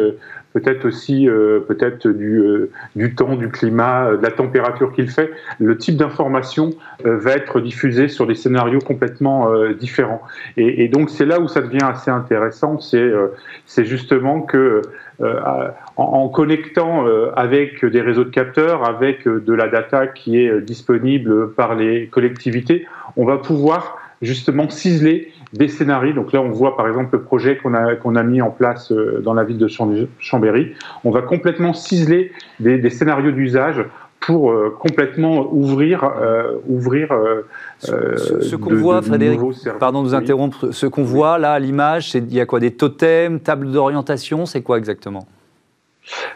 peut-être 0.55 0.87
aussi 0.87 1.29
euh, 1.29 1.61
peut-être 1.61 2.09
du, 2.09 2.39
euh, 2.39 2.71
du 2.95 3.15
temps, 3.15 3.35
du 3.35 3.49
climat, 3.49 4.07
euh, 4.07 4.17
de 4.17 4.23
la 4.23 4.31
température 4.31 4.93
qu'il 4.93 5.11
fait. 5.11 5.31
Le 5.59 5.77
type 5.77 5.97
d'information 5.97 6.71
va 7.05 7.33
être 7.33 7.61
diffusé 7.61 8.09
sur 8.09 8.27
des 8.27 8.37
scénarios 8.37 8.79
complètement 8.79 9.51
différents. 9.75 10.23
Et, 10.57 10.89
donc 10.89 11.11
c'est 11.11 11.27
là 11.27 11.41
où 11.41 11.49
ça 11.49 11.61
devient 11.61 11.83
assez 11.83 12.11
intéressant, 12.11 12.79
c'est 12.79 13.13
c'est 13.67 13.85
justement 13.85 14.41
que 14.41 14.83
en, 15.21 15.73
en, 15.97 16.29
connectant 16.29 17.05
avec 17.35 17.85
des 17.85 18.01
réseaux 18.01 18.25
de 18.25 18.31
capteurs, 18.31 18.89
avec 18.89 19.27
de 19.27 19.53
la 19.53 19.69
data 19.69 20.07
qui 20.07 20.39
est 20.39 20.61
disponible 20.61 21.53
par 21.53 21.75
les 21.75 22.07
collectivités, 22.07 22.87
on 23.17 23.25
va 23.25 23.39
pouvoir 23.39 23.99
justement 24.23 24.69
ciseler 24.71 25.33
des 25.55 25.69
scénarios. 25.69 26.13
Donc 26.13 26.33
là, 26.33 26.41
on 26.41 26.51
voit 26.51 26.77
par 26.77 26.89
exemple 26.89 27.11
le 27.13 27.23
projet 27.23 27.57
qu'on 27.57 27.75
a, 27.75 27.95
qu'on 27.95 28.17
a 28.17 28.23
mis 28.23 28.43
en 28.43 28.51
place 28.51 28.93
euh, 28.93 29.21
dans 29.23 29.35
la 29.35 29.45
ville 29.45 29.59
de 29.59 29.69
Chambéry. 29.69 30.75
On 31.05 31.11
va 31.11 31.23
complètement 31.23 31.73
ciseler 31.73 32.33
des, 32.61 32.91
scénarios 32.91 33.31
d'usage 33.31 33.85
pour 34.21 34.51
euh, 34.51 34.75
complètement 34.79 35.49
ouvrir, 35.53 36.05
euh, 36.05 36.55
ouvrir 36.67 37.09
ce, 37.79 38.57
qu'on 38.57 38.75
voit, 38.75 39.03
Frédéric, 39.03 39.41
pardon 39.79 40.03
de 40.03 40.09
vous 40.09 40.15
interrompre, 40.15 40.73
ce 40.73 40.87
qu'on 40.87 41.05
voit 41.05 41.39
là 41.39 41.53
à 41.53 41.59
l'image, 41.59 42.15
il 42.15 42.33
y 42.33 42.41
a 42.41 42.47
quoi 42.47 42.59
Des 42.59 42.73
totems, 42.73 43.39
table 43.41 43.71
d'orientation, 43.71 44.47
c'est 44.47 44.63
quoi 44.63 44.79
exactement? 44.79 45.27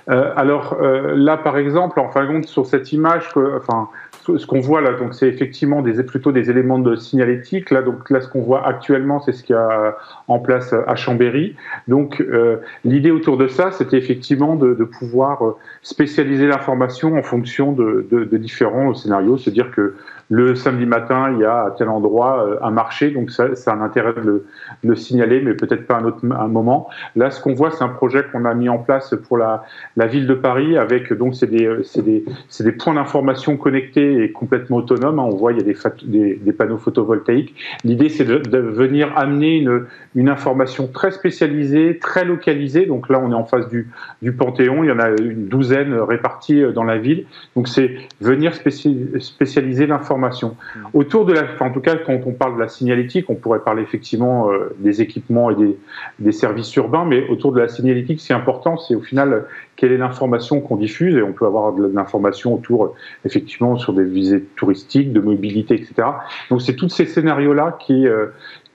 Alors 0.06 0.78
là, 0.80 1.36
par 1.36 1.58
exemple, 1.58 2.00
en 2.00 2.08
fin 2.08 2.22
de 2.22 2.28
compte, 2.28 2.46
sur 2.46 2.64
cette 2.64 2.90
image, 2.92 3.24
enfin, 3.56 3.88
ce 4.36 4.46
qu'on 4.46 4.60
voit 4.60 4.80
là, 4.80 4.92
donc 4.92 5.14
c'est 5.14 5.28
effectivement 5.28 5.82
plutôt 6.06 6.32
des 6.32 6.50
éléments 6.50 6.78
de 6.78 6.96
signalétique. 6.96 7.70
Là, 7.70 7.82
donc 7.82 8.10
là, 8.10 8.20
ce 8.20 8.28
qu'on 8.28 8.42
voit 8.42 8.66
actuellement, 8.66 9.20
c'est 9.20 9.32
ce 9.32 9.42
qu'il 9.42 9.54
y 9.54 9.58
a 9.58 9.96
en 10.28 10.38
place 10.38 10.74
à 10.86 10.94
Chambéry. 10.96 11.56
Donc, 11.86 12.20
euh, 12.20 12.56
l'idée 12.84 13.10
autour 13.10 13.36
de 13.36 13.48
ça, 13.48 13.70
c'était 13.70 13.96
effectivement 13.96 14.56
de, 14.56 14.74
pouvoir 14.84 15.44
euh, 15.44 15.56
spécialiser 15.82 16.46
l'information 16.46 17.16
en 17.16 17.22
fonction 17.22 17.72
de, 17.72 18.28
différents 18.38 18.94
scénarios, 18.94 19.38
c'est-à-dire 19.38 19.70
que 19.70 19.94
le 20.30 20.54
samedi 20.54 20.84
matin, 20.84 21.32
il 21.32 21.40
y 21.40 21.44
a 21.44 21.64
à 21.64 21.70
tel 21.70 21.88
endroit 21.88 22.44
euh, 22.44 22.58
un 22.62 22.70
marché, 22.70 23.10
donc 23.10 23.30
ça, 23.30 23.54
ça 23.54 23.72
a 23.72 23.74
un 23.74 23.80
intérêt 23.80 24.12
de 24.12 24.44
le, 24.84 24.94
signaler, 24.94 25.40
mais 25.40 25.54
peut-être 25.54 25.86
pas 25.86 25.96
un 25.96 26.04
autre 26.04 26.24
moment. 26.24 26.88
Là, 27.16 27.30
ce 27.30 27.40
qu'on 27.40 27.54
voit, 27.54 27.70
c'est 27.70 27.82
un 27.82 27.88
projet 27.88 28.24
qu'on 28.30 28.44
a 28.44 28.52
mis 28.52 28.68
en 28.68 28.78
place 28.78 29.14
pour 29.26 29.38
la, 29.38 29.64
ville 29.96 30.26
de 30.26 30.34
Paris, 30.34 30.76
avec 30.76 31.12
donc 31.12 31.34
c'est 31.34 31.46
des, 31.50 32.70
points 32.72 32.94
d'information 32.94 33.56
connectés 33.56 34.17
complètement 34.26 34.78
autonomes. 34.78 35.18
Hein. 35.18 35.28
On 35.30 35.36
voit 35.36 35.52
il 35.52 35.58
y 35.58 35.60
a 35.60 35.64
des, 35.64 35.76
des, 36.04 36.34
des 36.34 36.52
panneaux 36.52 36.78
photovoltaïques. 36.78 37.54
L'idée, 37.84 38.08
c'est 38.08 38.24
de, 38.24 38.38
de, 38.38 38.58
venir 38.58 39.12
amener 39.16 39.56
une, 39.56 39.86
une 40.14 40.28
information 40.28 40.88
très 40.88 41.10
spécialisée, 41.10 41.98
très 41.98 42.24
localisée. 42.24 42.86
Donc 42.86 43.08
là, 43.08 43.20
on 43.22 43.30
est 43.30 43.34
en 43.34 43.44
face 43.44 43.68
du, 43.68 43.90
du 44.22 44.32
Panthéon. 44.32 44.84
Il 44.84 44.88
y 44.88 44.92
en 44.92 44.98
a 44.98 45.10
une 45.10 45.46
douzaine 45.46 45.94
réparties 45.94 46.62
dans 46.74 46.84
la 46.84 46.98
ville. 46.98 47.26
Donc 47.56 47.68
c'est 47.68 47.96
venir 48.20 48.52
spécialiser 48.54 49.86
l'information 49.86 50.18
Mm. 50.38 50.80
Autour 50.94 51.24
de 51.24 51.32
la, 51.32 51.42
en 51.60 51.70
tout 51.70 51.80
cas, 51.80 51.96
quand 51.96 52.20
on 52.26 52.32
parle 52.32 52.54
de 52.54 52.60
la 52.60 52.68
signalétique, 52.68 53.28
on 53.30 53.34
pourrait 53.34 53.60
parler 53.60 53.82
effectivement 53.82 54.50
euh, 54.50 54.74
des 54.78 55.02
équipements 55.02 55.50
et 55.50 55.54
des, 55.54 55.78
des, 56.18 56.32
services 56.32 56.74
urbains, 56.76 57.04
mais 57.04 57.28
autour 57.28 57.52
de 57.52 57.60
la 57.60 57.68
signalétique, 57.68 58.20
c'est 58.20 58.34
important, 58.34 58.76
c'est 58.76 58.94
au 58.94 59.00
final 59.00 59.46
quelle 59.78 59.92
est 59.92 59.96
l'information 59.96 60.60
qu'on 60.60 60.76
diffuse, 60.76 61.14
et 61.14 61.22
on 61.22 61.32
peut 61.32 61.46
avoir 61.46 61.72
de 61.72 61.86
l'information 61.86 62.52
autour, 62.52 62.96
effectivement, 63.24 63.76
sur 63.76 63.92
des 63.92 64.02
visées 64.02 64.42
touristiques, 64.56 65.12
de 65.12 65.20
mobilité, 65.20 65.76
etc. 65.76 66.08
Donc 66.50 66.62
c'est 66.62 66.74
tous 66.74 66.88
ces 66.88 67.06
scénarios-là 67.06 67.78
qui, 67.80 68.08
euh, 68.08 68.26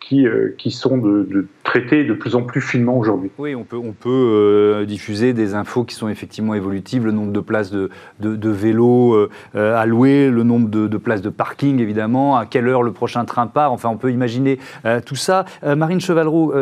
qui, 0.08 0.28
euh, 0.28 0.54
qui 0.58 0.72
sont 0.72 0.98
de, 0.98 1.28
de, 1.30 1.48
traités 1.64 2.04
de 2.04 2.14
plus 2.14 2.36
en 2.36 2.42
plus 2.42 2.62
finement 2.62 2.98
aujourd'hui. 2.98 3.32
Oui, 3.38 3.56
on 3.56 3.64
peut, 3.64 3.78
on 3.78 3.94
peut 3.94 4.10
euh, 4.10 4.86
diffuser 4.86 5.34
des 5.34 5.56
infos 5.56 5.86
qui 5.86 5.96
sont 5.96 6.10
effectivement 6.10 6.54
évolutives, 6.54 7.06
le 7.06 7.12
nombre 7.12 7.32
de 7.32 7.40
places 7.40 7.72
de, 7.72 7.90
de, 8.20 8.50
vélos 8.50 9.16
euh, 9.16 9.30
alloués, 9.56 10.30
le 10.30 10.44
nombre 10.44 10.70
de, 10.70 10.98
places 10.98 11.22
de 11.22 11.30
parking 11.30 11.80
évidemment, 11.80 12.38
à 12.38 12.46
quelle 12.46 12.68
heure 12.68 12.84
le 12.84 12.92
prochain 12.92 13.24
train 13.26 13.48
part, 13.48 13.72
enfin 13.72 13.90
on 13.90 13.98
peut 13.98 14.12
imaginer 14.12 14.60
tout 15.06 15.16
ça. 15.16 15.46
Marine 15.64 16.00
Chevalreau, 16.00 16.54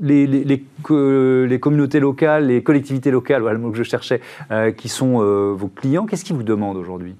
les, 0.00 0.26
les, 0.26 0.44
les, 0.44 1.60
communautés 1.60 2.00
locales, 2.00 2.46
les 2.46 2.62
collectivités 2.62 3.10
locales, 3.10 3.42
voilà 3.42 3.56
le 3.56 3.62
mot 3.62 3.70
que 3.70 3.78
je 3.78 3.82
cherchais, 3.82 4.20
qui 4.76 4.88
sont 4.88 5.18
vos 5.54 5.68
clients, 5.68 6.06
qu'est-ce 6.06 6.24
qu'ils 6.24 6.36
vous 6.36 6.42
demandent 6.42 6.76
aujourd'hui? 6.76 7.14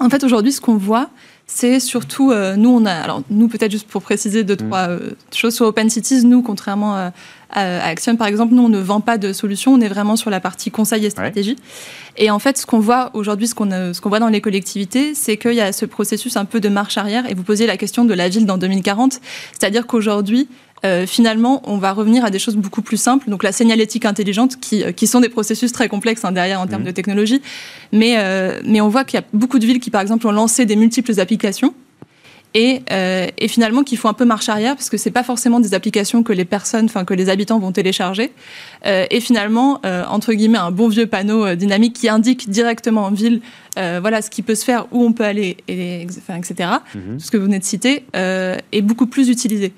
En 0.00 0.08
fait, 0.08 0.24
aujourd'hui, 0.24 0.52
ce 0.52 0.60
qu'on 0.60 0.76
voit, 0.76 1.10
c'est 1.46 1.80
surtout, 1.80 2.30
euh, 2.30 2.56
nous, 2.56 2.70
on 2.70 2.86
a, 2.86 2.92
alors 2.92 3.22
nous, 3.30 3.48
peut-être 3.48 3.70
juste 3.70 3.88
pour 3.88 4.02
préciser 4.02 4.44
deux, 4.44 4.54
mm. 4.54 4.68
trois 4.68 4.88
euh, 4.88 5.10
choses 5.34 5.54
sur 5.54 5.66
Open 5.66 5.90
Cities, 5.90 6.24
nous, 6.24 6.42
contrairement 6.42 6.94
à, 6.94 7.12
Action, 7.54 8.16
par 8.16 8.28
exemple, 8.28 8.54
nous, 8.54 8.62
on 8.62 8.70
ne 8.70 8.78
vend 8.78 9.00
pas 9.00 9.18
de 9.18 9.34
solutions, 9.34 9.74
on 9.74 9.80
est 9.82 9.88
vraiment 9.88 10.16
sur 10.16 10.30
la 10.30 10.40
partie 10.40 10.70
conseil 10.70 11.04
et 11.04 11.10
stratégie. 11.10 11.56
Et 12.16 12.30
en 12.30 12.38
fait, 12.38 12.56
ce 12.56 12.64
qu'on 12.64 12.78
voit 12.78 13.10
aujourd'hui, 13.12 13.46
ce 13.46 13.54
qu'on 13.54 13.68
ce 13.92 14.00
qu'on 14.00 14.08
voit 14.08 14.20
dans 14.20 14.30
les 14.30 14.40
collectivités, 14.40 15.14
c'est 15.14 15.36
qu'il 15.36 15.52
y 15.52 15.60
a 15.60 15.70
ce 15.70 15.84
processus 15.84 16.38
un 16.38 16.46
peu 16.46 16.60
de 16.60 16.70
marche 16.70 16.96
arrière, 16.96 17.30
et 17.30 17.34
vous 17.34 17.42
posiez 17.42 17.66
la 17.66 17.76
question 17.76 18.06
de 18.06 18.14
la 18.14 18.30
ville 18.30 18.46
dans 18.46 18.56
2040, 18.56 19.20
c'est-à-dire 19.52 19.86
qu'aujourd'hui, 19.86 20.48
euh, 20.84 21.06
finalement, 21.06 21.62
on 21.64 21.78
va 21.78 21.92
revenir 21.92 22.24
à 22.24 22.30
des 22.30 22.38
choses 22.38 22.56
beaucoup 22.56 22.82
plus 22.82 22.96
simples. 22.96 23.30
Donc 23.30 23.42
la 23.42 23.52
signalétique 23.52 24.04
intelligente, 24.04 24.58
qui, 24.60 24.84
qui 24.94 25.06
sont 25.06 25.20
des 25.20 25.28
processus 25.28 25.72
très 25.72 25.88
complexes 25.88 26.24
hein, 26.24 26.32
derrière 26.32 26.60
en 26.60 26.66
termes 26.66 26.82
mmh. 26.82 26.86
de 26.86 26.90
technologie. 26.90 27.42
Mais, 27.92 28.14
euh, 28.18 28.60
mais 28.64 28.80
on 28.80 28.88
voit 28.88 29.04
qu'il 29.04 29.18
y 29.18 29.22
a 29.22 29.26
beaucoup 29.32 29.58
de 29.58 29.66
villes 29.66 29.80
qui, 29.80 29.90
par 29.90 30.00
exemple, 30.00 30.26
ont 30.26 30.32
lancé 30.32 30.66
des 30.66 30.76
multiples 30.76 31.18
applications. 31.20 31.74
Et, 32.54 32.82
euh, 32.90 33.28
et, 33.38 33.48
finalement 33.48 33.82
qui 33.82 33.96
font 33.96 34.08
un 34.08 34.12
peu 34.12 34.26
marche 34.26 34.50
arrière 34.50 34.74
parce 34.74 34.90
que 34.90 34.98
c'est 34.98 35.10
pas 35.10 35.22
forcément 35.22 35.58
des 35.58 35.72
applications 35.72 36.22
que 36.22 36.34
les 36.34 36.44
personnes, 36.44 36.84
enfin 36.84 37.06
que 37.06 37.14
les 37.14 37.30
habitants 37.30 37.58
vont 37.58 37.72
télécharger. 37.72 38.30
Euh, 38.84 39.06
et 39.10 39.20
finalement, 39.20 39.80
euh, 39.86 40.04
entre 40.06 40.34
guillemets, 40.34 40.58
un 40.58 40.70
bon 40.70 40.88
vieux 40.88 41.06
panneau 41.06 41.46
euh, 41.46 41.54
dynamique 41.54 41.94
qui 41.94 42.10
indique 42.10 42.50
directement 42.50 43.06
en 43.06 43.10
ville, 43.10 43.40
euh, 43.78 44.00
voilà 44.02 44.20
ce 44.20 44.28
qui 44.28 44.42
peut 44.42 44.54
se 44.54 44.66
faire, 44.66 44.86
où 44.92 45.02
on 45.02 45.12
peut 45.12 45.24
aller, 45.24 45.56
et, 45.66 46.06
enfin, 46.18 46.36
etc. 46.36 46.68
Mmh. 46.94 46.98
Tout 47.14 47.24
ce 47.24 47.30
que 47.30 47.38
vous 47.38 47.44
venez 47.44 47.58
de 47.58 47.64
citer 47.64 48.04
est 48.12 48.82
beaucoup 48.82 49.06
plus 49.06 49.30
utilisé. 49.30 49.72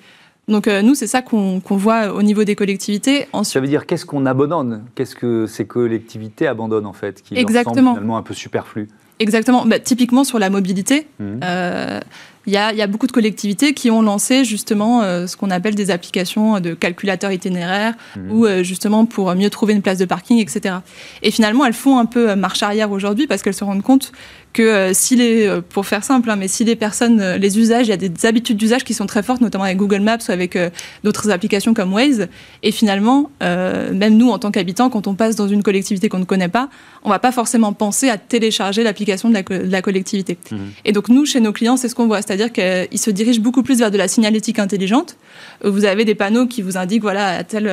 Donc 0.48 0.68
euh, 0.68 0.82
nous, 0.82 0.94
c'est 0.94 1.06
ça 1.06 1.22
qu'on 1.22 1.60
voit 1.70 2.12
au 2.12 2.22
niveau 2.22 2.44
des 2.44 2.54
collectivités. 2.54 3.26
Ça 3.42 3.60
veut 3.60 3.66
dire 3.66 3.86
qu'est-ce 3.86 4.04
qu'on 4.04 4.26
abandonne? 4.26 4.84
Qu'est-ce 4.94 5.16
que 5.16 5.46
ces 5.46 5.66
collectivités 5.66 6.46
abandonnent 6.46 6.86
en 6.86 6.92
fait 6.92 7.22
Qui 7.22 7.36
Exactement. 7.36 7.94
finalement 7.94 8.16
un 8.16 8.22
peu 8.22 8.34
superflu 8.34 8.88
Exactement. 9.20 9.64
Bah, 9.64 9.78
typiquement 9.78 10.24
sur 10.24 10.38
la 10.38 10.50
mobilité, 10.50 11.06
mmh. 11.18 11.24
euh, 11.44 12.00
il 12.46 12.52
y, 12.52 12.56
a, 12.56 12.86
beaucoup 12.86 13.06
de 13.06 13.12
collectivités 13.12 13.72
qui 13.72 13.90
ont 13.90 14.02
lancé 14.02 14.44
justement 14.44 15.02
euh, 15.02 15.26
ce 15.26 15.36
qu'on 15.36 15.50
appelle 15.50 15.74
des 15.74 15.90
applications 15.90 16.60
de 16.60 16.74
calculateurs 16.74 17.32
itinéraires 17.32 17.94
mmh. 18.16 18.32
ou 18.32 18.46
justement 18.62 19.06
pour 19.06 19.34
mieux 19.34 19.50
trouver 19.50 19.72
une 19.72 19.82
place 19.82 19.98
de 19.98 20.04
parking, 20.04 20.38
etc. 20.38 20.76
Et 21.22 21.30
finalement, 21.30 21.64
elles 21.64 21.72
font 21.72 21.98
un 21.98 22.06
peu 22.06 22.34
marche 22.34 22.62
arrière 22.62 22.90
aujourd'hui 22.90 23.26
parce 23.26 23.42
qu'elles 23.42 23.54
se 23.54 23.64
rendent 23.64 23.82
compte 23.82 24.12
que 24.54 24.62
euh, 24.62 24.94
si 24.94 25.16
les, 25.16 25.46
euh, 25.46 25.60
pour 25.60 25.84
faire 25.84 26.02
simple, 26.02 26.30
hein, 26.30 26.36
mais 26.36 26.48
si 26.48 26.64
les 26.64 26.76
personnes, 26.76 27.20
euh, 27.20 27.36
les 27.36 27.58
usages, 27.58 27.88
il 27.88 27.90
y 27.90 27.92
a 27.92 27.96
des 27.98 28.10
habitudes 28.24 28.56
d'usage 28.56 28.84
qui 28.84 28.94
sont 28.94 29.04
très 29.04 29.22
fortes, 29.22 29.42
notamment 29.42 29.64
avec 29.64 29.76
Google 29.76 30.00
Maps 30.00 30.16
ou 30.26 30.32
avec 30.32 30.56
d'autres 31.02 31.30
applications 31.30 31.74
comme 31.74 31.92
Waze, 31.92 32.28
et 32.62 32.70
finalement, 32.70 33.30
même 33.40 34.16
nous, 34.16 34.30
en 34.30 34.38
tant 34.38 34.52
qu'habitants, 34.52 34.88
quand 34.88 35.08
on 35.08 35.14
passe 35.14 35.34
dans 35.34 35.48
une 35.48 35.64
collectivité 35.64 36.08
qu'on 36.08 36.20
ne 36.20 36.24
connaît 36.24 36.48
pas, 36.48 36.68
on 37.02 37.10
va 37.10 37.18
pas 37.18 37.32
forcément 37.32 37.72
penser 37.72 38.08
à 38.08 38.16
télécharger 38.16 38.84
l'application 38.84 39.28
de, 39.28 39.34
la, 39.34 39.82
collectivité. 39.82 40.38
Mmh. 40.50 40.56
Et 40.84 40.92
donc 40.92 41.08
nous, 41.08 41.26
chez 41.26 41.40
nos 41.40 41.52
clients, 41.52 41.76
c'est 41.76 41.88
ce 41.88 41.96
qu'on 41.96 42.06
voit, 42.06 42.22
c'est-à-dire 42.36 42.52
qu'ils 42.52 42.98
se 42.98 43.10
dirigent 43.10 43.40
beaucoup 43.40 43.62
plus 43.62 43.78
vers 43.78 43.90
de 43.90 43.98
la 43.98 44.08
signalétique 44.08 44.58
intelligente. 44.58 45.16
Vous 45.62 45.84
avez 45.84 46.04
des 46.04 46.14
panneaux 46.14 46.46
qui 46.46 46.62
vous 46.62 46.76
indiquent, 46.76 47.02
voilà, 47.02 47.44
tel, 47.44 47.70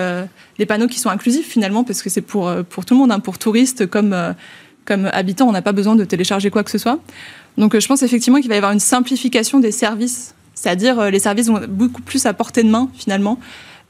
des 0.60 0.66
panneaux 0.66 0.88
qui 0.88 1.00
sont 1.00 1.10
inclusifs 1.10 1.48
finalement, 1.48 1.84
parce 1.84 2.02
que 2.02 2.10
c'est 2.10 2.22
pour, 2.22 2.52
pour 2.70 2.86
tout 2.86 2.94
le 2.94 3.00
monde, 3.00 3.12
hein, 3.12 3.20
pour 3.20 3.38
touristes 3.38 3.88
comme 3.88 4.16
comme 4.86 5.10
habitant, 5.14 5.48
on 5.48 5.52
n'a 5.52 5.62
pas 5.62 5.74
besoin 5.74 5.96
de 5.96 6.04
télécharger 6.06 6.50
quoi 6.50 6.64
que 6.64 6.72
ce 6.72 6.78
soit. 6.78 7.00
Donc 7.58 7.76
euh, 7.76 7.80
je 7.80 7.88
pense 7.88 8.04
effectivement 8.04 8.40
qu'il 8.40 8.50
va 8.50 8.56
y 8.56 8.58
avoir 8.58 8.72
une 8.72 8.80
simplification 8.80 9.60
des 9.60 9.72
services, 9.72 10.34
c'est-à-dire 10.54 11.00
euh, 11.00 11.10
les 11.10 11.20
services 11.20 11.48
vont 11.48 11.62
beaucoup 11.68 12.02
plus 12.02 12.26
à 12.26 12.34
portée 12.34 12.64
de 12.64 12.70
main 12.70 12.90
finalement. 12.94 13.40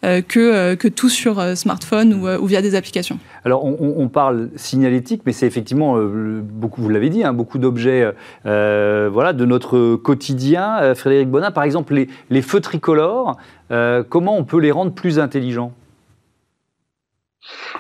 Euh, 0.04 0.22
que, 0.22 0.74
que, 0.74 0.88
tout 0.88 1.10
sur 1.10 1.56
smartphone 1.56 2.14
ou, 2.14 2.46
via 2.48 2.64
des 2.64 2.74
applications. 2.74 3.20
Alors, 3.46 3.64
on, 3.64 4.08
parle 4.08 4.50
signalétique, 4.56 5.22
mais 5.28 5.32
c'est 5.32 5.46
effectivement, 5.46 5.96
beaucoup, 5.96 6.82
vous 6.82 6.90
l'avez 6.90 7.10
dit, 7.10 7.24
hein, 7.24 7.34
beaucoup 7.34 7.60
d'objets 7.60 8.12
voilà, 8.44 9.34
de 9.34 9.46
notre 9.46 9.96
quotidien. 9.98 10.96
Frédéric 10.96 11.30
Bonin, 11.30 11.52
par 11.52 11.64
exemple, 11.64 11.94
les, 11.94 12.10
les 12.32 12.42
feux 12.42 12.62
tricolores, 12.62 13.38
comment 14.10 14.36
on 14.38 14.44
peut 14.44 14.60
les 14.60 14.72
rendre 14.72 14.92
plus 14.92 15.20
intelligents? 15.20 15.72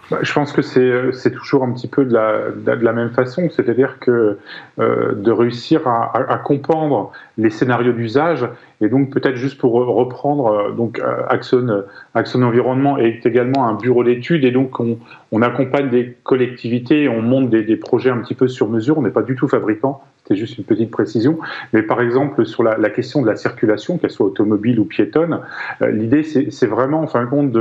Bah, 0.10 0.20
je 0.22 0.34
pense 0.34 0.52
que 0.52 0.62
c'est 0.62 1.32
toujours 1.32 1.64
un 1.64 1.72
petit 1.72 1.88
peu 1.88 2.04
de 2.04 2.14
la, 2.14 2.50
de 2.52 2.84
la 2.84 2.94
même 2.94 3.12
façon, 3.12 3.50
c'est-à-dire 3.50 4.00
que 4.00 4.40
euh, 4.80 5.14
de 5.14 5.32
réussir 5.32 5.88
à, 5.88 6.12
à, 6.16 6.38
comprendre 6.38 7.12
les 7.38 7.50
scénarios 7.50 7.94
d'usage 7.94 8.48
et 8.82 8.90
donc 8.90 9.12
peut-être 9.12 9.36
juste 9.36 9.58
pour 9.58 9.74
reprendre, 9.74 10.48
euh, 10.48 10.72
donc 10.72 11.00
euh, 11.00 11.24
Axon, 11.30 11.84
Axon 12.14 12.42
Environnement 12.42 12.98
est 12.98 13.26
également 13.26 13.68
un 13.68 13.74
bureau 13.74 14.04
d'études 14.04 14.44
et 14.44 14.52
donc 14.52 14.80
on, 14.80 15.42
accompagne 15.42 15.90
des 15.90 16.16
collectivités, 16.24 17.08
on 17.10 17.22
monte 17.22 17.50
des, 17.50 17.76
projets 17.76 18.10
un 18.10 18.18
petit 18.18 18.36
peu 18.36 18.48
sur 18.48 18.70
mesure, 18.70 18.98
on 18.98 19.02
n'est 19.02 19.10
pas 19.10 19.24
du 19.24 19.36
tout 19.36 19.48
fabricant, 19.48 20.04
c'était 20.18 20.36
juste 20.36 20.58
une 20.58 20.66
petite 20.66 20.92
précision. 20.92 21.40
Mais 21.74 21.82
par 21.82 22.00
exemple, 22.02 22.46
sur 22.46 22.64
la, 22.64 22.90
question 22.90 23.22
de 23.22 23.28
la 23.28 23.36
circulation, 23.36 23.98
qu'elle 23.98 24.12
soit 24.12 24.28
automobile 24.28 24.80
ou 24.80 24.86
piétonne, 24.86 25.40
l'idée 25.82 26.24
c'est 26.24 26.68
vraiment 26.68 27.02
en 27.02 27.08
fin 27.08 27.24
de 27.24 27.30
compte 27.30 27.58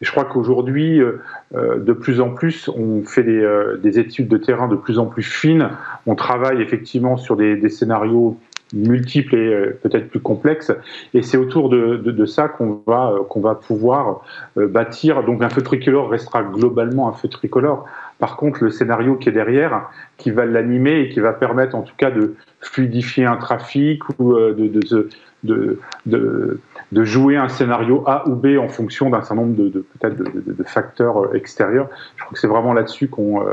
je 0.00 0.10
crois 0.10 0.24
qu'aujourd'hui, 0.24 1.00
euh, 1.00 1.20
euh, 1.54 1.78
de 1.78 1.92
plus 1.92 2.20
en 2.20 2.30
plus, 2.30 2.68
on 2.68 3.02
fait 3.04 3.22
des, 3.22 3.42
euh, 3.42 3.78
des, 3.78 3.98
études 3.98 4.28
de 4.28 4.36
terrain 4.36 4.68
de 4.68 4.76
plus 4.76 4.98
en 4.98 5.06
plus 5.06 5.22
fines. 5.22 5.70
On 6.06 6.14
travaille 6.14 6.60
effectivement 6.60 7.16
sur 7.16 7.36
des 7.36 7.68
scénarios 7.70 8.38
multiples 8.74 9.34
et 9.34 9.70
peut-être 9.82 10.08
plus 10.08 10.20
complexes. 10.20 10.72
Et 11.14 11.22
c'est 11.22 11.36
autour 11.36 11.68
de, 11.68 12.26
ça 12.26 12.48
qu'on 12.48 12.82
va, 12.86 13.14
qu'on 13.28 13.40
va 13.40 13.54
pouvoir 13.54 14.22
bâtir. 14.56 15.22
Donc 15.22 15.42
un 15.42 15.48
feu 15.48 15.62
tricolore 15.62 16.10
restera 16.10 16.42
globalement 16.42 17.08
un 17.08 17.12
feu 17.12 17.28
tricolore. 17.28 17.84
Par 18.18 18.36
contre, 18.36 18.64
le 18.64 18.70
scénario 18.70 19.16
qui 19.16 19.28
est 19.28 19.32
derrière, 19.32 19.90
qui 20.16 20.30
va 20.30 20.46
l'animer 20.46 21.00
et 21.00 21.08
qui 21.10 21.20
va 21.20 21.32
permettre 21.32 21.76
en 21.76 21.82
tout 21.82 21.94
cas 21.96 22.10
de 22.10 22.34
fluidifier 22.60 23.24
un 23.24 23.36
trafic 23.36 24.02
ou 24.18 24.34
de, 24.34 25.08
de, 25.44 25.80
de, 26.06 27.04
jouer 27.04 27.36
un 27.36 27.48
scénario 27.48 28.02
A 28.06 28.26
ou 28.28 28.34
B 28.34 28.58
en 28.58 28.68
fonction 28.68 29.10
d'un 29.10 29.20
certain 29.20 29.36
nombre 29.36 29.54
de, 29.54 29.68
peut-être 29.68 30.16
de, 30.16 30.64
facteurs 30.64 31.34
extérieurs. 31.36 31.88
Je 32.16 32.22
crois 32.24 32.32
que 32.32 32.40
c'est 32.40 32.48
vraiment 32.48 32.72
là-dessus 32.72 33.08
qu'on 33.08 33.44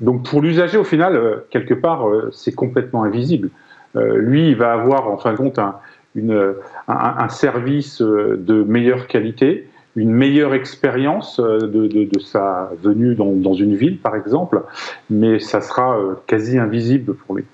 donc 0.00 0.28
pour 0.28 0.40
l'usager, 0.40 0.78
au 0.78 0.84
final, 0.84 1.14
euh, 1.16 1.46
quelque 1.50 1.74
part, 1.74 2.08
euh, 2.08 2.30
c'est 2.32 2.54
complètement 2.54 3.04
invisible. 3.04 3.50
Euh, 3.96 4.16
lui, 4.18 4.50
il 4.50 4.56
va 4.56 4.72
avoir 4.72 5.08
en 5.08 5.16
fin 5.16 5.32
de 5.32 5.36
compte 5.36 5.58
un, 5.58 5.76
une, 6.14 6.54
un, 6.88 7.28
service 7.28 8.00
de 8.00 8.62
meilleure 8.62 9.06
qualité, 9.06 9.68
une 9.96 10.12
meilleure 10.12 10.54
expérience 10.54 11.40
de, 11.40 11.66
de, 11.66 12.20
sa 12.20 12.70
venue 12.82 13.14
dans, 13.14 13.32
dans, 13.32 13.54
une 13.54 13.74
ville, 13.74 13.98
par 13.98 14.16
exemple, 14.16 14.62
mais 15.08 15.38
ça 15.40 15.60
sera 15.60 15.96
quasi 16.26 16.58
invisible 16.58 17.14
pour 17.14 17.36
lui. 17.36 17.44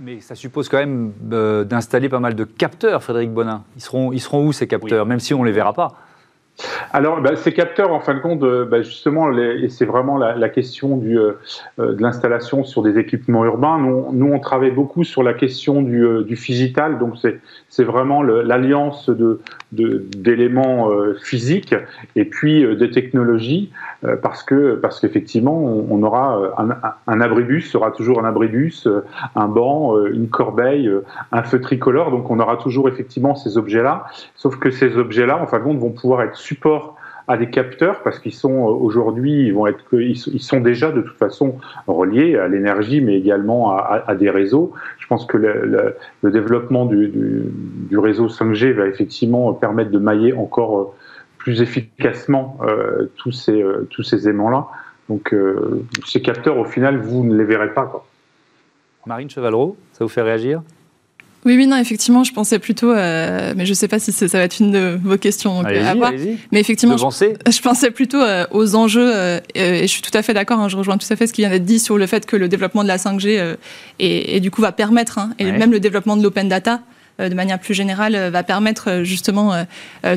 Mais 0.00 0.20
ça 0.20 0.34
suppose 0.34 0.68
quand 0.68 0.78
même 0.78 1.12
d'installer 1.64 2.08
pas 2.08 2.20
mal 2.20 2.34
de 2.34 2.44
capteurs, 2.44 3.02
Frédéric 3.02 3.32
Bonin. 3.32 3.64
Ils 3.76 3.82
seront, 3.82 4.12
ils 4.12 4.20
seront 4.20 4.46
où 4.46 4.52
ces 4.52 4.66
capteurs, 4.66 5.06
même 5.06 5.20
si 5.20 5.34
on 5.34 5.42
ne 5.42 5.46
les 5.46 5.52
verra 5.52 5.72
pas 5.72 5.96
alors, 6.92 7.20
bah, 7.20 7.36
ces 7.36 7.52
capteurs, 7.52 7.92
en 7.92 8.00
fin 8.00 8.14
de 8.14 8.20
compte, 8.20 8.42
euh, 8.42 8.64
bah, 8.64 8.82
justement, 8.82 9.30
c'est 9.68 9.84
vraiment 9.84 10.18
la, 10.18 10.48
question 10.48 11.00
euh, 11.04 11.38
euh, 11.78 11.94
de 11.94 12.02
l'installation 12.02 12.64
sur 12.64 12.82
des 12.82 12.98
équipements 12.98 13.44
urbains. 13.44 13.78
Nous, 13.78 14.12
nous, 14.12 14.32
on 14.32 14.38
travaille 14.38 14.70
beaucoup 14.70 15.04
sur 15.04 15.22
la 15.22 15.32
question 15.32 15.82
du, 15.82 16.36
phygital, 16.36 16.98
donc 16.98 17.16
c'est 17.68 17.84
vraiment 17.84 18.22
l'alliance 18.22 19.08
de 19.08 19.40
d'éléments 19.72 20.90
physiques 21.22 21.74
et 22.14 22.24
puis 22.24 22.64
des 22.76 22.90
technologies, 22.90 23.72
parce 24.22 24.42
que 24.42 24.74
parce 24.74 25.00
qu'effectivement, 25.00 25.58
on, 25.58 26.02
aura 26.02 26.38
un, 26.58 26.70
un, 27.06 27.20
abribus 27.20 27.70
sera 27.70 27.90
toujours 27.90 28.20
un 28.20 28.28
abribus, 28.28 28.86
un 29.34 29.48
banc, 29.48 29.96
une 30.06 30.28
corbeille, 30.28 30.90
un 31.32 31.42
feu 31.42 31.60
tricolore, 31.60 32.10
donc 32.10 32.30
on 32.30 32.38
aura 32.38 32.56
toujours 32.58 32.88
effectivement 32.88 33.34
ces 33.34 33.56
objets-là, 33.56 34.06
sauf 34.36 34.56
que 34.58 34.70
ces 34.70 34.96
objets-là, 34.98 35.40
en 35.40 35.46
fin 35.46 35.58
de 35.58 35.64
compte, 35.64 35.78
vont 35.78 35.92
pouvoir 35.92 36.22
être 36.22 36.36
support 36.36 36.96
à 37.32 37.36
des 37.38 37.50
capteurs 37.50 38.02
parce 38.02 38.18
qu'ils 38.18 38.34
sont 38.34 38.52
euh, 38.52 38.70
aujourd'hui, 38.70 39.46
ils 39.46 39.54
vont 39.54 39.66
être, 39.66 39.84
ils 39.92 40.16
sont 40.16 40.60
déjà 40.60 40.92
de 40.92 41.00
toute 41.00 41.16
façon 41.16 41.56
reliés 41.86 42.36
à 42.36 42.46
l'énergie, 42.46 43.00
mais 43.00 43.16
également 43.16 43.76
à, 43.76 44.14
des 44.14 44.30
réseaux. 44.30 44.72
Je 44.98 45.06
pense 45.06 45.24
que 45.24 45.36
le, 45.36 46.30
développement 46.30 46.84
du, 46.84 47.48
réseau 47.92 48.28
5G 48.28 48.72
va 48.72 48.86
effectivement 48.86 49.52
permettre 49.54 49.90
de 49.90 49.98
mailler 49.98 50.32
encore 50.32 50.78
euh, 50.78 50.84
plus 51.38 51.62
efficacement 51.62 52.58
euh, 52.62 53.10
tous 53.16 53.32
ces 53.32 53.64
tous 53.90 54.02
ces 54.02 54.28
aimants-là. 54.28 54.66
Donc 55.08 55.34
ces 56.06 56.22
capteurs, 56.22 56.56
au 56.58 56.64
final, 56.64 56.96
vous 56.98 57.24
ne 57.24 57.36
les 57.36 57.44
verrez 57.44 57.74
pas. 57.74 58.06
Marine 59.04 59.28
Chevalreau, 59.28 59.76
ça 59.92 60.04
vous 60.04 60.08
fait 60.08 60.22
réagir? 60.22 60.62
Oui, 61.44 61.56
oui, 61.56 61.66
non, 61.66 61.76
effectivement, 61.76 62.22
je 62.22 62.32
pensais 62.32 62.60
plutôt, 62.60 62.92
euh, 62.92 63.52
mais 63.56 63.66
je 63.66 63.70
ne 63.70 63.74
sais 63.74 63.88
pas 63.88 63.98
si 63.98 64.12
ça 64.12 64.26
va 64.26 64.44
être 64.44 64.60
une 64.60 64.70
de 64.70 64.98
vos 65.02 65.18
questions 65.18 65.62
donc, 65.62 65.72
à 65.72 65.94
voir. 65.94 66.12
Mais 66.52 66.60
effectivement, 66.60 66.96
je, 66.96 67.04
je, 67.50 67.60
pensais 67.60 67.90
plutôt 67.90 68.20
euh, 68.20 68.46
aux 68.52 68.76
enjeux, 68.76 69.10
euh, 69.12 69.40
et 69.56 69.82
je 69.82 69.86
suis 69.88 70.02
tout 70.02 70.16
à 70.16 70.22
fait 70.22 70.34
d'accord, 70.34 70.60
hein, 70.60 70.68
je 70.68 70.76
rejoins 70.76 70.98
tout 70.98 71.06
à 71.10 71.16
fait 71.16 71.26
ce 71.26 71.32
qui 71.32 71.40
vient 71.40 71.50
d'être 71.50 71.64
dit 71.64 71.80
sur 71.80 71.98
le 71.98 72.06
fait 72.06 72.26
que 72.26 72.36
le 72.36 72.48
développement 72.48 72.84
de 72.84 72.88
la 72.88 72.96
5G 72.96 73.56
et, 73.98 74.40
du 74.40 74.52
coup 74.52 74.62
va 74.62 74.70
permettre, 74.70 75.18
hein, 75.18 75.30
et 75.40 75.50
même 75.50 75.72
le 75.72 75.80
développement 75.80 76.16
de 76.16 76.22
l'open 76.22 76.48
data, 76.48 76.80
de 77.18 77.34
manière 77.34 77.58
plus 77.58 77.74
générale, 77.74 78.30
va 78.30 78.42
permettre 78.44 79.02
justement 79.02 79.52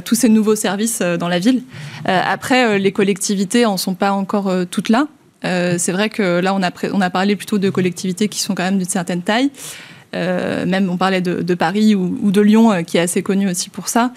tous 0.05 0.15
ces 0.15 0.29
nouveaux 0.29 0.55
services 0.55 1.01
dans 1.01 1.27
la 1.27 1.39
ville. 1.39 1.63
après, 2.05 2.79
les 2.79 2.91
collectivités 2.91 3.65
en 3.65 3.77
sont 3.77 3.95
pas 3.95 4.11
encore 4.11 4.51
toutes 4.69 4.89
là. 4.89 5.07
c'est 5.43 5.91
vrai 5.91 6.09
que 6.09 6.39
là, 6.39 6.53
on 6.53 6.61
a, 6.63 6.71
on 6.93 7.01
a 7.01 7.09
parlé 7.09 7.35
plutôt 7.35 7.57
de 7.57 7.69
collectivités 7.69 8.27
qui 8.27 8.39
sont 8.39 8.55
quand 8.55 8.63
même 8.63 8.77
d'une 8.77 8.87
certaine 8.87 9.21
taille. 9.21 9.49
Euh, 10.15 10.65
même 10.65 10.89
on 10.89 10.97
parlait 10.97 11.21
de, 11.21 11.53
Paris 11.55 11.95
ou, 11.95 12.31
de 12.31 12.41
Lyon, 12.41 12.71
euh, 12.71 12.81
qui 12.81 12.97
est 12.97 13.01
assez 13.01 13.21
connu 13.21 13.49
aussi 13.49 13.69
pour 13.69 13.87
ça. 13.89 14.11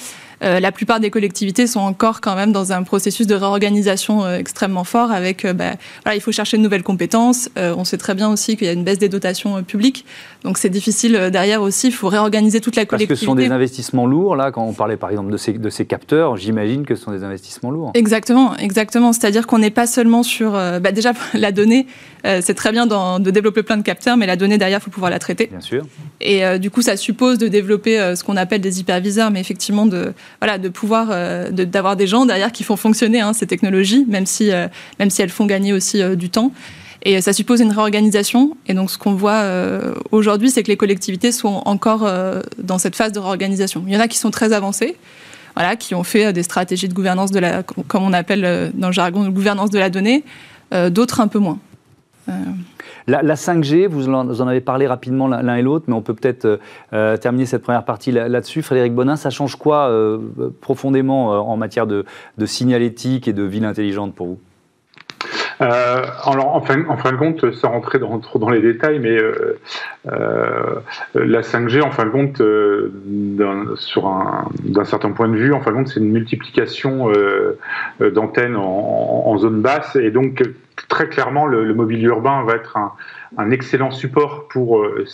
Euh, 0.45 0.61
la 0.61 0.71
plupart 0.71 1.01
des 1.01 1.11
collectivités 1.11 1.67
sont 1.67 1.81
encore 1.81 2.21
quand 2.21 2.37
même 2.37 2.53
dans 2.53 2.73
un 2.73 2.85
processus 2.85 3.27
de 3.27 3.35
réorganisation 3.35 4.29
extrêmement 4.35 4.85
fort 4.85 5.11
avec, 5.11 5.45
bah, 5.45 5.75
il 6.15 6.21
faut 6.21 6.31
chercher 6.31 6.57
de 6.57 6.63
nouvelles 6.63 6.85
compétences. 6.85 7.49
on 7.57 7.85
sait 7.85 7.99
très 7.99 8.15
bien 8.15 8.29
aussi 8.29 8.57
qu'il 8.57 8.69
y 8.69 8.71
a 8.71 8.73
une 8.73 8.85
baisse 8.85 8.99
des 8.99 9.09
dotations 9.09 9.63
publiques. 9.65 10.05
Donc 10.45 10.59
c'est 10.59 10.69
difficile 10.69 11.31
derrière 11.33 11.63
aussi, 11.63 11.89
il 11.89 11.93
faut 11.93 12.09
réorganiser 12.09 12.61
toute 12.61 12.77
la 12.77 12.87
collectivité. 12.87 13.09
Parce 13.09 13.21
que 13.21 13.21
ce 13.21 13.27
sont 13.27 13.35
des 13.35 13.51
investissements 13.55 14.07
lourds, 14.07 14.37
là, 14.37 14.53
quand 14.53 14.65
on 14.65 14.73
parlait 14.73 14.97
par 14.97 15.11
exemple 15.11 15.31
de 15.31 15.37
ces, 15.37 15.53
de 15.53 15.71
ces 15.71 15.85
capteurs, 15.85 16.37
j'imagine 16.37 16.85
que 16.85 16.95
ce 16.95 17.05
sont 17.05 17.13
des 17.13 17.25
investissements 17.25 17.71
lourds. 17.71 17.91
Exactement, 17.95 18.57
exactement. 18.57 19.13
C'est-à-dire 19.13 19.47
qu'on 19.47 19.59
n'est 19.59 19.71
pas 19.71 19.87
seulement 19.87 20.23
sur, 20.23 20.53
bah, 20.53 20.93
déjà 20.93 21.13
la 21.35 21.53
donnée, 21.53 21.87
c'est 22.25 22.55
très 22.55 22.73
bien 22.73 22.87
de 22.87 23.31
développer 23.31 23.63
plein 23.63 23.77
de 23.77 23.83
capteurs, 23.83 24.17
mais 24.17 24.27
la 24.27 24.37
donnée 24.37 24.59
derrière, 24.59 24.79
il 24.81 24.83
faut 24.83 24.91
pouvoir 24.91 25.11
la 25.11 25.19
traiter. 25.19 25.47
Bien 25.47 25.61
sûr. 25.61 25.85
Et 26.21 26.59
du 26.59 26.71
coup, 26.71 26.83
ça 26.83 26.97
suppose 26.97 27.39
de 27.39 27.49
développer 27.49 28.15
ce 28.15 28.23
qu'on 28.23 28.37
appelle 28.37 28.61
des 28.61 28.81
hyperviseurs, 28.81 29.31
mais 29.31 29.41
effectivement 29.41 29.87
de, 29.87 30.13
voilà, 30.41 30.59
de 30.59 30.69
pouvoir, 30.69 31.09
euh, 31.11 31.51
d'avoir 31.51 31.97
des 31.97 32.07
gens 32.07 32.27
derrière 32.27 32.53
qui 32.53 32.65
font 32.65 32.77
fonctionner 32.77 33.21
hein, 33.21 33.33
ces 33.33 33.47
technologies, 33.47 34.05
même 34.09 34.27
si, 34.27 34.53
euh, 34.53 34.69
même 34.99 35.11
si 35.11 35.23
elles 35.23 35.31
font 35.31 35.47
gagner 35.47 35.73
aussi 35.73 36.03
euh, 36.03 36.15
du 36.15 36.31
temps. 36.31 36.53
Et 37.03 37.21
ça 37.21 37.33
suppose 37.33 37.61
une 37.61 37.73
réorganisation. 37.73 38.57
Et 38.67 38.75
donc, 38.75 38.91
ce 38.91 38.99
qu'on 38.99 39.15
voit 39.15 39.45
aujourd'hui, 40.11 40.51
c'est 40.51 40.63
que 40.63 40.69
les 40.69 40.77
collectivités 40.77 41.31
sont 41.31 41.63
encore 41.65 42.11
dans 42.59 42.79
cette 42.79 42.97
phase 42.97 43.13
de 43.13 43.21
réorganisation. 43.21 43.85
Il 43.87 43.95
y 43.95 43.97
en 43.97 44.01
a 44.01 44.09
qui 44.09 44.19
sont 44.19 44.33
très 44.33 44.53
avancées, 44.53 44.97
voilà, 45.55 45.77
qui 45.77 45.95
ont 45.95 46.03
fait 46.03 46.33
des 46.33 46.43
stratégies 46.43 46.89
de 46.89 46.95
gouvernance 46.95 47.31
de 47.31 47.39
la, 47.39 47.63
comme 47.63 48.03
on 48.03 48.13
appelle 48.13 48.73
dans 48.75 48.89
le 48.89 48.93
jargon, 48.93 49.25
de 49.25 49.31
gouvernance 49.31 49.71
de 49.71 49.79
la 49.79 49.91
donnée, 49.91 50.25
d'autres 50.91 51.21
un 51.21 51.29
peu 51.29 51.39
moins. 51.39 51.61
La, 53.09 53.35
5G, 53.37 53.87
vous 53.87 54.09
en, 54.11 54.49
avez 54.49 54.61
parlé 54.61 54.87
rapidement 54.87 55.29
l'un 55.29 55.57
et 55.57 55.63
l'autre, 55.63 55.87
mais 55.89 55.95
on 55.95 56.03
peut 56.03 56.13
peut-être 56.13 56.45
euh, 56.45 56.57
euh, 56.93 57.17
terminer 57.17 57.47
cette 57.47 57.63
première 57.63 57.87
partie 57.87 58.13
là-dessus. 58.13 58.61
Frédéric 58.61 58.95
Bonin, 58.95 59.17
ça 59.17 59.31
change 59.31 59.57
quoi 59.57 59.89
euh, 59.89 60.19
profondément 60.61 61.29
en 61.29 61.57
matière 61.57 61.87
de, 61.87 62.05
signalétique 62.45 63.27
et 63.27 63.33
de 63.33 63.43
ville 63.43 63.65
intelligente 63.65 64.15
pour 64.15 64.27
vous? 64.27 64.39
Alors, 65.61 66.55
en 66.55 66.61
fin, 66.61 66.85
en 66.89 66.97
fin, 66.97 67.13
de 67.13 67.17
compte, 67.17 67.53
sans 67.53 67.71
rentrer 67.71 67.99
dans, 67.99 68.19
trop 68.19 68.39
dans 68.39 68.51
les 68.51 68.61
détails, 68.61 68.99
mais 68.99 69.19
la 71.15 71.41
5G, 71.43 71.83
en 71.83 71.91
fin 71.91 72.05
de 72.05 72.11
compte, 72.11 72.43
sur 73.79 74.11
d'un 74.65 74.85
certain 74.85 75.11
point 75.11 75.29
de 75.29 75.37
vue, 75.37 75.53
en 75.53 75.61
fin 75.61 75.71
de 75.71 75.77
compte, 75.77 75.89
c'est 75.89 76.01
une 76.01 76.13
multiplication 76.13 77.11
d'antennes 78.01 78.57
en, 78.57 79.37
zone 79.39 79.61
basse, 79.61 79.97
et 79.97 80.11
donc 80.11 80.43
très 80.89 81.09
clairement, 81.09 81.47
le, 81.47 81.75
mobilier 81.75 82.07
urbain 82.07 82.45
va 82.45 82.55
être 82.55 82.77
un, 83.37 83.51
excellent 83.51 83.91
support 83.91 84.49
pour 84.49 84.79
euh, 84.79 85.05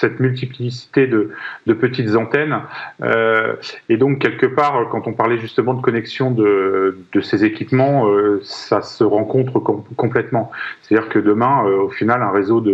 cette 0.00 0.18
multiplicité 0.18 1.06
de, 1.06 1.30
petites 1.74 2.16
antennes. 2.16 2.60
Euh, 3.02 3.54
et 3.88 3.96
donc, 3.96 4.18
quelque 4.18 4.46
part, 4.46 4.88
quand 4.90 5.06
on 5.06 5.12
parlait 5.12 5.38
justement 5.38 5.74
de 5.74 5.82
connexion 5.82 6.30
de, 6.30 6.96
ces 7.22 7.44
équipements, 7.44 8.08
euh, 8.08 8.40
ça 8.42 8.82
se 8.82 9.04
rencontre 9.04 9.60
complètement. 9.96 10.50
C'est-à-dire 10.82 11.08
que 11.08 11.18
demain, 11.18 11.62
au 11.62 11.90
final, 11.90 12.22
un 12.22 12.30
réseau 12.30 12.64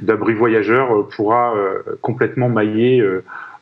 d'abris 0.00 0.34
voyageurs 0.34 1.08
pourra 1.08 1.54
complètement 2.00 2.48
mailler 2.48 3.04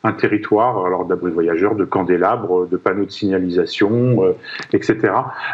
un 0.05 0.13
territoire, 0.13 0.85
alors 0.85 1.05
d'abri 1.05 1.31
voyageurs, 1.31 1.75
de 1.75 1.85
candélabres, 1.85 2.67
de 2.67 2.77
panneaux 2.77 3.05
de 3.05 3.11
signalisation, 3.11 4.23
euh, 4.23 4.33
etc., 4.71 5.13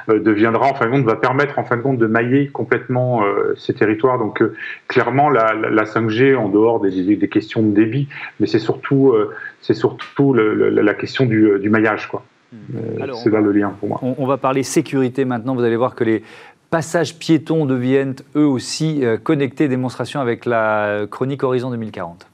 euh, 0.10 0.20
deviendra 0.20 0.68
en 0.68 0.74
fin 0.74 0.88
de 0.88 0.92
compte, 0.92 1.06
va 1.06 1.16
permettre 1.16 1.58
en 1.58 1.64
fin 1.64 1.78
de 1.78 1.82
compte 1.82 1.98
de 1.98 2.08
mailler 2.08 2.48
complètement 2.48 3.24
euh, 3.24 3.54
ces 3.58 3.74
territoires. 3.74 4.20
Donc 4.20 4.44
clairement, 4.88 5.30
la, 5.30 5.84
5G, 5.86 6.36
en 6.36 6.50
dehors 6.50 6.82
des, 6.82 7.16
des, 7.16 7.28
questions 7.28 7.62
de 7.64 7.74
débit, 7.74 8.08
mais 8.40 8.48
c'est 8.48 8.60
surtout, 8.60 9.16
c'est 9.62 9.74
surtout 9.74 10.34
la 10.34 10.94
question 10.94 11.26
du, 11.26 11.70
maillage, 11.70 12.08
quoi. 12.08 12.24
Hmm. 12.52 13.14
c'est 13.14 13.30
là 13.30 13.40
le 13.40 13.54
lien 13.54 13.74
pour 13.80 13.88
moi. 13.88 14.00
On, 14.02 14.26
va 14.26 14.36
parler 14.36 14.64
sécurité 14.64 15.24
maintenant. 15.24 15.56
Vous 15.56 15.64
allez 15.64 15.78
voir 15.78 15.96
que 15.96 16.04
les 16.04 16.22
passages 16.70 17.18
piétons 17.18 17.66
deviennent 17.66 18.16
eux 18.36 18.46
aussi 18.46 19.04
connectés. 19.24 19.70
Démonstration 19.70 20.20
avec 20.20 20.46
la 20.46 21.06
chronique 21.10 21.44
Horizon 21.44 21.72
2040. 21.72 22.28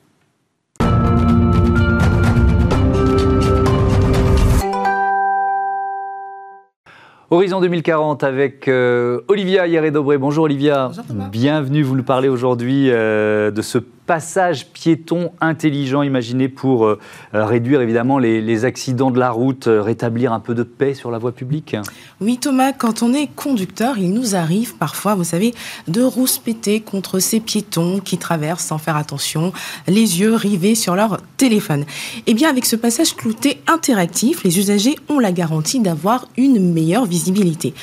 Horizon 7.30 7.60
2040 7.60 8.24
avec 8.24 8.70
euh, 8.70 9.20
Olivia 9.28 9.68
Yaré-Dobré. 9.68 10.18
Bonjour 10.18 10.46
Olivia. 10.46 10.92
Bonjour 10.96 11.28
Bienvenue, 11.30 11.84
vous 11.84 11.98
nous 11.98 12.04
parlez 12.04 12.30
aujourd'hui 12.30 12.90
euh, 12.90 13.52
de 13.52 13.62
ce 13.62 13.80
passage 14.08 14.68
piéton 14.68 15.32
intelligent 15.42 16.02
imaginé 16.02 16.48
pour 16.48 16.86
euh, 16.86 16.98
réduire 17.34 17.82
évidemment 17.82 18.18
les, 18.18 18.66
accidents 18.66 19.12
de 19.12 19.20
la 19.20 19.30
route, 19.30 19.66
rétablir 19.68 20.34
un 20.34 20.40
peu 20.40 20.56
de 20.56 20.64
paix 20.64 20.94
sur 20.96 21.12
la 21.12 21.20
voie 21.20 21.34
publique 21.34 21.76
Oui 22.22 22.40
Thomas, 22.40 22.72
quand 22.72 23.04
on 23.04 23.14
est 23.14 23.28
conducteur, 23.28 24.00
il 24.00 24.14
nous 24.14 24.36
arrive 24.36 24.76
parfois, 24.78 25.14
vous 25.14 25.26
savez, 25.26 25.54
de 25.88 26.02
rouspéter 26.02 26.80
contre 26.80 27.20
ces 27.20 27.40
piétons 27.40 28.00
qui 28.00 28.18
traversent 28.18 28.66
sans 28.66 28.78
faire 28.78 28.96
attention, 28.96 29.52
les 29.88 30.22
yeux 30.22 30.34
rivés 30.34 30.74
sur 30.74 30.96
leur 30.96 31.20
téléphone. 31.36 31.86
Eh 32.26 32.34
bien 32.34 32.50
avec 32.50 32.66
ce 32.66 32.76
passage 32.76 33.16
clouté 33.16 33.62
interactif, 33.68 34.44
les 34.44 34.58
usagers 34.58 34.96
ont 35.10 35.20
la 35.20 35.32
garantie 35.32 35.82
d'avoir 35.82 36.28
une 36.38 36.74
meilleure 36.74 37.06
visibilité. 37.06 37.74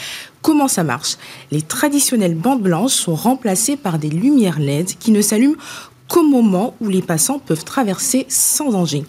Comment 0.45 0.69
ça 0.69 0.85
marche? 0.85 1.17
Les 1.51 1.63
traditionnelles 1.63 2.35
bandes 2.35 2.61
blanches 2.61 2.93
sont 2.93 3.15
remplacées 3.15 3.77
par 3.77 3.99
des 3.99 4.11
lumières 4.11 4.59
LED 4.59 4.99
qui 4.99 5.11
ne 5.11 5.23
s'allument 5.23 5.57
qu'au 6.09 6.23
moment 6.23 6.75
où 6.81 6.89
les 6.89 7.03
passants 7.03 7.39
peuvent 7.39 7.65
traverser 7.65 8.27
sans 8.29 8.71
danger. 8.71 9.05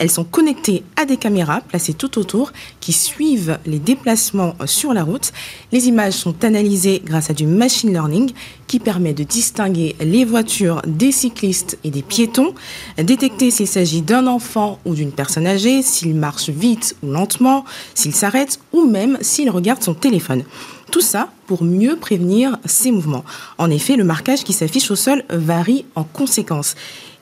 Elles 0.00 0.10
sont 0.10 0.24
connectées 0.24 0.82
à 0.96 1.04
des 1.04 1.18
caméras 1.18 1.60
placées 1.60 1.92
tout 1.92 2.18
autour 2.18 2.52
qui 2.80 2.94
suivent 2.94 3.58
les 3.66 3.78
déplacements 3.78 4.54
sur 4.64 4.94
la 4.94 5.04
route. 5.04 5.30
Les 5.72 5.88
images 5.88 6.14
sont 6.14 6.42
analysées 6.42 7.02
grâce 7.04 7.28
à 7.28 7.34
du 7.34 7.46
machine 7.46 7.92
learning 7.92 8.32
qui 8.66 8.78
permet 8.78 9.12
de 9.12 9.24
distinguer 9.24 9.96
les 10.00 10.24
voitures 10.24 10.80
des 10.86 11.12
cyclistes 11.12 11.78
et 11.84 11.90
des 11.90 12.00
piétons, 12.00 12.54
détecter 12.96 13.50
s'il 13.50 13.66
s'agit 13.66 14.00
d'un 14.00 14.26
enfant 14.26 14.78
ou 14.86 14.94
d'une 14.94 15.12
personne 15.12 15.46
âgée, 15.46 15.82
s'il 15.82 16.14
marche 16.14 16.48
vite 16.48 16.96
ou 17.02 17.10
lentement, 17.10 17.66
s'il 17.94 18.14
s'arrête 18.14 18.58
ou 18.72 18.86
même 18.86 19.18
s'il 19.20 19.50
regarde 19.50 19.82
son 19.82 19.92
téléphone. 19.92 20.44
Tout 20.90 21.00
ça 21.00 21.30
pour 21.46 21.62
mieux 21.62 21.96
prévenir 21.96 22.58
ces 22.64 22.90
mouvements. 22.90 23.24
En 23.58 23.70
effet, 23.70 23.96
le 23.96 24.04
marquage 24.04 24.44
qui 24.44 24.52
s'affiche 24.52 24.90
au 24.90 24.96
sol 24.96 25.24
varie 25.30 25.84
en 25.94 26.04
conséquence. 26.04 26.74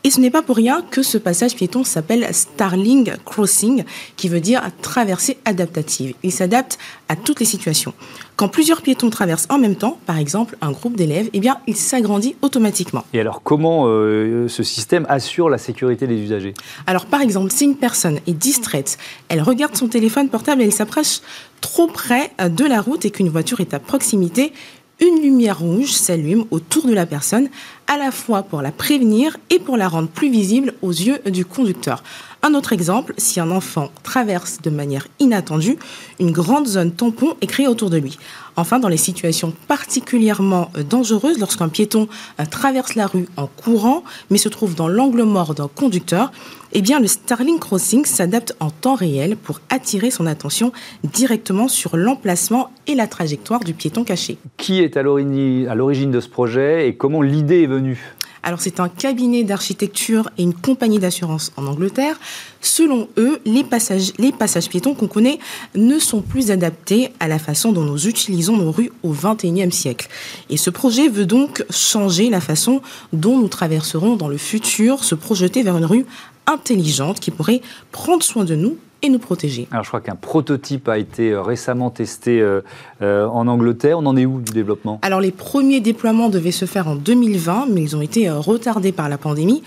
Et 0.05 0.11
ce 0.11 0.21
n'est 0.21 0.31
pas 0.31 0.43
pour 0.43 0.57
rien 0.57 0.83
que 0.91 1.03
ce 1.03 1.19
passage 1.19 1.57
piéton 1.57 1.83
s'appelle 1.83 2.27
Starling 2.33 3.13
Crossing, 3.25 3.85
qui 4.17 4.29
veut 4.29 4.41
dire 4.41 4.63
traversée 4.81 5.39
adaptative. 5.45 6.15
Il 6.23 6.33
s'adapte 6.33 6.79
à 7.09 7.17
toutes 7.17 7.41
les 7.41 7.47
situations. 7.47 7.93
Quand 8.37 8.49
plusieurs 8.49 8.83
piétons 8.83 9.11
traversent 9.11 9.49
en 9.51 9.59
même 9.59 9.75
temps, 9.75 9.99
par 10.07 10.17
exemple 10.17 10.57
un 10.61 10.71
groupe 10.71 10.95
d'élèves, 10.95 11.29
eh 11.33 11.41
bien, 11.41 11.59
il 11.67 11.75
s'agrandit 11.75 12.37
automatiquement. 12.43 13.05
Et 13.13 13.19
alors, 13.19 13.43
comment 13.43 13.87
euh, 13.87 14.47
ce 14.47 14.63
système 14.63 15.05
assure 15.09 15.49
la 15.49 15.59
sécurité 15.59 16.07
des 16.07 16.21
usagers? 16.21 16.55
Alors, 16.87 17.07
par 17.07 17.21
exemple, 17.21 17.51
si 17.51 17.65
une 17.65 17.77
personne 17.77 18.21
est 18.29 18.33
distraite, 18.33 18.99
elle 19.29 19.43
regarde 19.43 19.75
son 19.75 19.89
téléphone 19.89 20.29
portable 20.29 20.63
et 20.63 20.67
elle 20.67 20.73
s'approche 20.73 21.21
trop 21.61 21.89
près 21.89 22.31
de 22.39 22.65
la 22.65 22.81
route 22.81 23.05
et 23.05 23.11
qu'une 23.11 23.29
voiture 23.29 23.59
est 23.59 23.75
à 23.75 23.81
proximité, 23.81 24.53
une 25.01 25.23
lumière 25.23 25.61
rouge 25.61 25.93
s'allume 25.93 26.45
autour 26.51 26.87
de 26.87 26.93
la 26.93 27.07
personne, 27.07 27.49
à 27.87 27.97
la 27.97 28.11
fois 28.11 28.43
pour 28.43 28.63
la 28.63 28.73
prévenir 28.73 29.37
et 29.51 29.59
pour 29.59 29.77
la 29.77 29.89
rendre 29.89 30.09
plus 30.09 30.31
visible 30.31 30.75
aux 30.83 30.91
yeux 30.91 31.19
du 31.27 31.45
conducteur. 31.45 32.03
Un 32.43 32.55
autre 32.55 32.73
exemple, 32.73 33.15
si 33.17 33.41
un 33.41 33.51
enfant 33.51 33.91
traverse 34.05 34.63
de 34.63 34.71
manière 34.71 35.09
inattendue, 35.19 35.77
une 36.21 36.31
grande 36.31 36.69
zone 36.69 36.93
tampon 36.93 37.35
est 37.41 37.47
créée 37.49 37.67
autour 37.67 37.91
de 37.91 37.97
lui. 37.97 38.17
Enfin, 38.57 38.79
dans 38.79 38.89
les 38.89 38.97
situations 38.97 39.53
particulièrement 39.67 40.71
euh, 40.77 40.83
dangereuses, 40.85 41.39
lorsqu'un 41.39 41.69
piéton 41.69 42.09
euh, 42.41 42.45
traverse 42.45 42.95
la 42.95 43.07
rue 43.07 43.27
en 43.37 43.47
courant, 43.47 44.05
mais 44.31 44.39
se 44.39 44.49
trouve 44.49 44.77
dans 44.77 44.89
l'angle 44.89 45.23
mort 45.25 45.55
d'un 45.55 45.69
conducteur, 45.69 46.31
eh 46.73 46.83
bien, 46.83 47.01
le 47.01 47.07
Starling 47.07 47.59
Crossing 47.59 48.05
s'adapte 48.05 48.55
en 48.61 48.71
temps 48.71 48.95
réel 48.95 49.37
pour 49.37 49.61
attirer 49.71 50.11
son 50.11 50.27
attention 50.27 50.73
directement 51.03 51.67
sur 51.67 51.97
l'emplacement 51.97 52.71
et 52.87 52.95
la 52.95 53.07
trajectoire 53.07 53.61
du 53.61 53.75
piéton 53.75 54.05
caché. 54.05 54.39
Qui 54.59 54.81
est 54.81 54.97
à 54.97 55.03
l'origine 55.03 56.11
de 56.11 56.21
ce 56.21 56.29
projet 56.29 56.89
et 56.89 56.95
comment 56.95 57.23
l'idée 57.23 57.63
est 57.63 57.67
venue? 57.67 58.15
Alors 58.43 58.61
c'est 58.61 58.81
un 58.81 58.89
cabinet 58.89 59.45
d'architecture 59.45 60.31
et 60.39 60.43
une 60.43 60.55
compagnie 60.55 60.99
d'assurance 60.99 61.53
en 61.57 61.67
Angleterre. 61.67 62.19
Selon 62.61 63.09
eux, 63.17 63.41
les 63.45 63.65
passages, 63.65 64.69
piétons 64.69 64.95
qu'on 64.95 65.07
connaît 65.07 65.39
ne 65.75 65.99
sont 65.99 66.23
plus 66.23 66.51
adaptés 66.51 67.11
à 67.21 67.29
la 67.29 67.39
façon 67.39 67.73
dont 67.73 67.85
nous 67.85 68.07
utilisons 68.07 68.57
nos 68.57 68.71
rues 68.71 68.91
au 69.03 69.11
XXIe 69.11 69.73
siècle. 69.73 70.09
Et 70.51 70.57
ce 70.57 70.71
projet 70.71 71.09
veut 71.09 71.27
donc 71.27 71.65
changer 71.71 72.31
la 72.31 72.41
façon 72.41 72.81
dont 73.13 73.39
nous 73.39 73.49
traverserons 73.49 74.17
dans 74.17 74.29
le 74.29 74.39
futur, 74.39 75.05
se 75.05 75.15
projeter 75.15 75.63
vers 75.63 75.77
une 75.77 75.85
rue 75.85 76.07
intelligente 76.47 77.21
qui 77.21 77.31
pourrait 77.31 77.61
prendre 77.93 78.23
soin 78.23 78.45
de 78.45 78.55
nous 78.55 78.79
et 79.03 79.09
nous 79.09 79.19
protéger. 79.19 79.69
Alors 79.71 79.85
je 79.85 79.89
crois 79.89 80.01
qu'un 80.01 80.17
prototype 80.17 80.89
a 80.89 80.99
été 80.99 81.31
euh, 81.31 81.43
récemment 81.43 81.91
testé 81.91 82.41
euh, 82.41 82.61
euh, 83.03 83.27
en 83.27 83.47
Angleterre. 83.47 83.99
On 83.99 84.07
en 84.07 84.17
est 84.17 84.27
où 84.27 84.41
du 84.41 84.53
développement? 84.53 84.99
Alors 85.03 85.21
les 85.21 85.31
premiers 85.31 85.81
déploiements 85.81 86.29
devaient 86.29 86.51
se 86.51 86.65
faire 86.65 86.89
en 86.89 86.97
2020, 86.97 87.67
mais 87.71 87.83
ils 87.83 87.97
ont 87.97 88.01
été 88.01 88.29
retardés 88.31 88.93
par 88.93 89.09
la 89.09 89.19
pandémie. 89.19 89.63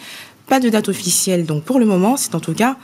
Pas 0.48 0.60
de 0.60 0.70
date 0.70 0.90
officielle, 0.90 1.46
donc 1.46 1.64
pour 1.64 1.80
le 1.80 1.86
moment, 1.86 2.18
c'est 2.18 2.36
en 2.36 2.40
tout 2.40 2.54
cas 2.54 2.76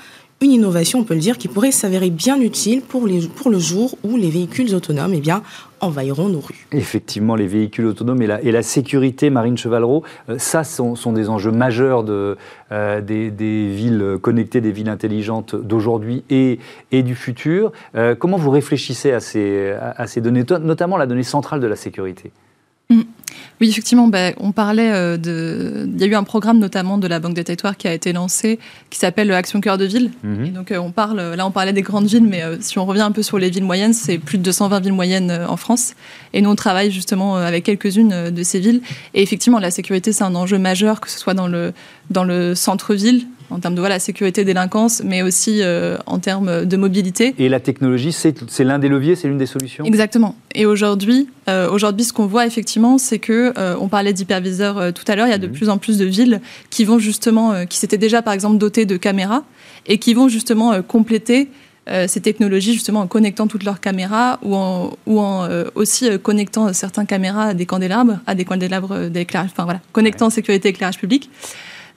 une 0.41 0.51
innovation, 0.51 0.99
on 0.99 1.03
peut 1.03 1.15
le 1.15 1.19
dire, 1.19 1.37
qui 1.37 1.47
pourrait 1.47 1.71
s'avérer 1.71 2.09
bien 2.09 2.39
utile 2.39 2.81
pour, 2.81 3.07
les, 3.07 3.27
pour 3.27 3.49
le 3.49 3.57
jour 3.57 3.97
où 4.03 4.17
les 4.17 4.29
véhicules 4.29 4.73
autonomes 4.75 5.13
eh 5.15 5.19
bien, 5.19 5.41
envahiront 5.81 6.29
nos 6.29 6.39
rues. 6.39 6.67
Effectivement, 6.71 7.35
les 7.35 7.47
véhicules 7.47 7.85
autonomes 7.85 8.21
et 8.21 8.27
la, 8.27 8.41
et 8.41 8.51
la 8.51 8.63
sécurité, 8.63 9.29
Marine 9.29 9.57
Chevalreau, 9.57 10.03
euh, 10.29 10.37
ça 10.37 10.63
sont, 10.63 10.95
sont, 10.95 11.13
des 11.13 11.29
enjeux 11.29 11.51
majeurs 11.51 12.03
de, 12.03 12.37
euh, 12.71 13.01
des, 13.01 13.31
des, 13.31 13.67
villes 13.67 14.17
connectées, 14.21 14.61
des 14.61 14.71
villes 14.71 14.89
intelligentes 14.89 15.55
d'aujourd'hui 15.55 16.23
et, 16.29 16.59
et, 16.91 17.03
du 17.03 17.15
futur. 17.15 17.71
Euh, 17.95 18.15
comment 18.15 18.37
vous 18.37 18.51
réfléchissez 18.51 19.11
à 19.11 19.19
ces, 19.19 19.71
à, 19.71 20.07
ces 20.07 20.21
données, 20.21 20.43
notamment 20.61 20.97
la 20.97 21.05
donnée 21.05 21.23
centrale 21.23 21.59
de 21.59 21.67
la 21.67 21.75
sécurité? 21.75 22.31
Mmh. 22.89 23.01
Oui, 23.59 23.69
effectivement, 23.69 24.07
ben, 24.07 24.33
on 24.37 24.51
parlait 24.51 24.91
euh, 24.91 25.17
de. 25.17 25.89
Il 25.91 25.99
y 25.99 26.03
a 26.03 26.07
eu 26.07 26.15
un 26.15 26.23
programme 26.23 26.59
notamment 26.59 26.97
de 26.97 27.07
la 27.07 27.19
Banque 27.19 27.33
des 27.33 27.43
Territoires 27.43 27.75
qui 27.75 27.87
a 27.87 27.93
été 27.93 28.13
lancé, 28.13 28.59
qui 28.89 28.99
s'appelle 28.99 29.31
Action 29.31 29.61
Cœur 29.61 29.77
de 29.77 29.85
Ville. 29.85 30.11
Mhm. 30.23 30.49
donc, 30.49 30.71
euh, 30.71 30.77
on 30.77 30.91
parle. 30.91 31.33
Là, 31.35 31.45
on 31.45 31.51
parlait 31.51 31.73
des 31.73 31.81
grandes 31.81 32.05
villes, 32.05 32.23
mais 32.23 32.43
euh, 32.43 32.57
si 32.59 32.77
on 32.77 32.85
revient 32.85 33.01
un 33.01 33.11
peu 33.11 33.23
sur 33.23 33.39
les 33.39 33.49
villes 33.49 33.63
moyennes, 33.63 33.93
c'est 33.93 34.19
plus 34.19 34.37
de 34.37 34.43
220 34.43 34.79
villes 34.79 34.93
moyennes 34.93 35.45
en 35.47 35.57
France. 35.57 35.93
Et 36.33 36.41
nous, 36.41 36.49
on 36.51 36.55
travaille 36.55 36.91
justement 36.91 37.37
avec 37.37 37.63
quelques-unes 37.63 38.29
de 38.29 38.43
ces 38.43 38.59
villes. 38.59 38.81
Et 39.13 39.23
effectivement, 39.23 39.59
la 39.59 39.71
sécurité, 39.71 40.13
c'est 40.13 40.23
un 40.23 40.35
enjeu 40.35 40.59
majeur, 40.59 41.01
que 41.01 41.09
ce 41.09 41.17
soit 41.17 41.33
dans 41.33 41.47
le, 41.47 41.73
dans 42.11 42.23
le 42.23 42.53
centre-ville, 42.53 43.25
en 43.49 43.59
termes 43.59 43.75
de 43.75 43.79
voilà, 43.79 43.99
sécurité, 43.99 44.43
délinquance, 44.43 45.01
mais 45.03 45.21
aussi 45.21 45.61
euh, 45.61 45.97
en 46.05 46.19
termes 46.19 46.65
de 46.65 46.77
mobilité. 46.77 47.33
Et 47.37 47.49
la 47.49 47.59
technologie, 47.59 48.11
c'est 48.11 48.63
l'un 48.63 48.79
des 48.79 48.89
leviers, 48.89 49.15
c'est 49.15 49.27
l'une 49.27 49.37
des 49.37 49.45
solutions? 49.45 49.85
Exactement. 49.85 50.35
Et 50.53 50.65
aujourd'hui, 50.65 51.29
euh, 51.49 51.69
aujourd'hui 51.69 52.05
ce 52.05 52.13
qu'on 52.13 52.27
voit 52.27 52.45
effectivement, 52.45 52.97
c'est 52.97 53.19
que, 53.19 53.46
euh, 53.57 53.75
on 53.79 53.87
parlait 53.87 54.13
d'hyperviseurs 54.13 54.93
tout 54.93 55.03
à 55.07 55.15
l'heure, 55.15 55.27
il 55.27 55.31
y 55.31 55.33
a 55.33 55.37
de 55.37 55.47
mhm. 55.47 55.53
plus 55.53 55.69
en 55.69 55.77
plus 55.77 55.97
de 55.97 56.05
villes 56.05 56.41
qui 56.69 56.85
vont 56.85 56.99
justement, 56.99 57.65
qui 57.65 57.77
s'étaient 57.77 57.97
déjà 57.97 58.21
par 58.21 58.33
exemple 58.33 58.57
dotées 58.57 58.85
de 58.85 58.97
caméras, 58.97 59.43
et 59.85 59.97
qui 59.97 60.13
vont 60.13 60.27
justement 60.27 60.81
compléter 60.81 61.49
ces 62.07 62.19
technologies 62.19 62.73
justement 62.73 62.99
en 62.99 63.07
connectant 63.07 63.47
toutes 63.47 63.63
leurs 63.63 63.79
caméras 63.79 64.39
ou 64.43 64.55
en, 64.55 64.91
ou 65.05 65.21
en 65.21 65.47
aussi 65.75 66.09
connectant 66.21 66.73
certains 66.73 67.05
caméras 67.05 67.45
à 67.45 67.53
des 67.53 67.65
candélabres, 67.65 68.19
à 68.27 68.35
des 68.35 68.43
candélabres 68.43 69.09
d'éclairage, 69.09 69.51
enfin 69.53 69.63
voilà, 69.63 69.79
connectant 69.93 70.29
sécurité 70.29 70.69
éclairage 70.69 70.97
public. 70.97 71.29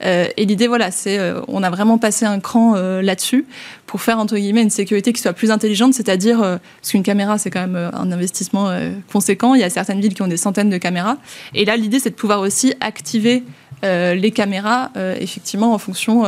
Euh, 0.02 0.26
et 0.36 0.46
l'idée, 0.46 0.66
voilà, 0.66 0.90
c'est, 0.90 1.18
euh, 1.18 1.40
on 1.48 1.62
a 1.62 1.70
vraiment 1.70 1.98
passé 1.98 2.24
un 2.24 2.40
cran 2.40 2.74
euh, 2.76 3.02
là-dessus 3.02 3.44
pour 3.86 4.00
faire 4.00 4.18
entre 4.18 4.36
guillemets 4.36 4.62
une 4.62 4.70
sécurité 4.70 5.12
qui 5.12 5.20
soit 5.20 5.32
plus 5.32 5.50
intelligente, 5.50 5.94
c'est-à-dire 5.94 6.38
parce 6.38 6.92
qu'une 6.92 7.02
caméra 7.02 7.38
c'est 7.38 7.50
quand 7.50 7.66
même 7.66 7.90
un 7.92 8.12
investissement 8.12 8.70
conséquent. 9.12 9.56
Il 9.56 9.60
y 9.60 9.64
a 9.64 9.70
certaines 9.70 10.00
villes 10.00 10.14
qui 10.14 10.22
ont 10.22 10.28
des 10.28 10.36
centaines 10.36 10.70
de 10.70 10.78
caméras, 10.78 11.16
et 11.54 11.64
là 11.64 11.76
l'idée 11.76 11.98
c'est 11.98 12.10
de 12.10 12.14
pouvoir 12.14 12.38
aussi 12.38 12.72
activer 12.80 13.42
les 13.82 14.30
caméras, 14.30 14.92
effectivement, 15.18 15.74
en 15.74 15.78
fonction 15.78 16.22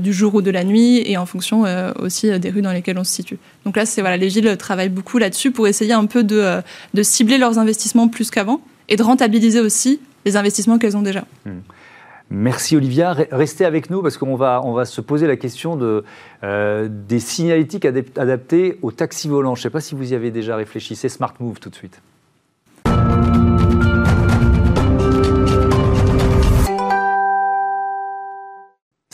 du 0.00 0.12
jour 0.14 0.36
ou 0.36 0.40
de 0.40 0.50
la 0.50 0.64
nuit 0.64 1.02
et 1.04 1.18
en 1.18 1.26
fonction 1.26 1.66
aussi 1.98 2.38
des 2.40 2.48
rues 2.48 2.62
dans 2.62 2.72
lesquelles 2.72 2.98
on 2.98 3.04
se 3.04 3.12
situe. 3.12 3.36
Donc 3.66 3.76
là, 3.76 3.84
c'est 3.84 4.00
voilà, 4.00 4.16
les 4.16 4.28
villes 4.28 4.56
travaillent 4.56 4.88
beaucoup 4.88 5.18
là-dessus 5.18 5.50
pour 5.50 5.68
essayer 5.68 5.92
un 5.92 6.06
peu 6.06 6.24
de, 6.24 6.62
cibler 7.02 7.36
leurs 7.36 7.58
investissements 7.58 8.08
plus 8.08 8.30
qu'avant 8.30 8.62
et 8.88 8.96
de 8.96 9.02
rentabiliser 9.02 9.60
aussi 9.60 10.00
les 10.24 10.38
investissements 10.38 10.78
qu'elles 10.78 10.96
ont 10.96 11.02
déjà. 11.02 11.26
Mmh. 11.44 11.50
Merci 12.30 12.76
Olivia. 12.76 13.12
Restez 13.30 13.64
avec 13.64 13.90
nous 13.90 14.02
parce 14.02 14.16
qu'on 14.16 14.36
va, 14.36 14.84
se 14.84 15.00
poser 15.00 15.26
la 15.26 15.36
question 15.36 15.78
euh, 16.42 16.88
des 16.90 17.20
signalétiques 17.20 17.84
adaptés 17.84 18.78
au 18.82 18.92
taxi 18.92 19.28
volant. 19.28 19.54
Je 19.54 19.60
ne 19.60 19.62
sais 19.64 19.70
pas 19.70 19.80
si 19.80 19.94
vous 19.94 20.12
y 20.12 20.14
avez 20.14 20.30
déjà 20.30 20.56
réfléchi. 20.56 20.96
C'est 20.96 21.08
Smart 21.08 21.34
Move 21.38 21.60
tout 21.60 21.70
de 21.70 21.76
suite. 21.76 22.00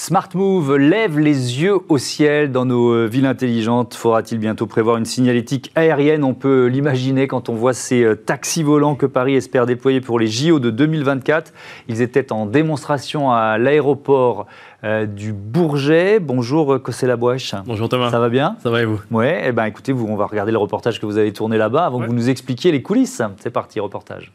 Smart 0.00 0.30
Move 0.32 0.76
lève 0.78 1.18
les 1.18 1.60
yeux 1.60 1.76
au 1.90 1.98
ciel 1.98 2.50
dans 2.50 2.64
nos 2.64 2.94
euh, 2.94 3.04
villes 3.04 3.26
intelligentes. 3.26 3.92
Faudra-t-il 3.94 4.40
bientôt 4.40 4.66
prévoir 4.66 4.96
une 4.96 5.04
signalétique 5.04 5.70
aérienne? 5.74 6.24
On 6.24 6.32
peut 6.32 6.68
l'imaginer 6.68 7.28
quand 7.28 7.50
on 7.50 7.54
voit 7.54 7.74
ces 7.74 8.02
euh, 8.02 8.14
taxis 8.14 8.62
volants 8.62 8.94
que 8.94 9.04
Paris 9.04 9.34
espère 9.34 9.66
déployer 9.66 10.00
pour 10.00 10.18
les 10.18 10.26
JO 10.26 10.58
de 10.58 10.70
2024. 10.70 11.52
Ils 11.88 12.00
étaient 12.00 12.32
en 12.32 12.46
démonstration 12.46 13.30
à 13.30 13.58
l'aéroport 13.58 14.46
euh, 14.84 15.04
du 15.04 15.34
Bourget. 15.34 16.18
Bonjour 16.18 16.82
Cossé 16.82 17.06
Labouache. 17.06 17.54
Bonjour 17.66 17.90
Thomas. 17.90 18.10
Ça 18.10 18.20
va 18.20 18.30
bien? 18.30 18.56
Ça 18.62 18.70
va 18.70 18.80
et 18.80 18.86
vous? 18.86 19.02
Ouais, 19.10 19.42
eh 19.44 19.52
ben 19.52 19.66
écoutez, 19.66 19.92
vous, 19.92 20.06
on 20.06 20.16
va 20.16 20.24
regarder 20.24 20.50
le 20.50 20.56
reportage 20.56 20.98
que 20.98 21.04
vous 21.04 21.18
avez 21.18 21.34
tourné 21.34 21.58
là-bas 21.58 21.84
avant 21.84 22.00
que 22.00 22.06
vous 22.06 22.14
nous 22.14 22.30
expliquiez 22.30 22.72
les 22.72 22.80
coulisses. 22.80 23.20
C'est 23.36 23.50
parti, 23.50 23.80
reportage. 23.80 24.32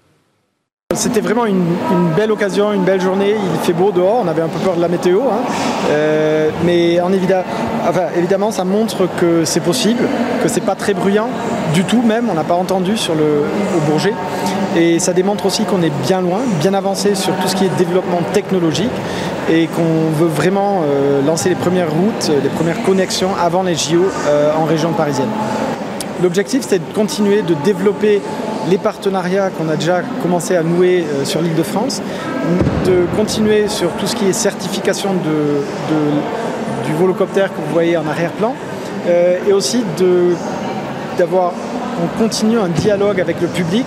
C'était 0.96 1.20
vraiment 1.20 1.46
une, 1.46 1.64
belle 2.16 2.32
occasion, 2.32 2.72
une 2.72 2.84
belle 2.84 3.02
journée. 3.02 3.36
Il 3.36 3.60
fait 3.66 3.74
beau 3.74 3.91
dehors, 3.91 4.22
on 4.24 4.28
avait 4.28 4.41
un 4.41 4.48
peu 4.48 4.60
peur 4.60 4.76
de 4.76 4.82
la 4.82 4.88
météo. 4.88 5.22
Hein. 5.22 5.41
Euh, 5.89 6.50
mais 6.64 7.02
en 7.02 7.12
évidemment, 7.12 8.52
ça 8.52 8.64
montre 8.64 9.08
que 9.20 9.43
c'est 9.46 9.60
possible, 9.60 10.04
que 10.41 10.48
c'est 10.48 10.62
pas 10.62 10.76
très 10.76 10.93
bruyant 10.93 11.30
du 11.74 11.84
tout 11.84 12.02
même. 12.02 12.30
On 12.30 12.34
n'a 12.34 12.43
pas 12.43 12.56
entendu 12.56 12.98
sur 12.98 13.14
le, 13.14 13.43
au 13.78 13.91
Bourget. 13.91 14.14
Et 14.78 15.00
ça 15.00 15.14
démontre 15.14 15.46
aussi 15.46 15.64
qu'on 15.64 15.82
est 15.82 15.93
bien 16.06 16.22
loin, 16.22 16.39
bien 16.60 16.74
avancé 16.74 17.16
sur 17.16 17.34
tout 17.36 17.48
ce 17.48 17.56
qui 17.56 17.66
est 17.66 17.78
développement 17.78 18.22
technologique 18.34 18.91
et 19.50 19.68
qu'on 19.68 20.12
veut 20.18 20.28
vraiment 20.28 20.82
euh, 20.84 21.22
lancer 21.26 21.50
les 21.50 21.56
premières 21.56 21.91
routes, 21.91 22.32
les 22.41 22.50
premières 22.50 22.82
connexions 22.84 23.30
avant 23.41 23.64
les 23.64 23.76
JO 23.76 24.06
euh, 24.28 24.52
en 24.58 24.66
région 24.66 24.91
parisienne. 24.91 25.30
L'objectif, 26.24 26.63
c'est 26.68 26.80
de 26.80 26.93
continuer 26.93 27.41
de 27.41 27.53
développer 27.63 28.22
les 28.70 28.78
partenariats 28.78 29.49
qu'on 29.49 29.70
a 29.70 29.76
déjà 29.76 30.01
commencé 30.22 30.55
à 30.55 30.63
nouer 30.63 31.03
euh, 31.03 31.26
sur 31.26 31.41
l'île 31.41 31.55
de 31.55 31.63
France, 31.63 32.01
de 32.86 33.05
continuer 33.16 33.68
sur 33.68 33.91
tout 33.91 34.07
ce 34.07 34.16
qui 34.16 34.26
est 34.26 34.34
certification 34.34 35.13
de, 35.13 36.88
du 36.88 36.93
volocoptère 36.93 37.49
que 37.49 37.57
vous 37.57 37.74
voyez 37.74 37.97
en 37.97 38.07
arrière-plan, 38.07 38.55
et 39.47 39.53
aussi 39.53 39.84
d'avoir, 41.18 41.53
on 42.01 42.24
un 42.57 42.70
dialogue 42.70 43.22
avec 43.22 43.39
le 43.39 43.47
public 43.47 43.86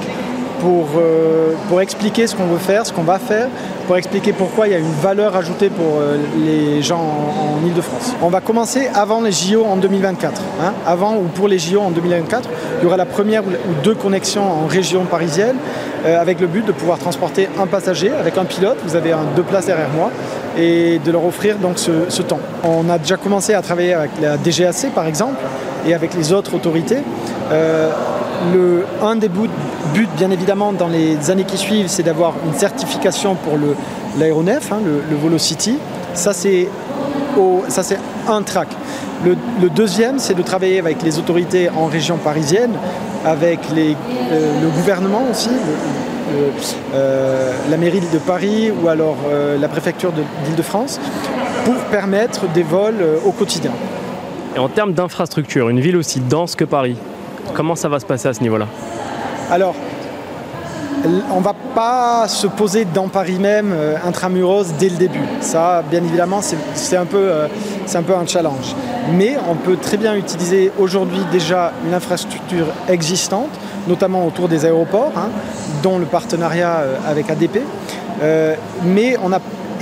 pour, 0.60 0.86
euh, 0.96 1.52
pour 1.68 1.80
expliquer 1.80 2.26
ce 2.26 2.34
qu'on 2.34 2.46
veut 2.46 2.58
faire, 2.58 2.86
ce 2.86 2.92
qu'on 2.92 3.02
va 3.02 3.18
faire, 3.18 3.48
pour 3.86 3.96
expliquer 3.96 4.32
pourquoi 4.32 4.66
il 4.66 4.72
y 4.72 4.74
a 4.74 4.78
une 4.78 4.92
valeur 5.02 5.36
ajoutée 5.36 5.70
pour 5.70 5.98
euh, 6.00 6.16
les 6.44 6.82
gens 6.82 7.00
en, 7.00 7.66
Ile-de-France. 7.66 8.14
On 8.22 8.28
va 8.28 8.40
commencer 8.40 8.88
avant 8.94 9.20
les 9.20 9.32
JO 9.32 9.64
en 9.64 9.76
2024. 9.76 10.40
Hein. 10.62 10.72
avant 10.86 11.16
ou 11.16 11.22
pour 11.22 11.48
les 11.48 11.58
JO 11.58 11.80
en 11.80 11.90
2024, 11.90 12.48
il 12.78 12.84
y 12.84 12.86
aura 12.86 12.96
la 12.96 13.04
première 13.04 13.42
ou 13.44 13.82
deux 13.82 13.94
connexions 13.94 14.44
en 14.44 14.66
région 14.66 15.04
parisienne 15.04 15.56
euh, 16.06 16.20
avec 16.20 16.40
le 16.40 16.46
but 16.46 16.64
de 16.64 16.72
pouvoir 16.72 16.98
transporter 16.98 17.48
un 17.58 17.66
passager 17.66 18.10
avec 18.10 18.38
un 18.38 18.44
pilote. 18.44 18.78
Vous 18.84 18.96
avez 18.96 19.14
deux 19.34 19.42
places 19.42 19.66
derrière 19.66 19.90
moi 19.90 20.10
et 20.56 21.00
de 21.04 21.10
leur 21.10 21.24
offrir 21.24 21.56
donc 21.56 21.78
ce 21.78 22.22
temps. 22.22 22.40
On 22.64 22.88
a 22.88 22.98
déjà 22.98 23.16
commencé 23.16 23.54
à 23.54 23.62
travailler 23.62 23.94
avec 23.94 24.10
la 24.20 24.36
DGAC 24.36 24.92
par 24.94 25.06
exemple 25.06 25.36
et 25.86 25.94
avec 25.94 26.14
les 26.14 26.32
autres 26.32 26.54
autorités. 26.54 26.98
Le, 28.52 28.84
un 29.02 29.16
des 29.16 29.28
buts, 29.28 29.48
bien 30.16 30.30
évidemment, 30.30 30.72
dans 30.72 30.88
les 30.88 31.30
années 31.30 31.44
qui 31.44 31.58
suivent, 31.58 31.88
c'est 31.88 32.02
d'avoir 32.02 32.34
une 32.46 32.54
certification 32.54 33.34
pour 33.34 33.54
l'aéronef, 34.18 34.72
hein, 34.72 34.78
le, 34.84 35.16
Volocity. 35.16 35.78
Ça, 36.14 36.32
c'est 36.32 36.68
un 38.28 38.42
track. 38.42 38.68
Le, 39.24 39.68
deuxième, 39.68 40.18
c'est 40.18 40.34
de 40.34 40.42
travailler 40.42 40.78
avec 40.78 41.02
les 41.02 41.18
autorités 41.18 41.68
en 41.70 41.86
région 41.86 42.16
parisienne, 42.16 42.72
avec 43.24 43.60
euh, 43.76 43.94
le 44.62 44.68
gouvernement 44.68 45.24
aussi, 45.30 45.50
euh, 46.94 47.52
la 47.68 47.76
mairie 47.76 48.00
de 48.00 48.18
Paris 48.18 48.70
ou 48.70 48.88
alors 48.88 49.16
euh, 49.28 49.58
la 49.58 49.68
préfecture 49.68 50.12
d'Île-de-France, 50.12 51.00
pour 51.64 51.74
permettre 51.90 52.46
des 52.52 52.62
vols 52.62 53.04
au 53.26 53.32
quotidien. 53.32 53.72
Et 54.54 54.58
en 54.58 54.68
termes 54.68 54.92
d'infrastructure, 54.92 55.68
une 55.68 55.80
ville 55.80 55.96
aussi 55.96 56.20
dense 56.20 56.54
que 56.54 56.64
Paris, 56.64 56.96
Comment 57.54 57.74
ça 57.74 57.88
va 57.88 58.00
se 58.00 58.06
passer 58.06 58.28
à 58.28 58.34
ce 58.34 58.40
niveau-là 58.40 58.66
Alors, 59.50 59.74
on 61.30 61.38
ne 61.38 61.44
va 61.44 61.54
pas 61.74 62.26
se 62.28 62.46
poser 62.46 62.84
dans 62.84 63.08
Paris 63.08 63.38
même 63.38 63.72
euh, 63.72 63.96
intramuros 64.04 64.64
dès 64.78 64.88
le 64.88 64.96
début. 64.96 65.24
Ça, 65.40 65.82
bien 65.88 66.02
évidemment, 66.02 66.40
c'est 66.74 66.96
un, 66.96 67.04
peu, 67.04 67.30
euh, 67.30 67.46
un 67.94 68.26
challenge. 68.26 68.74
Mais 69.12 69.36
on 69.48 69.54
peut 69.54 69.76
très 69.76 69.96
bien 69.96 70.16
utiliser 70.16 70.72
aujourd'hui 70.78 71.20
déjà 71.30 71.72
une 71.86 71.94
infrastructure 71.94 72.66
existante, 72.88 73.50
notamment 73.86 74.26
autour 74.26 74.48
des 74.48 74.64
aéroports, 74.64 75.12
hein, 75.16 75.28
dont 75.82 75.98
le 75.98 76.06
partenariat 76.06 76.78
euh, 76.78 76.96
avec 77.06 77.30
ADP. 77.30 77.60
mais 78.84 79.16
on 79.22 79.32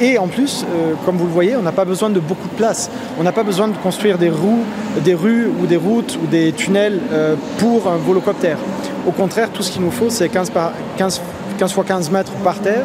et 0.00 0.18
en 0.18 0.28
plus, 0.28 0.64
euh, 0.64 0.94
comme 1.04 1.16
vous 1.16 1.26
le 1.26 1.32
voyez, 1.32 1.56
on 1.56 1.62
n'a 1.62 1.72
pas 1.72 1.84
besoin 1.84 2.10
de 2.10 2.20
beaucoup 2.20 2.48
de 2.48 2.54
place. 2.54 2.90
On 3.18 3.22
n'a 3.22 3.32
pas 3.32 3.42
besoin 3.42 3.68
de 3.68 3.76
construire 3.76 4.18
des, 4.18 4.28
roues, 4.28 4.64
des 5.02 5.14
rues 5.14 5.50
ou 5.60 5.66
des 5.66 5.76
routes 5.76 6.18
ou 6.22 6.26
des 6.26 6.52
tunnels 6.52 7.00
euh, 7.12 7.34
pour 7.58 7.88
un 7.88 7.96
volocoptère. 7.96 8.58
Au 9.06 9.12
contraire, 9.12 9.50
tout 9.50 9.62
ce 9.62 9.70
qu'il 9.70 9.82
nous 9.82 9.90
faut, 9.90 10.10
c'est 10.10 10.28
15, 10.28 10.50
par, 10.50 10.72
15, 10.96 11.20
15 11.58 11.70
x 11.70 11.80
15 11.86 12.10
mètres 12.10 12.32
par 12.44 12.58
terre 12.60 12.84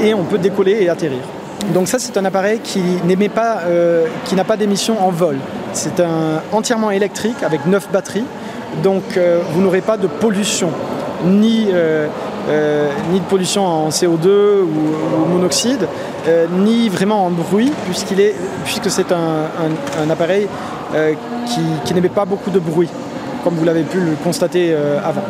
et 0.00 0.14
on 0.14 0.24
peut 0.24 0.38
décoller 0.38 0.78
et 0.82 0.88
atterrir. 0.88 1.22
Donc 1.74 1.88
ça, 1.88 1.98
c'est 1.98 2.16
un 2.16 2.24
appareil 2.24 2.60
qui 2.60 2.82
pas, 3.34 3.62
euh, 3.66 4.06
n'a 4.34 4.44
pas 4.44 4.56
d'émission 4.56 5.04
en 5.04 5.10
vol. 5.10 5.38
C'est 5.72 6.00
un 6.00 6.42
entièrement 6.52 6.90
électrique 6.90 7.42
avec 7.42 7.66
9 7.66 7.88
batteries. 7.92 8.24
Donc 8.82 9.02
vous 9.52 9.60
n'aurez 9.60 9.82
pas 9.82 9.98
de 9.98 10.06
pollution, 10.06 10.70
ni 11.26 11.68
ni 13.12 13.20
de 13.20 13.24
pollution 13.24 13.64
en 13.64 13.88
CO2 13.90 14.28
ou, 14.62 15.32
monoxyde, 15.32 15.86
euh, 16.26 16.46
ni 16.50 16.88
vraiment 16.88 17.26
en 17.26 17.30
bruit, 17.30 17.72
puisqu'il 17.86 18.20
est, 18.20 18.34
puisque 18.64 18.90
c'est 18.90 19.12
un, 19.12 20.10
appareil 20.10 20.48
euh, 20.94 21.14
qui, 21.84 21.94
n'émet 21.94 22.08
pas 22.08 22.24
beaucoup 22.24 22.50
de 22.50 22.58
bruit, 22.58 22.88
comme 23.44 23.54
vous 23.54 23.64
l'avez 23.64 23.82
pu 23.82 23.98
le 23.98 24.12
constater 24.24 24.74
avant. 25.04 25.22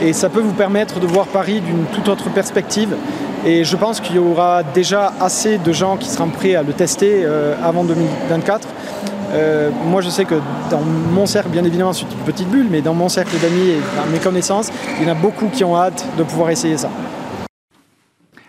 Et 0.00 0.12
ça 0.12 0.28
peut 0.28 0.40
vous 0.40 0.52
permettre 0.52 0.98
de 0.98 1.06
voir 1.06 1.26
Paris 1.26 1.60
d'une 1.60 1.84
toute 1.92 2.08
autre 2.08 2.28
perspective. 2.30 2.96
Et 3.44 3.64
je 3.64 3.76
pense 3.76 4.00
qu'il 4.00 4.16
y 4.16 4.18
aura 4.18 4.62
déjà 4.62 5.12
assez 5.20 5.58
de 5.58 5.72
gens 5.72 5.96
qui 5.96 6.08
seront 6.08 6.28
prêts 6.28 6.54
à 6.54 6.62
le 6.62 6.72
tester 6.72 7.26
avant 7.62 7.84
2024 7.84 8.68
euh, 9.32 9.70
moi, 9.86 10.00
je 10.02 10.10
sais 10.10 10.24
que 10.24 10.34
dans 10.70 10.80
mon 10.80 11.26
cercle, 11.26 11.48
bien 11.48 11.64
évidemment, 11.64 11.92
c'est 11.92 12.02
une 12.02 12.24
petite 12.26 12.48
bulle, 12.48 12.68
mais 12.70 12.82
dans 12.82 12.94
mon 12.94 13.08
cercle 13.08 13.36
d'amis 13.40 13.70
et 13.70 13.80
dans 13.96 14.10
mes 14.10 14.18
connaissances, 14.18 14.70
il 15.00 15.06
y 15.06 15.10
en 15.10 15.12
a 15.12 15.14
beaucoup 15.14 15.48
qui 15.48 15.64
ont 15.64 15.76
hâte 15.76 16.06
de 16.18 16.22
pouvoir 16.22 16.50
essayer 16.50 16.76
ça. 16.76 16.90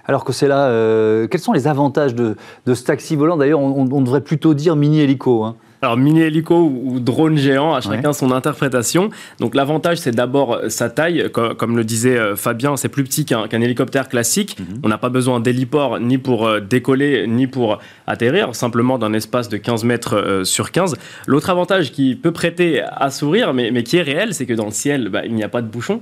Alors 0.06 0.26
que 0.26 0.34
c'est 0.34 0.50
là, 0.50 0.68
euh, 0.68 1.28
quels 1.28 1.40
sont 1.40 1.54
les 1.54 1.68
avantages 1.68 2.14
de, 2.14 2.36
ce 2.68 2.84
taxi 2.84 3.16
volant? 3.16 3.38
D'ailleurs, 3.38 3.62
on, 3.62 4.02
devrait 4.02 4.22
plutôt 4.22 4.54
dire 4.54 4.76
mini-hélico. 4.76 5.44
Hein. 5.44 5.56
Alors 5.84 5.98
mini-hélico 5.98 6.56
ou, 6.56 7.02
drone 7.02 7.36
géant, 7.36 7.74
à 7.74 7.82
chacun 7.82 8.14
son 8.14 8.32
interprétation. 8.32 9.10
Donc 9.42 9.54
l'avantage, 9.54 9.98
c'est 9.98 10.16
d'abord 10.16 10.62
sa 10.70 10.90
taille. 10.90 11.30
Comme, 11.30 11.76
le 11.76 11.84
disait 11.84 12.18
euh, 12.18 12.38
Fabien, 12.38 12.78
c'est 12.78 12.88
plus 12.88 13.04
petit 13.04 13.26
qu'un 13.26 13.50
hélicoptère 13.50 14.08
classique. 14.08 14.58
Mhm. 14.58 14.80
On 14.84 14.88
n'a 14.88 14.98
pas 14.98 15.10
besoin 15.10 15.42
d'héliport 15.42 16.00
ni 16.00 16.18
pour 16.18 16.48
euh, 16.48 16.62
décoller, 16.62 17.28
ni 17.28 17.48
pour 17.48 17.80
atterrir, 18.08 18.56
simplement 18.56 18.98
d'un 18.98 19.12
espace 19.12 19.50
de 19.50 19.58
15 19.58 19.84
mètres 19.84 20.16
euh, 20.16 20.46
sur 20.46 20.72
15. 20.72 20.96
L'autre 21.28 21.50
avantage 21.50 21.92
qui 21.92 22.16
peut 22.16 22.32
prêter 22.32 22.82
à 22.82 23.10
sourire, 23.10 23.54
mais, 23.54 23.70
mais 23.70 23.84
qui 23.84 23.98
est 23.98 24.04
réel, 24.04 24.34
c'est 24.34 24.46
que 24.46 24.54
dans 24.54 24.68
le 24.68 24.72
ciel, 24.72 25.10
bah, 25.10 25.26
il 25.26 25.36
n'y 25.36 25.44
a 25.44 25.50
pas 25.50 25.62
de 25.62 25.68
bouchon. 25.68 26.00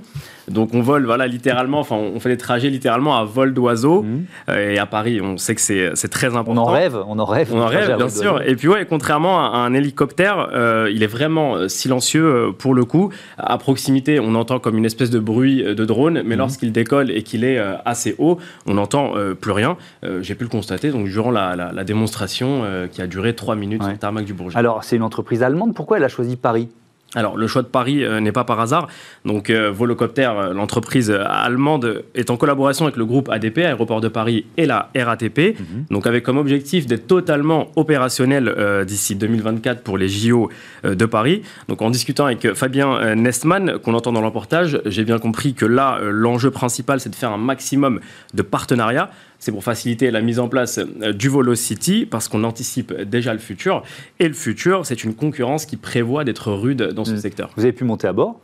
Donc 0.48 0.70
on 0.74 0.80
vole, 0.80 1.04
voilà, 1.04 1.26
littéralement, 1.26 1.80
enfin 1.80 1.96
on 1.96 2.18
fait 2.20 2.30
des 2.30 2.36
trajets 2.36 2.70
littéralement 2.70 3.16
à 3.16 3.24
vol 3.24 3.54
d'oiseau. 3.54 4.02
Mhm. 4.02 4.24
Et 4.56 4.78
à 4.78 4.86
Paris, 4.86 5.20
on 5.20 5.36
sait 5.36 5.54
que 5.54 5.60
c'est 5.60 6.08
très 6.08 6.36
important. 6.36 6.62
On 6.62 6.66
en 6.66 6.72
rêve, 6.72 6.98
on 7.06 7.18
en 7.18 7.24
rêve. 7.24 7.50
On 7.52 7.60
en 7.60 7.66
rêve, 7.66 7.96
bien 7.96 8.08
sûr. 8.08 8.42
Et 8.46 8.56
puis 8.56 8.68
ouais, 8.68 8.86
contrairement 8.86 9.52
à 9.52 9.58
un 9.58 9.74
hélicoptère, 9.74 10.48
euh, 10.52 10.90
il 10.92 11.02
est 11.02 11.08
vraiment 11.08 11.56
euh, 11.56 11.68
silencieux 11.68 12.24
euh, 12.24 12.52
pour 12.52 12.74
le 12.74 12.84
coup. 12.84 13.10
À 13.38 13.58
proximité, 13.58 14.20
on 14.20 14.34
entend 14.34 14.58
comme 14.58 14.78
une 14.78 14.84
espèce 14.84 15.10
de 15.10 15.18
bruit 15.18 15.62
de 15.62 15.84
drone, 15.84 16.22
mais 16.24 16.34
mhm. 16.34 16.38
lorsqu'il 16.38 16.72
décolle 16.72 17.10
et 17.10 17.22
qu'il 17.22 17.44
est 17.44 17.58
assez 17.84 18.14
haut, 18.18 18.38
on 18.66 18.74
n'entend 18.74 19.12
plus 19.40 19.52
rien. 19.52 19.76
J'ai 20.20 20.34
pu 20.34 20.44
le 20.44 20.50
constater 20.50 20.90
donc 20.90 21.06
durant 21.06 21.30
la, 21.30 21.84
démonstration 21.84 22.64
qui 22.90 23.02
a 23.02 23.06
duré 23.06 23.34
trois 23.34 23.56
minutes 23.56 23.82
ouais. 23.82 23.96
tarmac 23.96 24.24
du 24.24 24.34
Bourget. 24.34 24.56
Alors, 24.56 24.84
c'est 24.84 24.96
une 24.96 25.02
entreprise 25.02 25.42
allemande. 25.42 25.74
Pourquoi 25.74 25.96
elle 25.96 26.04
a 26.04 26.08
choisi 26.08 26.36
Paris? 26.36 26.68
Alors, 27.14 27.36
le 27.36 27.46
choix 27.46 27.62
de 27.62 27.66
Paris 27.66 28.04
euh, 28.04 28.20
n'est 28.20 28.32
pas 28.32 28.44
par 28.44 28.58
hasard. 28.60 28.88
Donc, 29.24 29.50
euh, 29.50 29.70
Volocopter, 29.70 30.30
euh, 30.34 30.54
l'entreprise 30.54 31.10
allemande, 31.10 32.04
est 32.14 32.30
en 32.30 32.36
collaboration 32.36 32.86
avec 32.86 32.96
le 32.96 33.04
groupe 33.04 33.28
ADP, 33.28 33.58
Aéroport 33.58 34.00
de 34.00 34.08
Paris, 34.08 34.46
et 34.56 34.64
la 34.64 34.90
RATP. 34.96 35.58
Mhm. 35.58 35.84
Donc, 35.90 36.06
avec 36.06 36.24
comme 36.24 36.38
objectif 36.38 36.86
d'être 36.86 37.06
totalement 37.06 37.70
opérationnel 37.76 38.54
d'ici 38.86 39.14
2024 39.14 39.82
pour 39.82 39.98
les 39.98 40.08
JO 40.08 40.48
de 40.84 41.04
Paris. 41.06 41.42
Donc, 41.68 41.82
en 41.82 41.90
discutant 41.90 42.26
avec 42.26 42.54
Fabien 42.54 43.14
Nestman, 43.14 43.78
qu'on 43.78 43.94
entend 43.94 44.12
dans 44.12 44.20
l'emportage, 44.20 44.80
j'ai 44.86 45.04
bien 45.04 45.18
compris 45.18 45.54
que 45.54 45.66
là, 45.66 45.98
l'enjeu 46.02 46.50
principal, 46.50 47.00
c'est 47.00 47.10
de 47.10 47.14
faire 47.14 47.32
un 47.32 47.38
maximum 47.38 48.00
de 48.34 48.42
partenariats 48.42 49.10
c'est 49.42 49.50
pour 49.50 49.64
faciliter 49.64 50.12
la 50.12 50.20
mise 50.20 50.38
en 50.38 50.48
place 50.48 50.78
euh, 50.78 51.12
du 51.12 51.28
Volocity 51.28 52.06
parce 52.06 52.28
qu'on 52.28 52.44
anticipe 52.44 52.92
déjà 52.92 53.32
le 53.32 53.40
futur. 53.40 53.82
Et 54.20 54.28
le 54.28 54.34
futur, 54.34 54.86
c'est 54.86 55.02
une 55.02 55.14
concurrence 55.14 55.66
qui 55.66 55.76
prévoit 55.76 56.22
d'être 56.22 56.52
rude 56.52 56.92
dans 56.94 57.04
ce 57.04 57.10
mm. 57.10 57.18
secteur. 57.18 57.50
Vous 57.56 57.64
avez 57.64 57.72
pu 57.72 57.82
monter 57.82 58.06
à 58.06 58.12
bord 58.12 58.40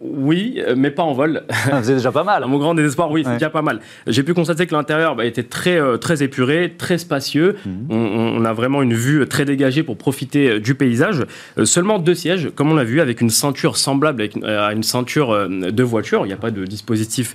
oui, 0.00 0.62
euh, 0.66 0.74
mais 0.76 0.90
pas 0.90 1.02
en 1.02 1.12
vol. 1.12 1.42
Ah, 1.70 1.82
c'est 1.82 1.94
déjà 1.94 2.12
pas 2.12 2.24
mal. 2.24 2.44
Mon 2.48 2.58
grand 2.58 2.74
désespoir, 2.74 3.10
oui, 3.10 3.22
c'est 3.24 3.34
déjà 3.34 3.50
pas 3.50 3.62
mal. 3.62 3.80
J'ai 4.06 4.22
pu 4.22 4.32
constater 4.32 4.66
que 4.66 4.74
l'intérieur 4.74 5.16
bah, 5.16 5.24
était 5.24 5.42
très, 5.42 5.80
euh, 5.80 5.96
très 5.96 6.22
épuré, 6.22 6.74
très 6.76 6.98
spacieux. 6.98 7.56
Mhm. 7.66 7.86
On, 7.90 8.44
a 8.44 8.52
vraiment 8.52 8.82
une 8.82 8.94
vue 8.94 9.26
très 9.26 9.44
dégagée 9.44 9.82
pour 9.82 9.96
profiter 9.96 10.50
euh, 10.50 10.60
du 10.60 10.74
paysage. 10.74 11.26
seulement 11.64 11.98
deux 11.98 12.14
sièges, 12.14 12.50
comme 12.54 12.70
on 12.70 12.74
l'a 12.74 12.84
vu, 12.84 13.00
avec 13.00 13.20
une 13.20 13.30
ceinture 13.30 13.76
semblable 13.76 14.28
à 14.44 14.72
une 14.72 14.82
ceinture 14.82 15.48
de 15.48 15.82
voiture. 15.82 16.24
Il 16.24 16.28
n'y 16.28 16.32
a 16.32 16.38
pas 16.38 16.50
de 16.50 16.64
dispositif 16.64 17.34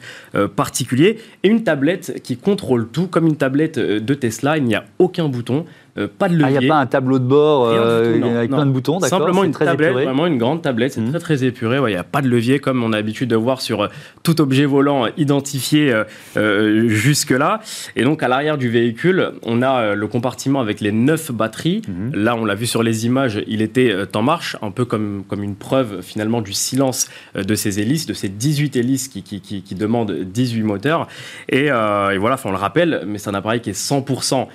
particulier. 0.55 1.19
Et 1.43 1.49
une 1.49 1.63
tablette 1.63 2.21
qui 2.23 2.37
contrôle 2.37 2.87
tout, 2.87 3.07
comme 3.07 3.27
une 3.27 3.35
tablette 3.35 3.79
de 3.79 4.13
Tesla. 4.13 4.57
Il 4.57 4.63
n'y 4.63 4.75
a 4.75 4.85
aucun 4.99 5.27
bouton. 5.27 5.65
Pas 6.05 6.29
de 6.29 6.33
levier. 6.33 6.45
Ah, 6.45 6.61
il 6.61 6.65
n'y 6.65 6.71
a 6.71 6.73
pas 6.73 6.79
un 6.79 6.85
tableau 6.85 7.19
de 7.19 7.25
bord 7.25 7.69
avec 7.69 8.49
plein 8.49 8.65
de 8.65 8.71
boutons, 8.71 8.99
d'accord 8.99 9.19
Simplement 9.19 9.43
une 9.43 9.51
tablette, 9.51 9.93
vraiment 9.93 10.27
une 10.27 10.37
grande 10.37 10.61
tablette, 10.61 10.93
c'est 10.93 11.01
mmh. 11.01 11.09
très 11.09 11.19
très 11.19 11.43
épuré. 11.43 11.77
Il 11.77 11.93
n'y 11.93 11.95
a 11.95 12.03
pas 12.03 12.21
de 12.21 12.27
levier 12.27 12.59
comme 12.59 12.83
on 12.83 12.93
a 12.93 12.97
l'habitude 12.97 13.29
de 13.29 13.35
voir 13.35 13.61
sur 13.61 13.89
tout 14.23 14.41
objet 14.41 14.65
volant 14.65 15.07
identifié 15.17 15.93
jusque-là. 16.35 17.61
Et 17.95 18.03
donc 18.03 18.23
à 18.23 18.27
l'arrière 18.27 18.57
du 18.57 18.69
véhicule, 18.69 19.31
on 19.43 19.61
a 19.61 19.95
le 19.95 20.07
compartiment 20.07 20.59
avec 20.59 20.81
les 20.81 20.91
neuf 20.91 21.31
batteries. 21.31 21.81
Mmh. 21.87 22.15
Là, 22.15 22.35
on 22.35 22.45
l'a 22.45 22.55
vu 22.55 22.65
sur 22.65 22.83
les 22.83 23.05
images, 23.05 23.41
il 23.47 23.61
était 23.61 23.93
en 24.15 24.21
marche, 24.21 24.57
un 24.61 24.71
peu 24.71 24.85
comme, 24.85 25.23
comme 25.27 25.43
une 25.43 25.55
preuve 25.55 26.01
finalement 26.01 26.41
du 26.41 26.53
silence 26.53 27.09
de 27.35 27.55
ces 27.55 27.79
hélices, 27.79 28.05
de 28.05 28.13
ces 28.13 28.29
18 28.29 28.75
hélices 28.75 29.07
qui, 29.07 29.23
qui, 29.23 29.41
qui, 29.41 29.75
demandent 29.75 30.11
18 30.11 30.63
moteurs. 30.63 31.07
Et, 31.49 31.69
voilà, 31.69 32.37
on 32.45 32.51
le 32.51 32.57
rappelle, 32.57 33.03
mais 33.05 33.17
c'est 33.17 33.29
un 33.29 33.33
appareil 33.33 33.61
qui 33.61 33.69
est 33.69 33.79
100% 33.79 34.47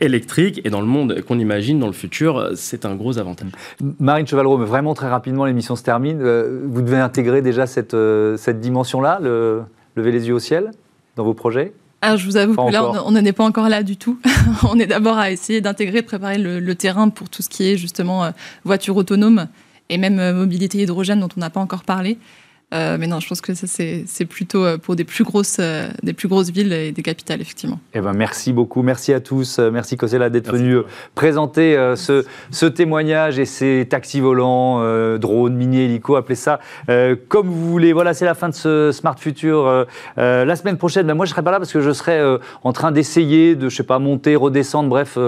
électrique. 0.00 0.60
Et 0.64 0.70
dans 0.70 0.80
le 0.80 0.85
monde 0.86 1.20
qu'on 1.22 1.38
imagine, 1.38 1.78
dans 1.78 1.86
le 1.86 1.92
futur, 1.92 2.50
c'est 2.54 2.84
un 2.84 2.94
gros 2.94 3.18
avantage. 3.18 3.50
Marine 3.98 4.26
Chevalreau, 4.26 4.58
mais 4.58 4.66
vraiment 4.66 4.94
très 4.94 5.08
rapidement, 5.08 5.44
l'émission 5.44 5.76
se 5.76 5.82
termine. 5.82 6.18
Vous 6.64 6.82
devez 6.82 6.98
intégrer 6.98 7.42
déjà 7.42 7.66
cette, 7.66 7.96
cette 8.36 8.60
dimension-là, 8.60 9.18
le, 9.22 9.62
lever 9.96 10.12
les 10.12 10.28
yeux 10.28 10.34
au 10.34 10.38
ciel, 10.38 10.70
dans 11.16 11.24
vos 11.24 11.34
projets? 11.34 11.72
Alors, 12.02 12.18
je 12.18 12.26
vous 12.26 12.36
avoue 12.36 12.54
que 12.54 12.72
là, 12.72 13.04
on 13.04 13.10
n'en 13.10 13.24
est 13.24 13.32
pas 13.32 13.44
encore 13.44 13.68
là 13.68 13.82
du 13.82 13.96
tout. 13.96 14.18
on 14.68 14.78
est 14.78 14.86
d'abord 14.86 15.18
à 15.18 15.30
essayer 15.30 15.60
d'intégrer, 15.60 16.02
de 16.02 16.06
préparer 16.06 16.38
le, 16.38 16.74
terrain 16.74 17.08
pour 17.08 17.28
tout 17.28 17.42
ce 17.42 17.48
qui 17.48 17.68
est 17.68 17.76
justement 17.76 18.30
voiture 18.64 18.96
autonome 18.96 19.48
et 19.88 19.98
même 19.98 20.32
mobilité 20.32 20.78
hydrogène 20.78 21.20
dont 21.20 21.28
on 21.36 21.40
n'a 21.40 21.50
pas 21.50 21.60
encore 21.60 21.84
parlé. 21.84 22.18
Euh, 22.74 22.96
mais 22.98 23.06
non, 23.06 23.20
je 23.20 23.28
pense 23.28 23.40
que 23.40 23.54
ça, 23.54 23.66
c'est 23.68 24.24
plutôt 24.24 24.64
euh, 24.64 24.76
pour 24.76 24.96
des 24.96 25.04
plus, 25.04 25.22
grosses, 25.22 25.58
euh, 25.60 25.88
des 26.02 26.12
plus 26.12 26.26
grosses 26.26 26.50
villes 26.50 26.72
et 26.72 26.90
des 26.90 27.02
capitales, 27.02 27.40
effectivement. 27.40 27.78
Eh 27.94 28.00
ben, 28.00 28.12
merci 28.12 28.52
beaucoup. 28.52 28.82
Merci 28.82 29.12
à 29.12 29.20
tous. 29.20 29.60
Merci, 29.60 29.96
Cosella, 29.96 30.30
d'être 30.30 30.50
venu 30.50 30.78
présenter 31.14 31.76
ce, 31.96 32.24
ce, 32.50 32.66
témoignage 32.66 33.38
et 33.38 33.44
ces 33.44 33.86
taxis 33.88 34.20
volants, 34.20 34.80
drones, 35.18 35.54
mini 35.54 35.82
hélico, 35.82 36.16
appelez 36.16 36.34
ça 36.34 36.58
comme 37.28 37.46
vous 37.46 37.70
voulez. 37.70 37.92
Voilà, 37.92 38.14
c'est 38.14 38.24
la 38.24 38.34
fin 38.34 38.48
de 38.48 38.54
ce 38.54 38.90
Smart 38.92 39.18
Future. 39.18 39.86
la 40.16 40.56
semaine 40.56 40.76
prochaine, 40.76 41.06
ben, 41.06 41.14
moi, 41.14 41.24
je 41.24 41.30
ne 41.30 41.34
serai 41.34 41.42
pas 41.42 41.52
là 41.52 41.58
parce 41.58 41.72
que 41.72 41.80
je 41.80 41.92
serai 41.92 42.20
en 42.64 42.72
train 42.72 42.90
d'essayer 42.90 43.54
de, 43.54 43.68
je 43.68 43.76
sais 43.76 43.84
pas, 43.84 43.98
monter, 43.98 44.34
redescendre, 44.34 44.88
bref, 44.88 45.18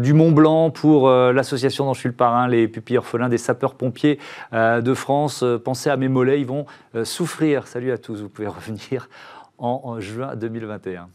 du 0.00 0.12
Mont 0.14 0.32
Blanc 0.32 0.70
pour 0.70 1.10
l'association 1.10 1.84
dont 1.84 1.94
je 1.94 2.00
suis 2.00 2.08
le 2.08 2.14
parrain, 2.14 2.48
les 2.48 2.66
pupilles 2.68 2.98
orphelins 2.98 3.28
des 3.28 3.38
sapeurs-pompiers 3.38 4.18
de 4.52 4.94
France. 4.94 5.44
pensez 5.64 5.90
à 5.90 5.96
mes 5.96 6.08
mollets, 6.08 6.40
ils 6.40 6.46
vont 6.46 6.61
euh, 6.94 7.04
souffrir. 7.04 7.66
Salut 7.66 7.92
à 7.92 7.98
tous, 7.98 8.20
vous 8.22 8.28
pouvez 8.28 8.48
revenir 8.48 9.08
en, 9.58 10.00
juin 10.00 10.34
2021. 10.34 11.08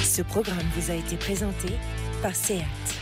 Ce 0.00 0.22
programme 0.22 0.56
vous 0.76 0.90
a 0.90 0.94
été 0.94 1.16
présenté 1.16 1.68
par 2.22 2.34
SEAT. 2.34 2.97